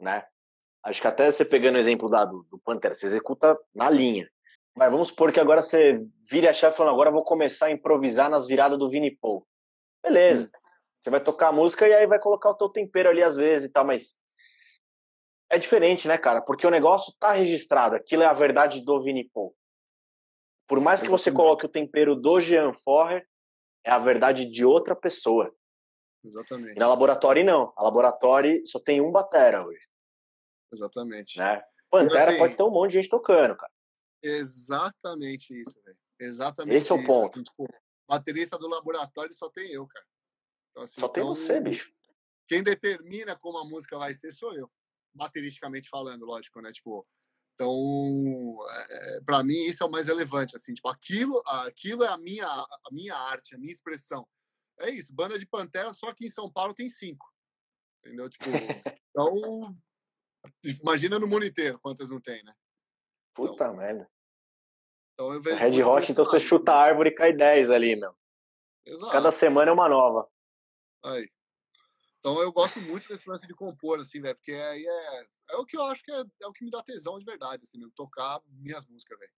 [0.00, 0.26] né?
[0.82, 4.28] Acho que até você pegando o exemplo da, do, do Pantera, você executa na linha.
[4.76, 5.96] Mas vamos supor que agora você
[6.28, 9.46] vire a chave falando, agora vou começar a improvisar nas viradas do Vini Paul.
[10.02, 10.50] Beleza.
[11.00, 13.68] Você vai tocar a música e aí vai colocar o teu tempero ali às vezes
[13.68, 14.20] e tal, mas
[15.50, 16.42] é diferente, né, cara?
[16.42, 19.54] Porque o negócio tá registrado, aquilo é a verdade do Vini Paul.
[20.66, 23.26] Por mais que você coloque o tempero do Jean Forrer,
[23.84, 25.54] é a verdade de outra pessoa.
[26.24, 26.76] Exatamente.
[26.76, 27.72] E na laboratório não.
[27.76, 29.88] A laboratório só tem um batera hoje.
[30.72, 31.38] Exatamente.
[31.38, 31.62] Né?
[31.90, 33.72] Pantera assim, pode ter um monte de gente tocando, cara.
[34.22, 35.98] Exatamente isso, velho.
[36.18, 37.34] Exatamente Esse é o ponto.
[37.34, 37.66] Assim, tipo,
[38.08, 40.06] baterista do laboratório só tem eu, cara.
[40.70, 41.92] Então, assim, só tem então, você, bicho.
[42.48, 44.70] Quem determina como a música vai ser sou eu.
[45.14, 46.72] Bateristicamente falando, lógico, né?
[46.72, 47.06] Tipo,
[47.54, 48.58] então,
[48.90, 52.46] é, para mim isso é o mais relevante, assim, tipo, aquilo, aquilo é a minha,
[52.46, 54.26] a minha arte, a minha expressão.
[54.80, 57.26] É isso, banda de Pantera só aqui em São Paulo tem cinco,
[58.00, 58.28] entendeu?
[58.28, 58.50] Tipo,
[59.10, 59.76] então,
[60.82, 62.54] imagina no mundo inteiro quantas não tem, né?
[63.34, 64.10] Puta então, merda.
[65.12, 65.56] Então eu vejo.
[65.56, 68.16] Red Hot, então você chuta a árvore e cai 10 ali, meu.
[68.84, 69.12] Exato.
[69.12, 70.28] Cada semana é uma nova.
[71.04, 71.28] Aí.
[72.18, 75.66] Então eu gosto muito desse lance de compor, assim, velho, porque aí é, é o
[75.66, 77.92] que eu acho que é, é o que me dá tesão de verdade, assim, mesmo,
[77.92, 79.32] tocar minhas músicas, velho.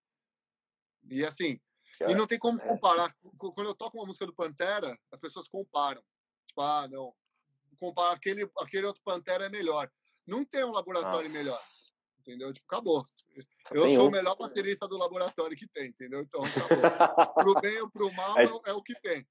[1.10, 1.60] E assim,
[2.00, 2.66] e não tem como é.
[2.66, 3.14] comparar.
[3.38, 6.02] Quando eu toco uma música do Pantera, as pessoas comparam.
[6.46, 7.12] Tipo, ah, não,
[7.78, 9.90] comparar aquele, aquele outro Pantera é melhor.
[10.26, 11.38] Não tem um laboratório Nossa.
[11.38, 11.58] melhor.
[12.20, 12.52] entendeu?
[12.52, 13.02] Tipo, acabou.
[13.66, 14.08] Só eu sou um.
[14.08, 16.20] o melhor baterista do laboratório que tem, entendeu?
[16.20, 17.34] Então, acabou.
[17.54, 18.44] pro bem ou pro mal, é...
[18.66, 19.26] é o que tem.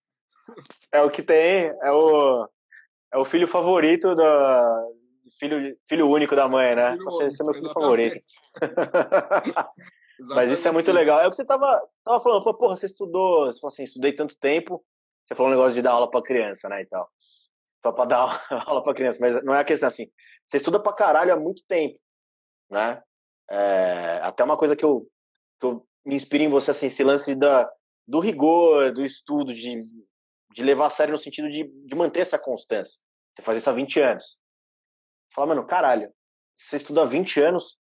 [0.91, 2.47] É o que tem, é o,
[3.11, 4.87] é o filho favorito da,
[5.39, 6.91] filho, filho único da mãe, né?
[6.91, 8.25] Filho você, você é meu filho favorito.
[10.29, 11.19] Mas isso é muito legal.
[11.19, 14.13] É o que você tava, tava falando, falou, porra, você estudou, você falou assim, estudei
[14.13, 14.83] tanto tempo,
[15.25, 17.09] você falou um negócio de dar aula pra criança, né, e tal.
[17.83, 20.09] Só pra dar aula pra criança, mas não é a questão assim.
[20.47, 21.99] Você estuda pra caralho há muito tempo,
[22.69, 23.01] né?
[23.49, 25.07] É, até uma coisa que eu,
[25.59, 27.69] que eu me inspiro em você, assim, esse lance da,
[28.07, 29.77] do rigor, do estudo, de,
[30.53, 33.01] de levar a sério no sentido de, de manter essa constância.
[33.33, 34.39] Você faz isso há 20 anos.
[35.27, 36.11] Você fala, mano, caralho,
[36.55, 37.77] você estuda há 20 anos,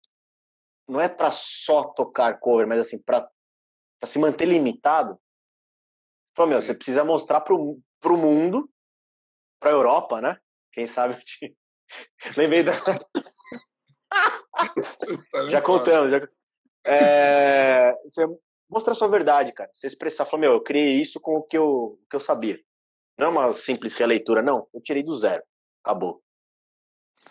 [0.91, 3.31] não é para só tocar cover, mas assim, para
[4.03, 5.17] se manter limitado.
[6.35, 8.69] Falou, meu, você precisa mostrar pro, pro mundo,
[9.57, 10.37] pra Europa, né?
[10.73, 11.55] Quem sabe eu te...
[12.35, 12.73] Lembrei da.
[15.49, 16.27] já contamos, já.
[16.85, 17.93] É...
[18.03, 18.27] Você
[18.69, 19.71] mostrar sua verdade, cara.
[19.73, 22.61] Você expressar, falar, meu, eu criei isso com o que eu, o que eu sabia.
[23.17, 24.67] Não é uma simples releitura, não.
[24.73, 25.41] Eu tirei do zero.
[25.83, 26.21] Acabou.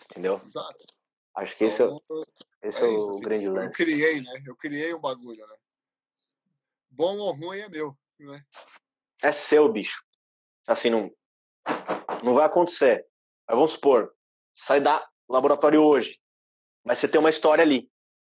[0.09, 0.41] Entendeu?
[0.43, 1.00] Exato.
[1.35, 1.97] Acho que esse é, então,
[2.61, 3.67] esse é, é isso, o assim, grande lance.
[3.67, 4.43] Eu criei, né?
[4.45, 5.55] Eu criei um bagulho, né?
[6.91, 8.45] Bom ou ruim é meu, né?
[9.23, 10.03] É seu, bicho.
[10.67, 11.09] Assim, não,
[12.23, 13.07] não vai acontecer.
[13.47, 14.13] Mas vamos supor,
[14.53, 16.19] sai da laboratório hoje,
[16.83, 17.89] mas você tem uma história ali.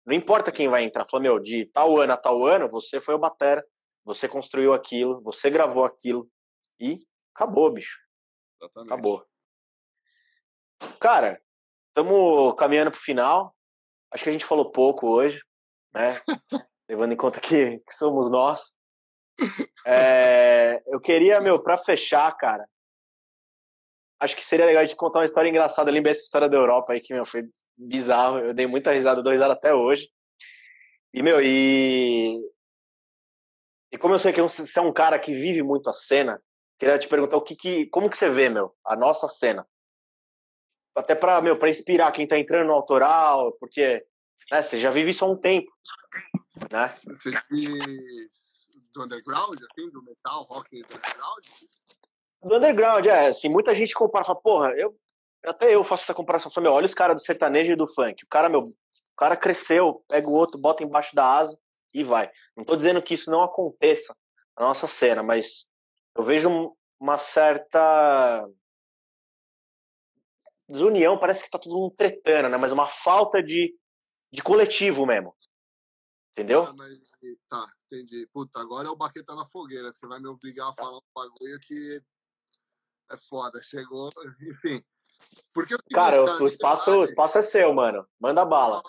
[0.07, 1.07] Não importa quem vai entrar.
[1.09, 3.65] Fala, meu, de tal ano a tal ano, você foi o batera,
[4.05, 6.31] você construiu aquilo, você gravou aquilo
[6.79, 6.99] e
[7.35, 7.99] acabou, bicho.
[8.61, 8.93] Exatamente.
[8.93, 9.27] Acabou.
[11.01, 11.41] Cara,
[11.97, 13.55] Estamos caminhando para o final.
[14.13, 15.41] Acho que a gente falou pouco hoje,
[15.95, 16.09] né?
[16.91, 18.77] Levando em conta que, que somos nós.
[19.87, 22.67] É, eu queria, meu, para fechar, cara.
[24.19, 25.91] Acho que seria legal a gente contar uma história engraçada.
[25.91, 27.43] Eu lembrei essa história da Europa aí, que, meu, foi
[27.77, 28.39] bizarro.
[28.39, 30.09] Eu dei muita risada, dou risada até hoje.
[31.13, 32.41] E, meu, e.
[33.93, 36.43] E como eu sei que você é um cara que vive muito a cena,
[36.79, 39.67] queria te perguntar o que, que como que você vê, meu, a nossa cena
[40.95, 44.05] até para meu para inspirar quem está entrando no autoral, porque
[44.51, 45.71] né, você já vive isso há um tempo,
[46.71, 46.95] né?
[47.05, 48.31] Você diz
[48.93, 51.45] do underground, assim, do metal, rock do underground?
[52.43, 53.27] Do underground, é.
[53.27, 54.93] Assim, muita gente compara, fala, porra, eu
[55.45, 58.25] até eu faço essa comparação, falo, meu, olha os caras do sertanejo e do funk.
[58.25, 61.59] O cara, meu, o cara cresceu, pega o outro, bota embaixo da asa
[61.93, 62.31] e vai.
[62.57, 64.17] Não estou dizendo que isso não aconteça
[64.59, 65.71] na nossa cena, mas
[66.17, 68.49] eu vejo uma certa
[70.69, 72.57] desunião, parece que tá todo mundo tretando, né?
[72.57, 73.75] Mas uma falta de,
[74.33, 75.35] de coletivo mesmo.
[76.33, 76.65] Entendeu?
[76.65, 77.01] Ah, mas,
[77.49, 78.29] tá, entendi.
[78.33, 81.01] Puta, agora é o baqueta na fogueira, que você vai me obrigar a falar um
[81.15, 82.03] bagulho que
[83.11, 83.63] é foda.
[83.63, 84.11] Chegou,
[84.43, 84.85] enfim.
[85.55, 88.07] Porque cara, o espaço, o espaço é seu, mano.
[88.19, 88.83] Manda bala.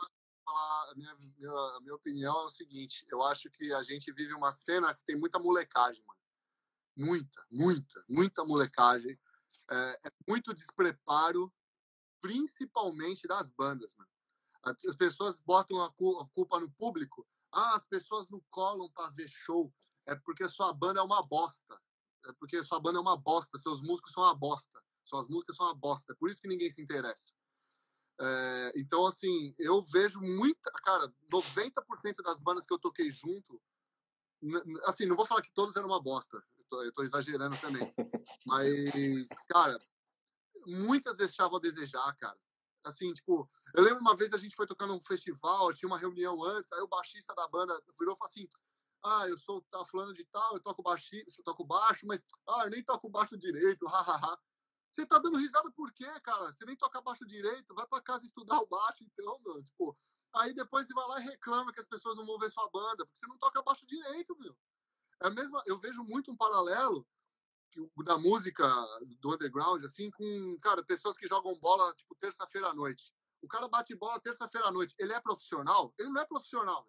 [0.48, 4.34] a, minha, minha, a minha opinião é o seguinte: eu acho que a gente vive
[4.34, 6.20] uma cena que tem muita molecagem, mano.
[6.98, 9.20] Muita, muita, muita molecagem.
[9.70, 11.54] É, é muito despreparo
[12.26, 14.10] principalmente das bandas, mano.
[14.64, 15.94] As pessoas botam a
[16.34, 17.26] culpa no público.
[17.52, 19.72] Ah, as pessoas não colam para ver show.
[20.08, 21.80] É porque sua banda é uma bosta.
[22.26, 23.60] É porque sua banda é uma bosta.
[23.60, 24.82] Seus músicos são uma bosta.
[25.04, 26.14] Suas músicas são uma bosta.
[26.14, 27.32] É por isso que ninguém se interessa.
[28.20, 30.72] É, então, assim, eu vejo muita.
[30.84, 33.62] Cara, 90% das bandas que eu toquei junto.
[34.86, 36.44] Assim, não vou falar que todos eram uma bosta.
[36.58, 37.94] Eu tô, eu tô exagerando também.
[38.48, 39.78] Mas, cara,
[40.66, 42.38] muitas deixavam a desejar, cara.
[42.84, 46.44] Assim, tipo, eu lembro uma vez a gente foi tocar num festival, tinha uma reunião
[46.44, 48.48] antes, aí o baixista da banda virou e falou assim:
[49.04, 52.66] Ah, eu sou tá falando de tal, eu toco baixo, eu toco baixo, mas ah,
[52.66, 54.38] eu nem toco baixo direito, hahaha.
[54.92, 56.54] Você tá dando risada por quê, cara?
[56.54, 59.62] Você nem toca baixo direito, vai para casa estudar o baixo, então, meu.
[59.64, 59.98] Tipo,
[60.36, 63.06] aí depois você vai lá e reclama que as pessoas não vão ver sua banda,
[63.06, 64.56] porque você não toca baixo direito, meu.
[65.22, 67.06] É a mesma, eu vejo muito um paralelo
[68.04, 68.68] da música
[69.20, 73.14] do underground, assim, com, cara, pessoas que jogam bola, tipo, terça-feira à noite.
[73.42, 74.96] O cara bate bola terça-feira à noite.
[74.98, 75.94] Ele é profissional?
[75.98, 76.88] Ele não é profissional.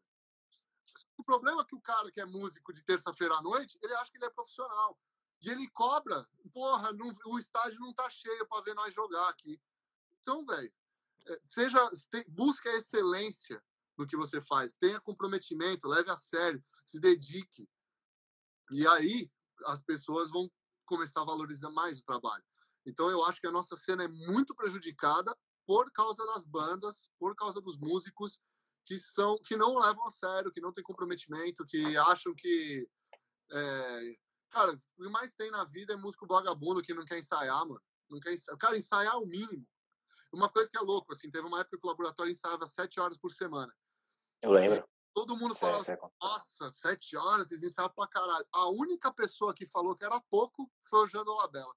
[1.19, 4.11] O problema é que o cara que é músico de terça-feira à noite, ele acha
[4.11, 4.99] que ele é profissional.
[5.43, 6.27] E ele cobra.
[6.53, 9.61] Porra, não, o estádio não tá cheio para ver nós jogar aqui.
[10.23, 10.73] Então, velho,
[11.27, 11.79] é, seja,
[12.29, 13.63] busque a excelência
[13.97, 14.77] no que você faz.
[14.77, 17.69] Tenha comprometimento, leve a sério, se dedique.
[18.73, 19.31] E aí
[19.67, 20.51] as pessoas vão
[20.87, 22.45] começar a valorizar mais o trabalho.
[22.87, 25.37] Então eu acho que a nossa cena é muito prejudicada
[25.67, 28.41] por causa das bandas, por causa dos músicos
[28.87, 32.89] que são que não levam a sério, que não têm comprometimento, que acham que
[33.51, 34.01] é...
[34.51, 37.83] cara, o que mais tem na vida é músico vagabundo que não quer ensaiar, mano.
[38.09, 38.59] Não quer ensaiar.
[38.59, 39.67] Cara ensaiar é o mínimo.
[40.33, 43.19] uma coisa que é louco, assim, teve uma época que o laboratório ensaiava sete horas
[43.19, 43.75] por semana.
[44.43, 44.89] Eu lembro.
[45.17, 48.47] Todo mundo falava assim, nossa, sete horas, vocês ensaiam pra caralho.
[48.53, 51.75] A única pessoa que falou que era pouco foi o Jano Labella.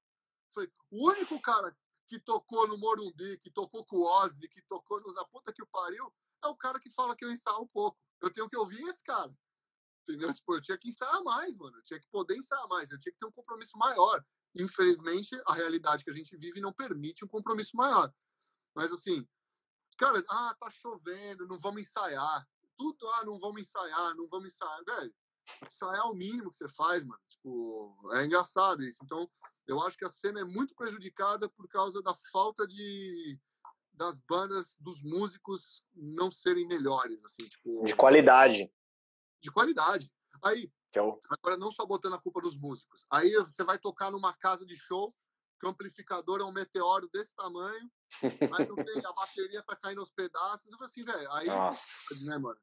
[0.54, 1.74] Foi o único cara
[2.06, 5.64] que tocou no Morumbi, que tocou com o Ozzy, que tocou nos a puta que
[5.64, 6.14] o pariu,
[6.44, 7.98] é o cara que fala que eu ensaio um pouco.
[8.22, 9.34] Eu tenho que ouvir esse cara.
[10.04, 10.34] Entendeu?
[10.34, 11.78] Tipo, eu tinha que ensaiar mais, mano.
[11.78, 12.92] Eu tinha que poder ensaiar mais.
[12.92, 14.22] Eu tinha que ter um compromisso maior.
[14.54, 18.14] Infelizmente, a realidade que a gente vive não permite um compromisso maior.
[18.76, 19.26] Mas assim,
[19.98, 22.46] cara, ah, tá chovendo, não vamos ensaiar.
[22.80, 24.84] Tudo, ah, não vamos ensaiar, não vamos ensaiar.
[24.86, 25.14] Velho,
[25.68, 27.22] ensaiar é o mínimo que você faz, mano.
[27.28, 29.00] Tipo, é engraçado isso.
[29.04, 29.30] Então,
[29.68, 33.38] eu acho que a cena é muito prejudicada por causa da falta de
[34.00, 38.72] das bandas, dos músicos não serem melhores, assim, tipo, De qualidade.
[39.42, 40.10] de qualidade.
[40.42, 41.22] Aí, Que é o...
[41.30, 43.06] agora não só botando a culpa dos músicos.
[43.12, 45.12] Aí você vai tocar numa casa de show,
[45.60, 47.92] que o amplificador é um meteoro desse tamanho,
[48.24, 48.30] aí
[48.70, 50.72] não tem, a bateria tá caindo aos pedaços.
[50.72, 52.30] Eu falei assim, velho, aí, Nossa.
[52.30, 52.60] né, mano?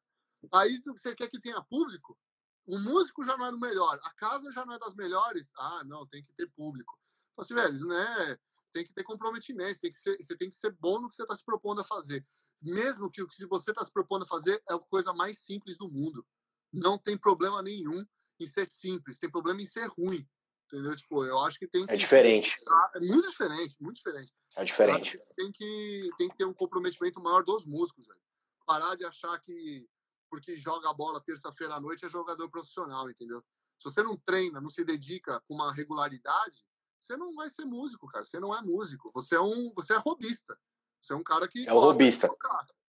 [0.52, 2.18] Aí você quer que tenha público?
[2.66, 5.52] O músico já não é do melhor, a casa já não é das melhores.
[5.56, 6.98] Ah, não, tem que ter público.
[7.36, 8.38] Falei assim, velho, isso não é.
[8.72, 11.22] Tem que ter comprometimento, tem que ser, você tem que ser bom no que você
[11.22, 12.26] está se propondo a fazer.
[12.62, 15.78] Mesmo que o que você está se propondo a fazer é a coisa mais simples
[15.78, 16.26] do mundo.
[16.72, 18.04] Não tem problema nenhum
[18.38, 20.28] em ser simples, tem problema em ser ruim.
[20.66, 20.96] Entendeu?
[20.96, 21.92] Tipo, eu acho que tem que.
[21.92, 22.58] É diferente.
[22.94, 24.34] É muito diferente, muito diferente.
[24.56, 25.16] É diferente.
[25.36, 28.20] tem que, tem que ter um comprometimento maior dos músicos, velho.
[28.66, 29.88] Parar de achar que
[30.28, 33.42] porque joga a bola terça-feira à noite é jogador profissional, entendeu?
[33.78, 36.64] Se você não treina, não se dedica com uma regularidade,
[36.98, 38.24] você não vai ser músico, cara.
[38.24, 39.10] Você não é músico.
[39.14, 40.58] Você é um, você é robista.
[41.00, 42.28] Você é um cara que É o robista.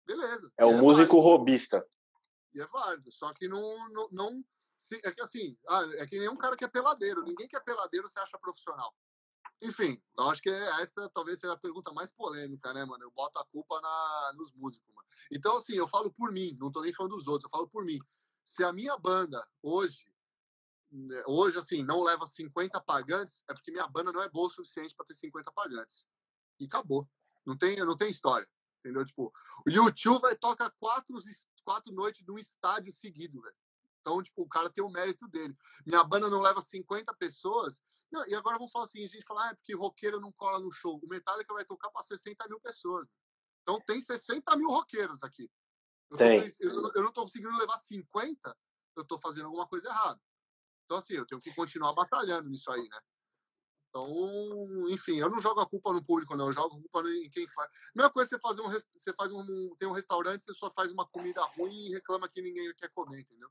[0.06, 0.50] Beleza.
[0.56, 1.86] É o E músico válido, robista.
[2.54, 3.10] E é válido.
[3.10, 4.44] Só que não, não, não
[5.02, 7.22] é que assim, ah, é que nem um cara que é peladeiro.
[7.22, 8.94] Ninguém que é peladeiro se acha profissional.
[9.62, 13.04] Enfim, eu acho que essa talvez seja a pergunta mais polêmica, né, mano?
[13.04, 15.08] Eu boto a culpa na, nos músicos, mano.
[15.30, 17.84] Então, assim, eu falo por mim, não tô nem falando dos outros, eu falo por
[17.84, 17.98] mim.
[18.44, 20.06] Se a minha banda hoje,
[20.90, 24.50] né, hoje, assim, não leva 50 pagantes, é porque minha banda não é boa o
[24.50, 26.06] suficiente para ter 50 pagantes.
[26.60, 27.06] E acabou.
[27.44, 28.46] Não tem, não tem história.
[28.80, 29.04] Entendeu?
[29.04, 29.32] Tipo,
[29.66, 31.16] o YouTube vai tocar quatro,
[31.64, 33.56] quatro noites num estádio seguido, velho.
[34.00, 35.56] Então, tipo, o cara tem o mérito dele.
[35.84, 37.82] Minha banda não leva 50 pessoas.
[38.12, 40.60] Não, e agora vamos falar assim, a gente fala, ah, é porque roqueiro não cola
[40.60, 40.98] no show.
[41.02, 43.06] O Metallica vai tocar para 60 mil pessoas.
[43.62, 45.50] Então tem 60 mil roqueiros aqui.
[46.10, 46.54] Eu, tô- Tem.
[46.60, 48.56] eu, eu não tô conseguindo levar 50,
[48.96, 50.20] eu tô fazendo alguma coisa errada.
[50.84, 53.00] Então, assim, eu tenho que continuar batalhando nisso aí, né?
[53.88, 54.08] Então,
[54.90, 56.46] enfim, eu não jogo a culpa no público, não.
[56.46, 57.68] Eu jogo a culpa em quem faz.
[57.94, 61.06] Mesma coisa você fazer um, você faz um, tem um restaurante, você só faz uma
[61.08, 63.48] comida ruim e reclama que ninguém quer comer, entendeu?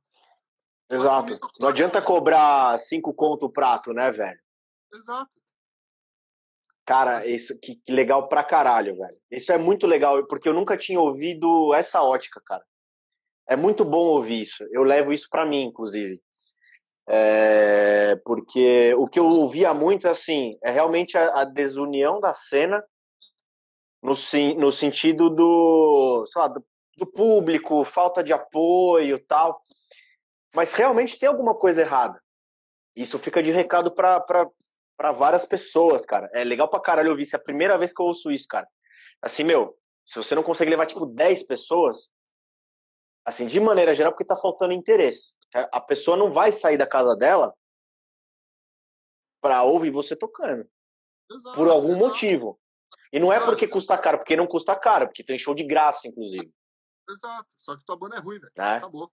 [0.90, 1.38] Exato.
[1.60, 4.40] Não adianta cobrar cinco conto o prato, né, velho?
[4.94, 5.40] Exato.
[6.86, 9.18] Cara, isso que, que legal pra caralho, velho.
[9.32, 12.64] Isso é muito legal, porque eu nunca tinha ouvido essa ótica, cara.
[13.48, 14.64] É muito bom ouvir isso.
[14.72, 16.22] Eu levo isso pra mim, inclusive.
[17.08, 22.84] É, porque o que eu ouvia muito, assim, é realmente a, a desunião da cena
[24.02, 24.14] no,
[24.58, 26.64] no sentido do, sei lá, do,
[26.98, 29.60] do público, falta de apoio tal.
[30.56, 32.22] Mas realmente tem alguma coisa errada.
[32.96, 34.20] Isso fica de recado pra,
[34.98, 36.30] pra, pra várias pessoas, cara.
[36.34, 37.36] É legal pra caralho ouvir isso.
[37.36, 38.68] É a primeira vez que eu ouço isso, cara.
[39.22, 42.12] Assim, meu, se você não consegue levar, tipo, 10 pessoas,
[43.26, 45.36] assim, de maneira geral, porque tá faltando interesse.
[45.54, 47.54] A pessoa não vai sair da casa dela
[49.42, 50.70] pra ouvir você tocando.
[51.32, 52.60] exato Por algum exato, motivo.
[53.12, 56.08] E não é porque custa caro, porque não custa caro, porque tem show de graça,
[56.08, 56.54] inclusive.
[57.10, 57.48] Exato.
[57.58, 58.52] Só que tua banda é ruim, velho.
[58.58, 58.78] Né?
[58.78, 59.12] Acabou.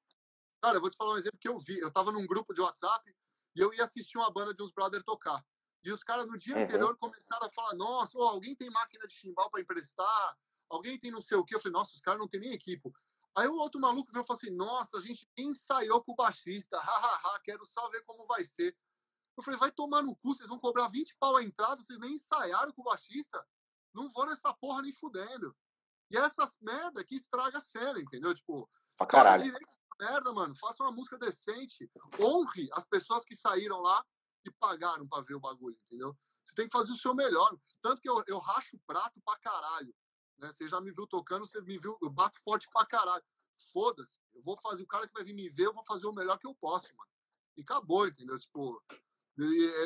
[0.62, 1.78] Cara, eu vou te falar um exemplo que eu vi.
[1.78, 3.02] Eu tava num grupo de WhatsApp
[3.54, 5.44] e eu ia assistir uma banda de uns brother tocar.
[5.84, 6.62] E os caras no dia Uhum.
[6.62, 10.38] anterior começaram a falar: Nossa, ô, alguém tem máquina de chimbal pra emprestar?
[10.68, 11.54] Alguém tem não sei o quê?
[11.56, 12.90] Eu falei: Nossa, os caras não tem nem equipe.
[13.36, 16.78] Aí o outro maluco virou e falou assim: Nossa, a gente ensaiou com o baixista,
[16.78, 18.76] hahaha, quero só ver como vai ser.
[19.36, 22.12] Eu falei: Vai tomar no cu, vocês vão cobrar 20 pau a entrada, vocês nem
[22.12, 23.44] ensaiaram com o baixista?
[23.92, 25.54] Não vou nessa porra nem fudendo.
[26.10, 28.34] E essas merda que estraga a cena, entendeu?
[28.34, 29.42] Tipo, Pra caralho.
[29.42, 29.80] direito essa
[30.12, 30.54] merda, mano.
[30.54, 31.90] Faça uma música decente.
[32.20, 34.04] Honre as pessoas que saíram lá
[34.44, 36.16] e pagaram pra ver o bagulho, entendeu?
[36.44, 37.56] Você tem que fazer o seu melhor.
[37.81, 39.94] Tanto que eu, eu racho o prato pra caralho.
[40.39, 40.52] Né?
[40.52, 43.24] Você já me viu tocando, você me viu, eu bato forte pra caralho.
[43.73, 44.19] Foda-se.
[44.35, 46.39] Eu vou fazer, o cara que vai vir me ver, eu vou fazer o melhor
[46.39, 47.10] que eu posso, mano.
[47.56, 48.39] E acabou, entendeu?
[48.39, 48.82] Tipo,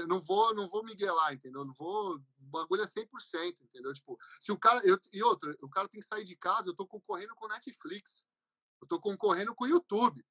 [0.08, 1.64] não vou, não vou miguelar, entendeu?
[1.64, 3.92] Não vou, o bagulho é 100%, entendeu?
[3.92, 6.74] Tipo, se o cara, eu, e outra, o cara tem que sair de casa, eu
[6.74, 8.24] tô concorrendo com Netflix.
[8.80, 10.24] Eu tô concorrendo com o YouTube.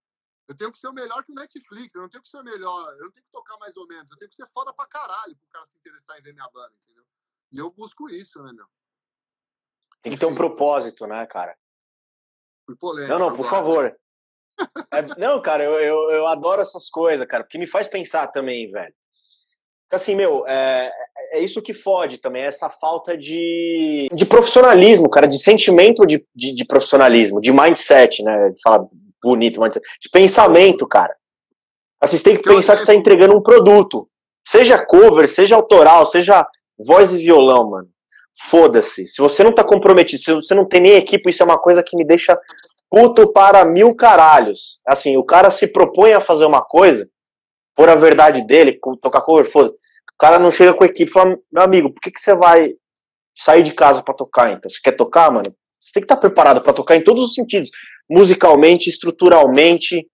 [0.48, 1.96] Eu tenho que ser o melhor que o Netflix.
[1.96, 2.94] Eu não tenho que ser o melhor.
[2.94, 4.10] Eu não tenho que tocar mais ou menos.
[4.12, 6.74] Eu tenho que ser foda pra caralho pro cara se interessar em ver minha banda,
[6.84, 7.04] entendeu?
[7.52, 8.66] E eu busco isso, né, meu?
[10.02, 11.58] Tem que ter um propósito, né, cara?
[12.66, 13.12] Fui polêmico.
[13.12, 13.50] Não, não, por agora.
[13.50, 13.98] favor.
[14.90, 18.72] É, não, cara, eu, eu, eu adoro essas coisas, cara, porque me faz pensar também,
[18.72, 18.94] velho.
[19.92, 20.90] Assim, meu, é,
[21.32, 26.56] é isso que fode também, essa falta de, de profissionalismo, cara, de sentimento de, de,
[26.56, 28.50] de profissionalismo, de mindset, né?
[28.50, 28.88] De falar
[29.26, 31.16] bonito, mindset, de pensamento, cara.
[32.00, 34.08] Assim, você tem que pensar que você tá entregando um produto.
[34.48, 36.46] Seja cover, seja autoral, seja
[36.78, 37.90] voz e violão, mano.
[38.38, 39.08] Foda-se.
[39.08, 41.82] Se você não tá comprometido, se você não tem nem equipe, isso é uma coisa
[41.82, 42.38] que me deixa
[42.92, 44.82] puto para mil caralhos.
[44.86, 47.10] Assim, o cara se propõe a fazer uma coisa,
[47.76, 51.14] por a verdade dele, tocar cover, foda O cara não chega com a equipe e
[51.14, 52.74] fala, meu amigo, por que, que você vai
[53.36, 54.70] sair de casa pra tocar, então?
[54.70, 55.54] Você quer tocar, mano?
[55.80, 57.70] Você tem que estar preparado pra tocar em todos os sentidos.
[58.10, 60.08] Musicalmente, estruturalmente.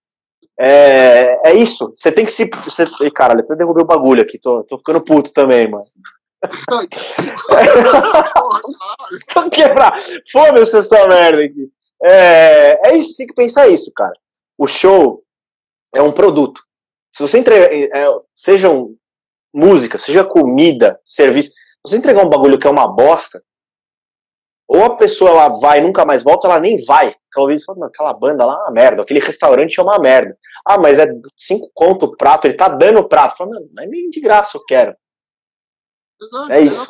[0.58, 1.92] É, é isso.
[1.96, 2.48] Você tem que se.
[2.64, 4.38] Você, caralho, eu derrubei o bagulho aqui.
[4.38, 5.84] Tô, tô ficando puto também, mano.
[9.34, 10.00] Vou quebrar.
[10.30, 11.70] Foda-se essa merda aqui.
[12.02, 14.14] É, é isso, tem que pensar isso, cara.
[14.58, 15.22] O show
[15.94, 16.60] é um produto.
[17.12, 18.96] Se você entregar, é, sejam
[19.54, 21.56] música, seja comida, serviço, se
[21.86, 23.42] você entregar um bagulho que é uma bosta,
[24.74, 27.08] ou a pessoa ela vai e nunca mais volta, ela nem vai.
[27.08, 30.36] Ela ouve fala, "Mano, aquela banda lá é uma merda, aquele restaurante é uma merda.
[30.64, 33.36] Ah, mas é cinco conto o prato, ele tá dando o prato.
[33.36, 34.96] Fala, "Mano, mas nem de graça eu quero.
[36.20, 36.86] Exato, É isso.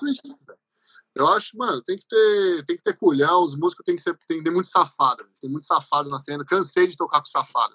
[1.14, 4.16] Eu acho, mano, tem que ter, tem que ter culhão, os músicos tem que, ser,
[4.26, 7.74] tem que ter muito safado, tem muito safado na cena, cansei de tocar com safado.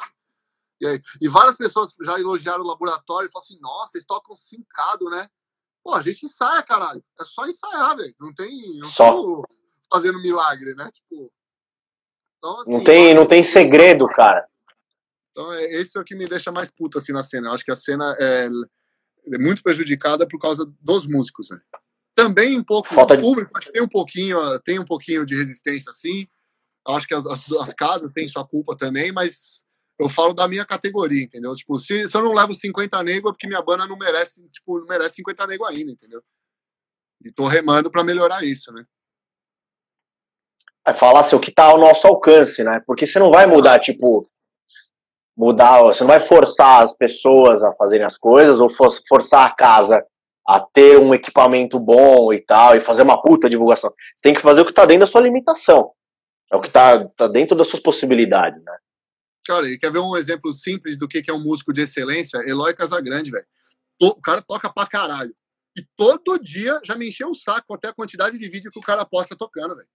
[0.82, 4.36] E, aí, e várias pessoas já elogiaram o laboratório e falaram assim, nossa, eles tocam
[4.36, 5.28] cincado, né?
[5.84, 7.04] Pô, a gente ensaia, caralho.
[7.20, 8.16] É só ensaiar, velho.
[8.20, 8.50] Não tem.
[8.80, 9.12] Não Só.
[9.12, 9.44] tô
[9.92, 10.90] fazendo milagre, né?
[10.92, 11.32] Tipo.
[12.38, 14.48] Então, assim, Não tem, não tem segredo, cara.
[15.32, 17.48] Então, é, esse é o que me deixa mais puto assim na cena.
[17.50, 18.48] Eu acho que a cena é,
[19.34, 21.60] é muito prejudicada por causa dos músicos, né?
[22.16, 25.26] Também um pouco Falta do de- público, acho que tem um pouquinho, tem um pouquinho
[25.26, 26.28] de resistência, assim.
[26.88, 27.26] Eu Acho que as,
[27.60, 29.64] as casas têm sua culpa também, mas
[30.00, 31.56] eu falo da minha categoria, entendeu?
[31.56, 34.80] Tipo, se, se eu não levo 50 nego é porque minha banda não merece, tipo,
[34.80, 36.24] não merece 50 nego ainda, entendeu?
[37.24, 38.86] E tô remando pra melhorar isso, né?
[40.88, 42.82] É falar assim, o que tá ao nosso alcance, né?
[42.88, 44.30] Porque você não vai mudar, tipo,
[45.36, 49.54] mudar, você não vai forçar as pessoas a fazerem as coisas ou for- forçar a
[49.54, 50.06] casa
[50.48, 53.92] a ter um equipamento bom e tal, e fazer uma puta divulgação.
[54.16, 55.92] Você tem que fazer o que tá dentro da sua limitação.
[56.50, 58.78] É o que tá, tá dentro das suas possibilidades, né?
[59.46, 62.38] Cara, e quer ver um exemplo simples do que é um músico de excelência?
[62.48, 63.46] Eloy Casagrande, velho.
[64.02, 65.34] O cara toca pra caralho.
[65.78, 68.84] E todo dia já me encheu o saco até a quantidade de vídeo que o
[68.84, 69.88] cara posta tocando, velho.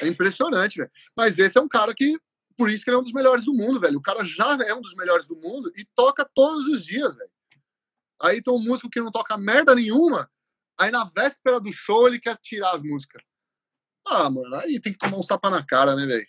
[0.00, 0.90] É impressionante, velho.
[1.16, 2.18] Mas esse é um cara que,
[2.56, 3.98] por isso que ele é um dos melhores do mundo, velho.
[3.98, 7.30] O cara já é um dos melhores do mundo e toca todos os dias, velho.
[8.20, 10.30] Aí tem um músico que não toca merda nenhuma,
[10.78, 13.22] aí na véspera do show ele quer tirar as músicas.
[14.06, 16.26] Ah, mano, aí tem que tomar um tapa na cara, né, velho?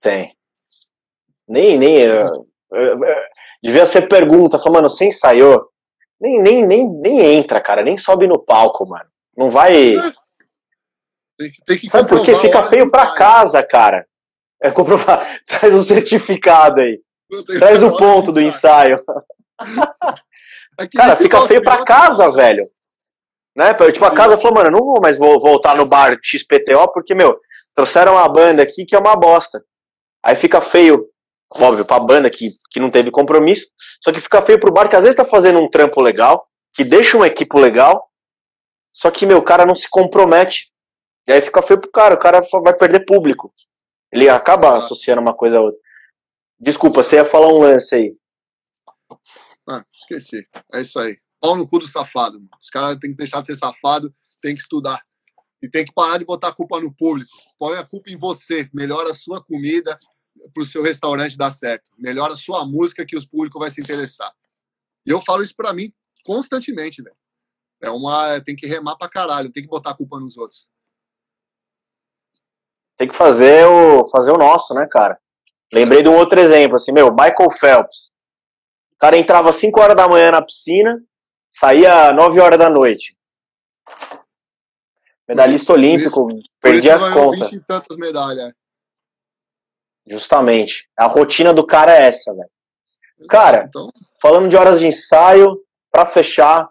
[0.00, 0.32] Tem.
[1.48, 2.00] Nem, nem.
[2.00, 3.24] eu- eu- eu-
[3.62, 5.68] devia ser pergunta, fala, mano, você ensaiou?
[6.20, 9.08] Nem, nem, nem, nem entra, cara, nem sobe no palco, mano.
[9.36, 9.94] Não vai.
[11.38, 12.34] Tem que, tem que Sabe por quê?
[12.36, 14.06] Fica feio pra casa, cara.
[14.62, 15.26] É comprovar.
[15.46, 17.00] Traz o certificado aí.
[17.58, 19.02] Traz o ponto do ensaio.
[20.78, 22.68] É Cara, fica feio pra casa, velho.
[23.56, 23.72] Né?
[23.90, 27.14] Tipo, a casa falou, mano, eu não vou mais vo- voltar no bar XPTO, porque,
[27.14, 27.40] meu,
[27.74, 29.64] trouxeram uma banda aqui que é uma bosta.
[30.22, 31.08] Aí fica feio,
[31.54, 33.66] óbvio, pra banda que, que não teve compromisso,
[34.04, 36.84] só que fica feio pro bar que às vezes tá fazendo um trampo legal, que
[36.84, 38.06] deixa uma equipe legal,
[38.90, 40.66] só que, meu, o cara não se compromete.
[41.26, 43.52] E aí fica feio pro cara, o cara só vai perder público.
[44.12, 45.80] Ele acaba associando uma coisa a outra.
[46.58, 48.16] Desculpa, você ia falar um lance aí.
[49.68, 50.46] Ah, esqueci.
[50.72, 51.18] É isso aí.
[51.40, 52.38] Pau no cu do safado.
[52.38, 52.48] Mano.
[52.60, 55.00] Os caras têm que deixar de ser safado, tem que estudar.
[55.62, 57.30] E tem que parar de botar a culpa no público.
[57.58, 58.70] Põe a culpa em você.
[58.72, 59.96] Melhora a sua comida
[60.54, 61.90] pro seu restaurante dar certo.
[61.98, 64.32] Melhora a sua música que os públicos vai se interessar.
[65.04, 65.92] E eu falo isso pra mim
[66.24, 67.16] constantemente, velho.
[67.82, 68.40] É uma.
[68.40, 70.68] Tem que remar pra caralho, tem que botar a culpa nos outros.
[72.96, 75.18] Tem que fazer o, fazer o nosso, né, cara?
[75.72, 78.10] Lembrei de um outro exemplo, assim, meu, Michael Phelps.
[78.94, 81.02] O cara entrava às 5 horas da manhã na piscina,
[81.50, 83.16] saía às 9 horas da noite.
[85.28, 86.28] Medalhista olímpico,
[86.60, 87.50] perdi Por as isso ganhou contas.
[87.50, 88.52] 20 e tantas medalhas.
[90.08, 90.88] Justamente.
[90.96, 92.48] A rotina do cara é essa, velho.
[93.28, 93.90] Cara, então,
[94.20, 95.60] Falando de horas de ensaio,
[95.90, 96.70] pra fechar,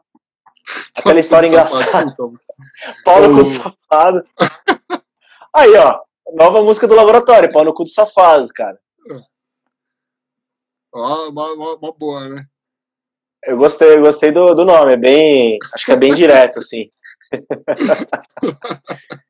[0.95, 2.10] aquela história engraçada.
[2.11, 2.34] então.
[3.03, 3.43] Pau no cu Oh.
[3.43, 4.27] do safado.
[5.53, 6.02] Aí, ó,
[6.34, 8.77] nova música do laboratório, pau no cu do safado, cara.
[10.93, 12.45] Ó, uma, uma- uma boa, né?
[13.43, 15.57] Eu gostei, eu gostei do, do nome, é bem.
[15.73, 16.89] Acho que é bem direto, assim.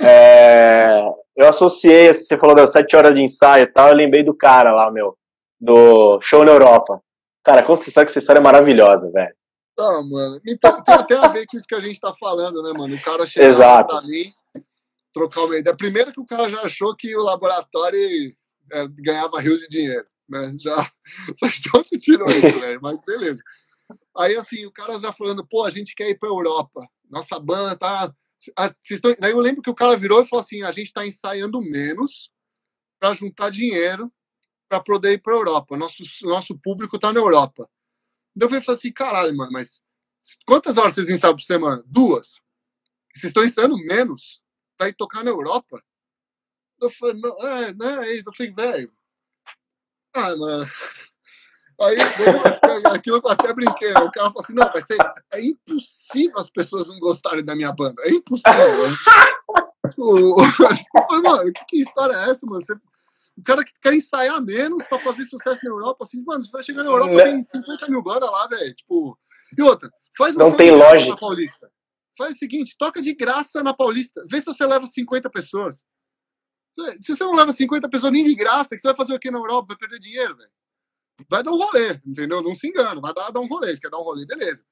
[0.00, 1.00] É,
[1.36, 4.72] eu associei, você falou das sete horas de ensaio e tal, eu lembrei do cara
[4.72, 5.16] lá, meu,
[5.60, 7.00] do show na Europa.
[7.44, 9.34] Cara, conta essa história, que essa história é maravilhosa, velho.
[9.78, 10.40] Ah, mano.
[10.46, 12.94] Então, tem até a ver com isso que a gente tá falando, né, mano?
[12.94, 13.96] O cara Exato.
[13.96, 14.32] ali,
[15.14, 15.76] trocar uma ideia.
[15.76, 18.36] Primeiro que o cara já achou que o laboratório
[18.72, 20.52] é, ganhava rios de dinheiro, né?
[20.60, 20.90] Já,
[21.46, 22.80] estão sentindo isso, velho.
[22.82, 23.42] Mas beleza.
[24.16, 26.86] Aí, assim, o cara já falando, pô, a gente quer ir pra Europa.
[27.08, 28.12] Nossa banda tá.
[28.90, 29.14] Estão...
[29.18, 32.30] Daí eu lembro que o cara virou e falou assim: a gente tá ensaiando menos
[32.98, 34.12] para juntar dinheiro
[34.68, 35.76] para poder ir para Europa.
[35.76, 37.70] Nosso, nosso público tá na Europa.
[38.34, 39.80] Então eu falei assim: caralho, mano, mas
[40.44, 41.84] quantas horas vocês ensaiam por semana?
[41.86, 42.40] Duas.
[43.14, 44.42] Vocês estão ensaiando menos
[44.84, 45.82] para ir tocar na Europa?
[46.80, 48.24] Eu falei: não, é, é isso.
[48.26, 48.92] Eu falei: velho.
[50.14, 50.66] Ah, mano.
[51.80, 51.96] Aí,
[52.84, 54.00] aquilo eu até brinquei, né?
[54.00, 54.96] o cara falou assim, não, vai ser,
[55.32, 58.90] é impossível as pessoas não gostarem da minha banda, é impossível.
[58.90, 58.96] Né?
[59.98, 60.36] o,
[61.20, 62.62] mano, que, que história é essa, mano?
[62.62, 62.74] Você,
[63.36, 66.62] o cara que quer ensaiar menos pra fazer sucesso na Europa, assim, mano, você vai
[66.62, 67.24] chegar na Europa, não.
[67.24, 69.18] tem 50 mil bandas lá, velho, tipo...
[69.58, 71.16] E outra, faz um Não tem lógica.
[71.16, 71.73] Paulista.
[72.16, 75.84] Faz o seguinte, toca de graça na Paulista, vê se você leva 50 pessoas.
[77.00, 79.30] Se você não leva 50 pessoas nem de graça, que você vai fazer o que
[79.30, 79.68] na Europa?
[79.68, 80.50] Vai perder dinheiro, velho
[81.28, 82.42] vai dar um rolê, entendeu?
[82.42, 83.74] Não se engana, vai dar, dar um rolê.
[83.74, 84.64] Se quer dar um rolê, beleza.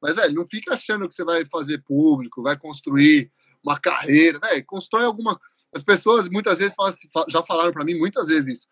[0.00, 3.30] Mas, velho, não fica achando que você vai fazer público, vai construir
[3.62, 5.38] uma carreira, velho, constrói alguma.
[5.74, 8.68] As pessoas muitas vezes falam, assim, já falaram para mim muitas vezes isso.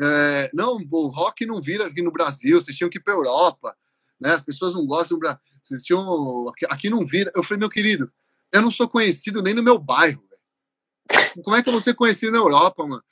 [0.00, 3.76] É, não, o rock não vira aqui no Brasil, vocês tinham que ir pra Europa,
[4.20, 4.32] né?
[4.34, 5.40] As pessoas não gostam do Brasil.
[6.68, 7.32] Aqui, não vira.
[7.34, 8.12] Eu falei, meu querido,
[8.52, 10.22] eu não sou conhecido nem no meu bairro.
[11.42, 13.02] Como é que eu vou ser conhecido na Europa, mano?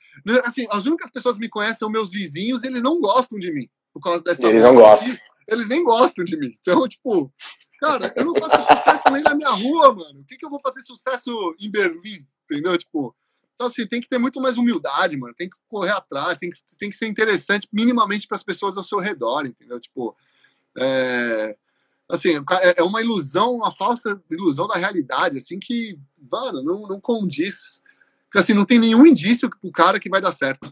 [0.45, 3.51] Assim, as únicas pessoas que me conhecem são meus vizinhos e eles não gostam de
[3.51, 3.67] mim.
[3.93, 5.09] Por causa dessa Eles não gostam.
[5.09, 6.53] Aqui, eles nem gostam de mim.
[6.61, 7.33] Então, tipo,
[7.79, 10.21] cara, eu não faço sucesso nem na minha rua, mano.
[10.21, 12.25] O que, que eu vou fazer sucesso em Berlim?
[12.45, 12.77] Entendeu?
[12.77, 13.15] Tipo,
[13.55, 15.33] então, assim, tem que ter muito mais humildade, mano.
[15.35, 18.83] Tem que correr atrás, tem que, tem que ser interessante minimamente para as pessoas ao
[18.83, 19.79] seu redor, entendeu?
[19.79, 20.15] Tipo,
[20.79, 21.57] é,
[22.07, 25.99] assim, é, é uma ilusão, uma falsa ilusão da realidade, assim, que,
[26.31, 27.81] mano, não, não condiz
[28.29, 30.71] porque assim, não tem nenhum indício pro cara que vai dar certo.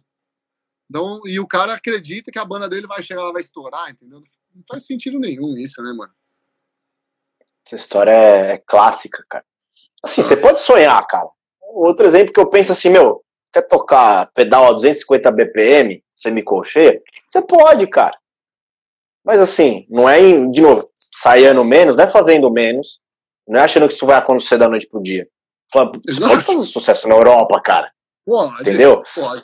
[0.88, 4.22] Então, e o cara acredita que a banda dele vai chegar lá, vai estourar, entendeu?
[4.56, 6.14] Não faz sentido nenhum isso, né, mano?
[7.66, 9.44] Essa história é, é clássica, cara.
[10.04, 10.36] Assim, Nossa.
[10.36, 11.28] você pode sonhar, cara.
[11.74, 17.02] Outro exemplo que eu penso assim, meu, quer tocar pedal a 250 BPM, semicolcheia?
[17.28, 18.18] Você pode, cara.
[19.28, 23.02] Mas assim, não é, de novo, saindo menos, não é fazendo menos,
[23.46, 25.28] não é achando que isso vai acontecer da noite pro dia.
[25.70, 27.86] Você pode fazer sucesso na Europa, cara.
[28.26, 28.62] Pode.
[28.62, 29.04] Entendeu?
[29.14, 29.44] Pode.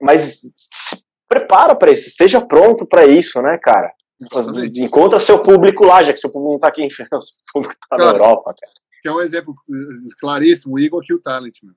[0.00, 3.94] Mas se prepara para isso, esteja pronto para isso, né, cara?
[4.20, 4.80] Exatamente.
[4.80, 7.06] Encontra seu público lá, já que seu público não tá aqui em seu
[7.52, 8.72] público tá cara, na Europa, cara.
[9.00, 11.76] Que é um exemplo eh, claríssimo, o Eagle Kill Talent, mano.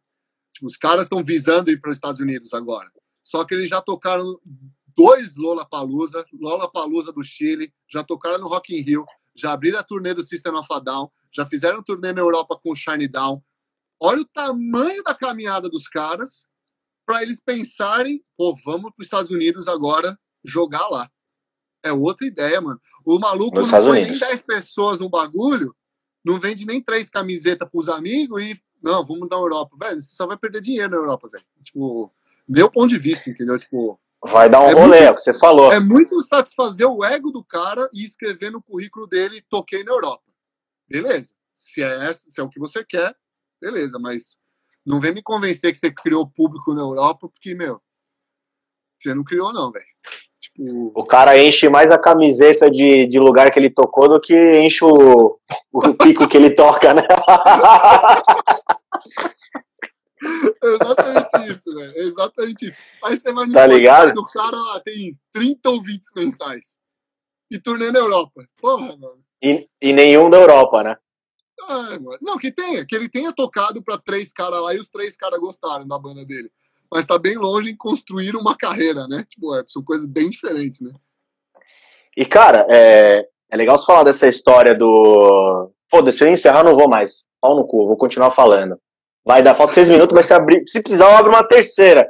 [0.55, 2.89] Tipo, os caras estão visando ir para os Estados Unidos agora.
[3.23, 4.39] Só que eles já tocaram
[4.95, 9.05] dois Lola Palusa, Lola Palusa do Chile, já tocaram no Rock in Rio,
[9.35, 12.71] já abriram a turnê do System of a Down, já fizeram turnê na Europa com
[12.71, 13.43] o Shine Down.
[13.99, 16.45] Olha o tamanho da caminhada dos caras
[17.05, 21.09] para eles pensarem, pô, vamos para os Estados Unidos agora jogar lá.
[21.83, 22.79] É outra ideia, mano.
[23.05, 25.75] O maluco Nos não põe nem 10 pessoas no bagulho,
[26.23, 28.59] não vende nem três camisetas pros amigos e.
[28.81, 29.75] Não, vamos da Europa.
[29.79, 31.45] Velho, você só vai perder dinheiro na Europa, velho.
[31.63, 32.11] Tipo,
[32.47, 33.57] meu ponto de vista, entendeu?
[33.59, 33.99] Tipo.
[34.29, 35.71] Vai dar um é rolê, muito, é o que você falou.
[35.71, 40.25] É muito satisfazer o ego do cara e escrever no currículo dele, toquei na Europa
[40.87, 41.33] beleza.
[41.53, 43.15] Se é, se é o que você quer,
[43.61, 44.37] beleza, mas
[44.85, 47.81] não vem me convencer que você criou público na Europa, porque, meu,
[48.97, 49.85] você não criou, não, velho.
[50.39, 50.91] Tipo...
[50.95, 54.83] O cara enche mais a camiseta de, de lugar que ele tocou do que enche
[54.83, 55.39] o,
[55.71, 57.03] o pico que ele toca, né?
[60.73, 61.97] exatamente isso, velho.
[61.97, 62.77] Exatamente isso.
[63.03, 64.19] Aí você vai no tá ligado?
[64.19, 66.77] o cara lá tem 30 ouvintes mensais.
[67.49, 68.45] E turnê na Europa.
[68.59, 69.23] Porra, mano.
[69.41, 70.97] E, e nenhum da Europa, né?
[71.67, 75.15] Ah, não, que tenha, que ele tenha tocado para três caras lá e os três
[75.15, 76.51] caras gostaram da banda dele.
[76.91, 79.25] Mas tá bem longe em construir uma carreira, né?
[79.29, 80.91] Tipo, é, são coisas bem diferentes, né?
[82.15, 85.71] E, cara, é, é legal você falar dessa história do.
[85.89, 87.27] Foda-se, se eu encerrar, não vou mais.
[87.41, 88.79] Pau no cu, vou continuar falando.
[89.25, 92.07] Vai dar, falta seis minutos, mas se, abrir, se precisar, eu abro uma terceira.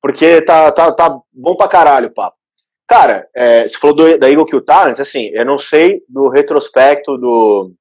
[0.00, 2.36] Porque tá, tá, tá bom pra caralho o papo.
[2.86, 7.16] Cara, é, você falou do, da Eagle Kill Talent, assim, eu não sei do retrospecto
[7.18, 7.72] do,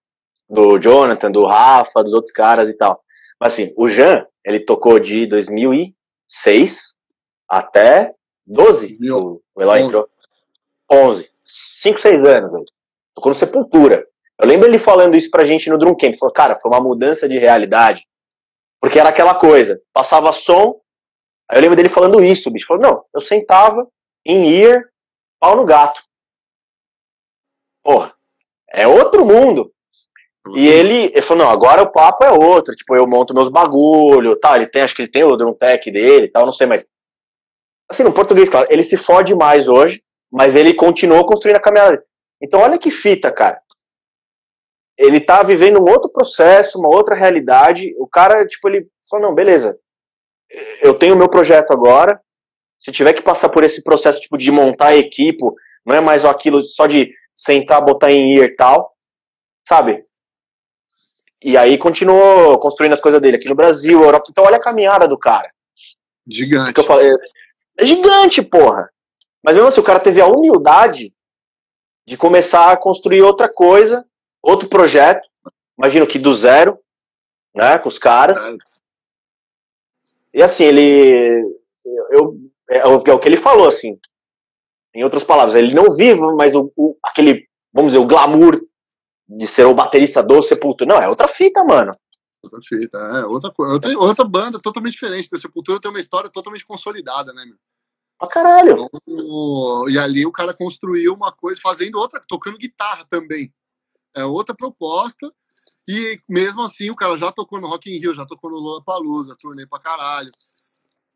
[0.50, 3.02] do Jonathan, do Rafa, dos outros caras e tal.
[3.40, 6.96] Mas assim, o Jean, ele tocou de 2006
[7.48, 8.14] até
[8.46, 10.10] 12, o, o Eloy entrou.
[10.92, 11.30] 11.
[11.36, 12.54] 5, 6 anos.
[12.54, 12.66] Ele.
[13.14, 14.06] Tocou no Sepultura.
[14.40, 16.16] Eu lembro ele falando isso pra gente no Drum Camp.
[16.18, 18.08] Falou, cara, foi uma mudança de realidade.
[18.88, 20.80] Porque era aquela coisa, passava som,
[21.52, 22.68] aí eu lembro dele falando isso, bicho.
[22.68, 23.86] Falou, não, eu sentava
[24.26, 24.82] em ear,
[25.42, 26.02] pau no gato.
[27.84, 28.14] Porra,
[28.72, 29.74] é outro mundo.
[30.56, 34.40] E ele, ele falou, não, agora o papo é outro, tipo, eu monto meus bagulho,
[34.40, 36.88] tal, ele tem, acho que ele tem o drum tech dele, tal, não sei, mas
[37.90, 40.02] assim, no português, claro, ele se fode mais hoje,
[40.32, 42.02] mas ele continuou construindo a caminhada.
[42.42, 43.62] Então, olha que fita, cara.
[44.98, 47.94] Ele tá vivendo um outro processo, uma outra realidade.
[48.00, 49.78] O cara, tipo, ele falou, não, beleza,
[50.82, 52.20] eu tenho o meu projeto agora,
[52.80, 55.44] se tiver que passar por esse processo, tipo, de montar equipe,
[55.86, 58.94] não é mais aquilo só de sentar, botar em ear e tal,
[59.68, 60.04] sabe?
[61.44, 64.28] E aí continuou construindo as coisas dele aqui no Brasil, Europa.
[64.30, 65.52] Então olha a caminhada do cara.
[66.28, 66.74] Gigante.
[66.74, 67.12] Que eu falei,
[67.78, 68.90] é gigante, porra.
[69.44, 71.14] Mas mesmo assim, o cara teve a humildade
[72.06, 74.06] de começar a construir outra coisa,
[74.48, 75.28] outro projeto.
[75.78, 76.80] Imagino que do zero,
[77.54, 78.48] né, com os caras.
[78.48, 78.58] É.
[80.34, 81.44] E assim, ele.
[82.12, 82.38] Eu,
[82.70, 84.00] é, é, o que ele falou, assim.
[84.96, 88.60] Em outras palavras, ele não vive, mas o, o, aquele, vamos dizer, o glamour
[89.30, 90.90] de ser o baterista do Sepultura.
[90.90, 91.92] Não, é outra fita, mano.
[92.42, 93.26] Outra fita, é.
[93.26, 95.30] Outra, outra, outra banda totalmente diferente.
[95.30, 97.58] Da Sepultura tem uma história totalmente consolidada, né, meu?
[98.18, 98.90] Pra caralho.
[98.96, 103.54] Então, e ali o cara construiu uma coisa, fazendo outra, tocando guitarra também.
[104.18, 105.32] É outra proposta.
[105.88, 109.36] E mesmo assim, o cara já tocou no Rock in Rio, já tocou no Lollapalooza,
[109.40, 110.30] turnê pra caralho.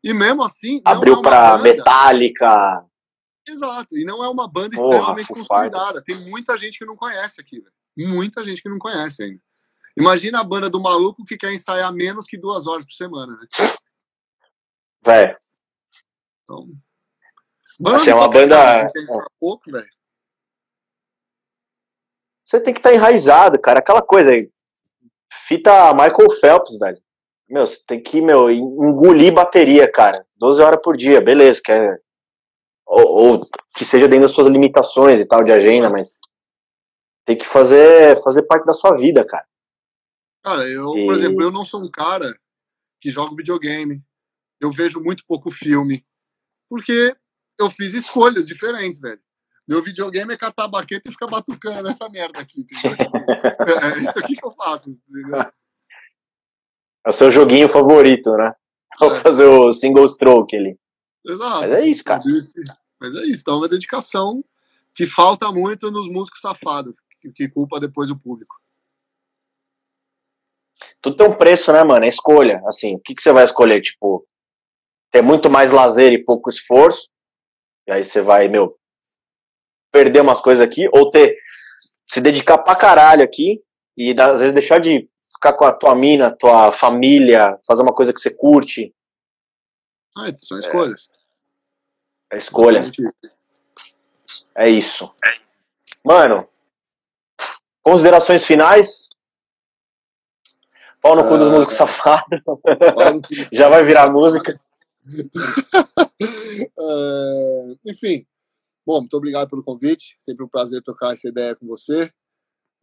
[0.04, 0.80] E mesmo assim.
[0.84, 1.62] Abriu é pra banda...
[1.62, 2.86] Metallica.
[3.46, 3.98] Exato.
[3.98, 6.02] E não é uma banda Porra, extremamente consolidada.
[6.02, 7.72] Tem muita gente que não conhece aqui, velho.
[8.10, 9.42] Muita gente que não conhece ainda.
[9.96, 13.46] Imagina a banda do maluco que quer ensaiar menos que duas horas por semana, né?
[15.04, 15.36] Velho.
[16.44, 16.68] Então.
[17.80, 18.56] Banda assim, é uma banda.
[18.56, 19.24] Cara, é.
[19.40, 19.88] pouco, velho.
[22.52, 23.78] Você tem que estar tá enraizado, cara.
[23.78, 24.46] Aquela coisa aí.
[25.48, 27.00] Fita Michael Phelps, velho.
[27.48, 30.26] Meu, você tem que, meu, engolir bateria, cara.
[30.36, 31.62] 12 horas por dia, beleza.
[31.64, 31.86] Que é...
[32.84, 33.40] ou, ou
[33.74, 36.12] que seja dentro das suas limitações e tal de agenda, mas
[37.24, 39.46] tem que fazer, fazer parte da sua vida, cara.
[40.44, 41.06] Cara, eu, e...
[41.06, 42.38] por exemplo, eu não sou um cara
[43.00, 44.02] que joga videogame.
[44.60, 46.02] Eu vejo muito pouco filme.
[46.68, 47.16] Porque
[47.58, 49.22] eu fiz escolhas diferentes, velho.
[49.66, 54.34] Meu videogame é catar baqueta e ficar batucando essa merda aqui, é, é isso aqui
[54.34, 55.40] que eu faço, entendeu?
[57.04, 58.52] É o seu joguinho favorito, né?
[58.98, 59.20] Vou é.
[59.20, 60.78] fazer o single stroke ali.
[61.24, 61.60] Exato.
[61.60, 62.20] Mas é isso, cara.
[63.00, 63.42] Mas é isso.
[63.42, 64.44] Então é uma dedicação
[64.94, 66.94] que falta muito nos músicos safados
[67.34, 68.56] que culpa depois o público.
[71.00, 72.04] Tudo tem um preço, né, mano?
[72.04, 72.60] É escolha.
[72.66, 73.80] Assim, o que, que você vai escolher?
[73.80, 74.26] Tipo,
[75.10, 77.08] ter muito mais lazer e pouco esforço.
[77.86, 78.76] E aí você vai, meu,
[79.92, 80.88] perder umas coisas aqui.
[80.92, 81.36] Ou ter,
[82.04, 83.62] se dedicar pra caralho aqui.
[83.96, 88.12] E às vezes deixar de ficar com a tua mina, tua família, fazer uma coisa
[88.12, 88.94] que você curte.
[90.16, 91.08] Ah, são escolhas.
[92.30, 92.90] É, é escolha.
[94.54, 95.14] É isso.
[96.04, 96.48] Mano,
[97.82, 99.10] Considerações finais?
[101.00, 102.40] Pau no cu dos ah, músicos safados.
[103.52, 104.58] Já vai virar música.
[106.78, 108.24] uh, enfim,
[108.86, 110.16] bom, muito obrigado pelo convite.
[110.20, 112.10] Sempre um prazer tocar essa ideia com você.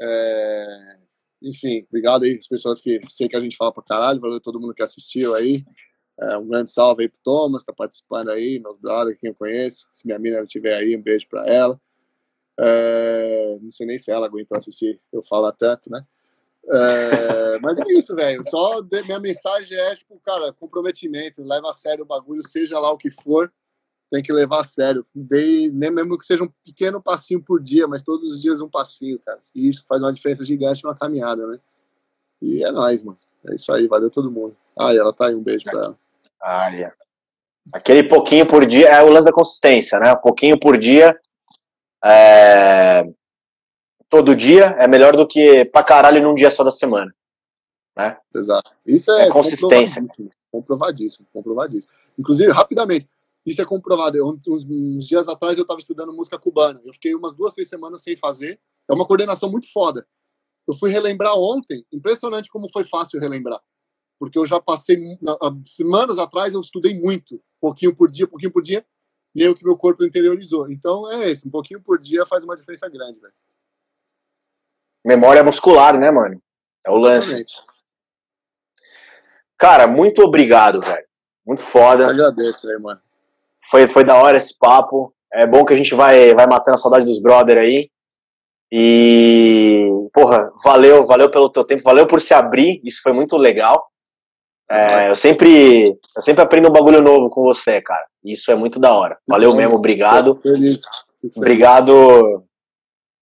[0.02, 1.00] É,
[1.42, 4.20] enfim, obrigado aí as pessoas que sei que a gente fala pra caralho.
[4.20, 5.64] Valeu todo mundo que assistiu aí.
[6.22, 9.88] É, um grande salve aí pro Thomas, tá participando aí, meus brothers, quem eu conheço.
[9.94, 11.80] Se minha mina estiver aí, um beijo pra ela.
[12.60, 16.06] É, não sei nem se ela aguentou assistir eu falar tanto, né?
[16.72, 18.44] É, mas é isso, velho.
[18.46, 22.92] Só de, minha mensagem é, tipo, cara, comprometimento, leva a sério o bagulho, seja lá
[22.92, 23.52] o que for,
[24.12, 25.06] tem que levar a sério.
[25.14, 28.70] Dei, nem mesmo que seja um pequeno passinho por dia, mas todos os dias um
[28.70, 29.40] passinho, cara.
[29.54, 31.60] E isso faz uma diferença gigante numa caminhada, né?
[32.42, 33.20] E é nóis, mano.
[33.48, 34.56] É isso aí, valeu todo mundo.
[34.78, 35.98] Ah, ela tá aí, um beijo pra ela.
[36.42, 36.96] Ah, yeah.
[37.72, 40.12] Aquele pouquinho por dia é o lance da consistência, né?
[40.14, 41.16] Um pouquinho por dia
[42.04, 43.04] é,
[44.10, 47.14] todo dia é melhor do que pra caralho num dia só da semana.
[47.96, 48.18] Né?
[48.34, 48.72] Exato.
[48.86, 50.02] Isso é, é consistência.
[50.02, 51.94] Comprovadíssimo, comprovadíssimo, comprovadíssimo.
[52.18, 53.08] Inclusive, rapidamente,
[53.46, 54.18] isso é comprovado.
[54.18, 56.82] Eu, uns, uns, dias atrás eu estava estudando música cubana.
[56.86, 58.60] Eu fiquei umas duas, três semanas sem fazer.
[58.90, 60.08] É uma coordenação muito foda.
[60.68, 61.86] Eu fui relembrar ontem.
[61.92, 63.60] Impressionante como foi fácil relembrar.
[64.20, 64.98] Porque eu já passei.
[65.66, 67.42] Semanas atrás eu estudei muito.
[67.60, 68.86] Pouquinho por dia, pouquinho por dia
[69.34, 70.70] meio que meu corpo interiorizou.
[70.70, 73.34] Então é esse, um pouquinho por dia faz uma diferença grande, velho.
[75.06, 76.42] Memória muscular, né, mano?
[76.86, 77.56] É o Exatamente.
[77.56, 77.70] lance.
[79.58, 81.08] Cara, muito obrigado, velho.
[81.46, 82.04] Muito foda.
[82.04, 83.02] Eu agradeço aí, mano.
[83.70, 85.14] Foi, foi da hora esse papo.
[85.32, 87.90] É bom que a gente vai, vai matando a saudade dos brother aí.
[88.72, 93.90] E, porra, valeu, valeu pelo teu tempo, valeu por se abrir, isso foi muito legal.
[94.72, 98.06] É, eu sempre eu sempre aprendo um bagulho novo com você, cara.
[98.24, 99.18] Isso é muito da hora.
[99.28, 100.36] Valeu mesmo, obrigado.
[100.36, 100.82] Feliz.
[101.36, 102.44] Obrigado.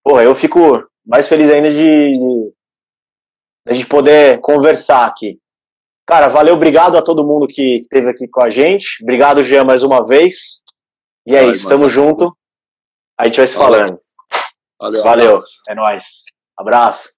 [0.03, 2.53] Porra, eu fico mais feliz ainda de, de, de
[3.65, 5.39] a gente poder conversar aqui.
[6.07, 9.03] Cara, valeu, obrigado a todo mundo que esteve aqui com a gente.
[9.03, 10.63] Obrigado, Jean, mais uma vez.
[11.25, 11.77] E é Vai, isso, mano.
[11.77, 12.35] tamo junto.
[13.19, 13.79] A gente vai se Valeu.
[13.79, 13.99] falando.
[14.79, 15.03] Valeu.
[15.03, 15.61] Valeu, abraço.
[15.67, 16.05] é nóis.
[16.57, 17.09] Abraço.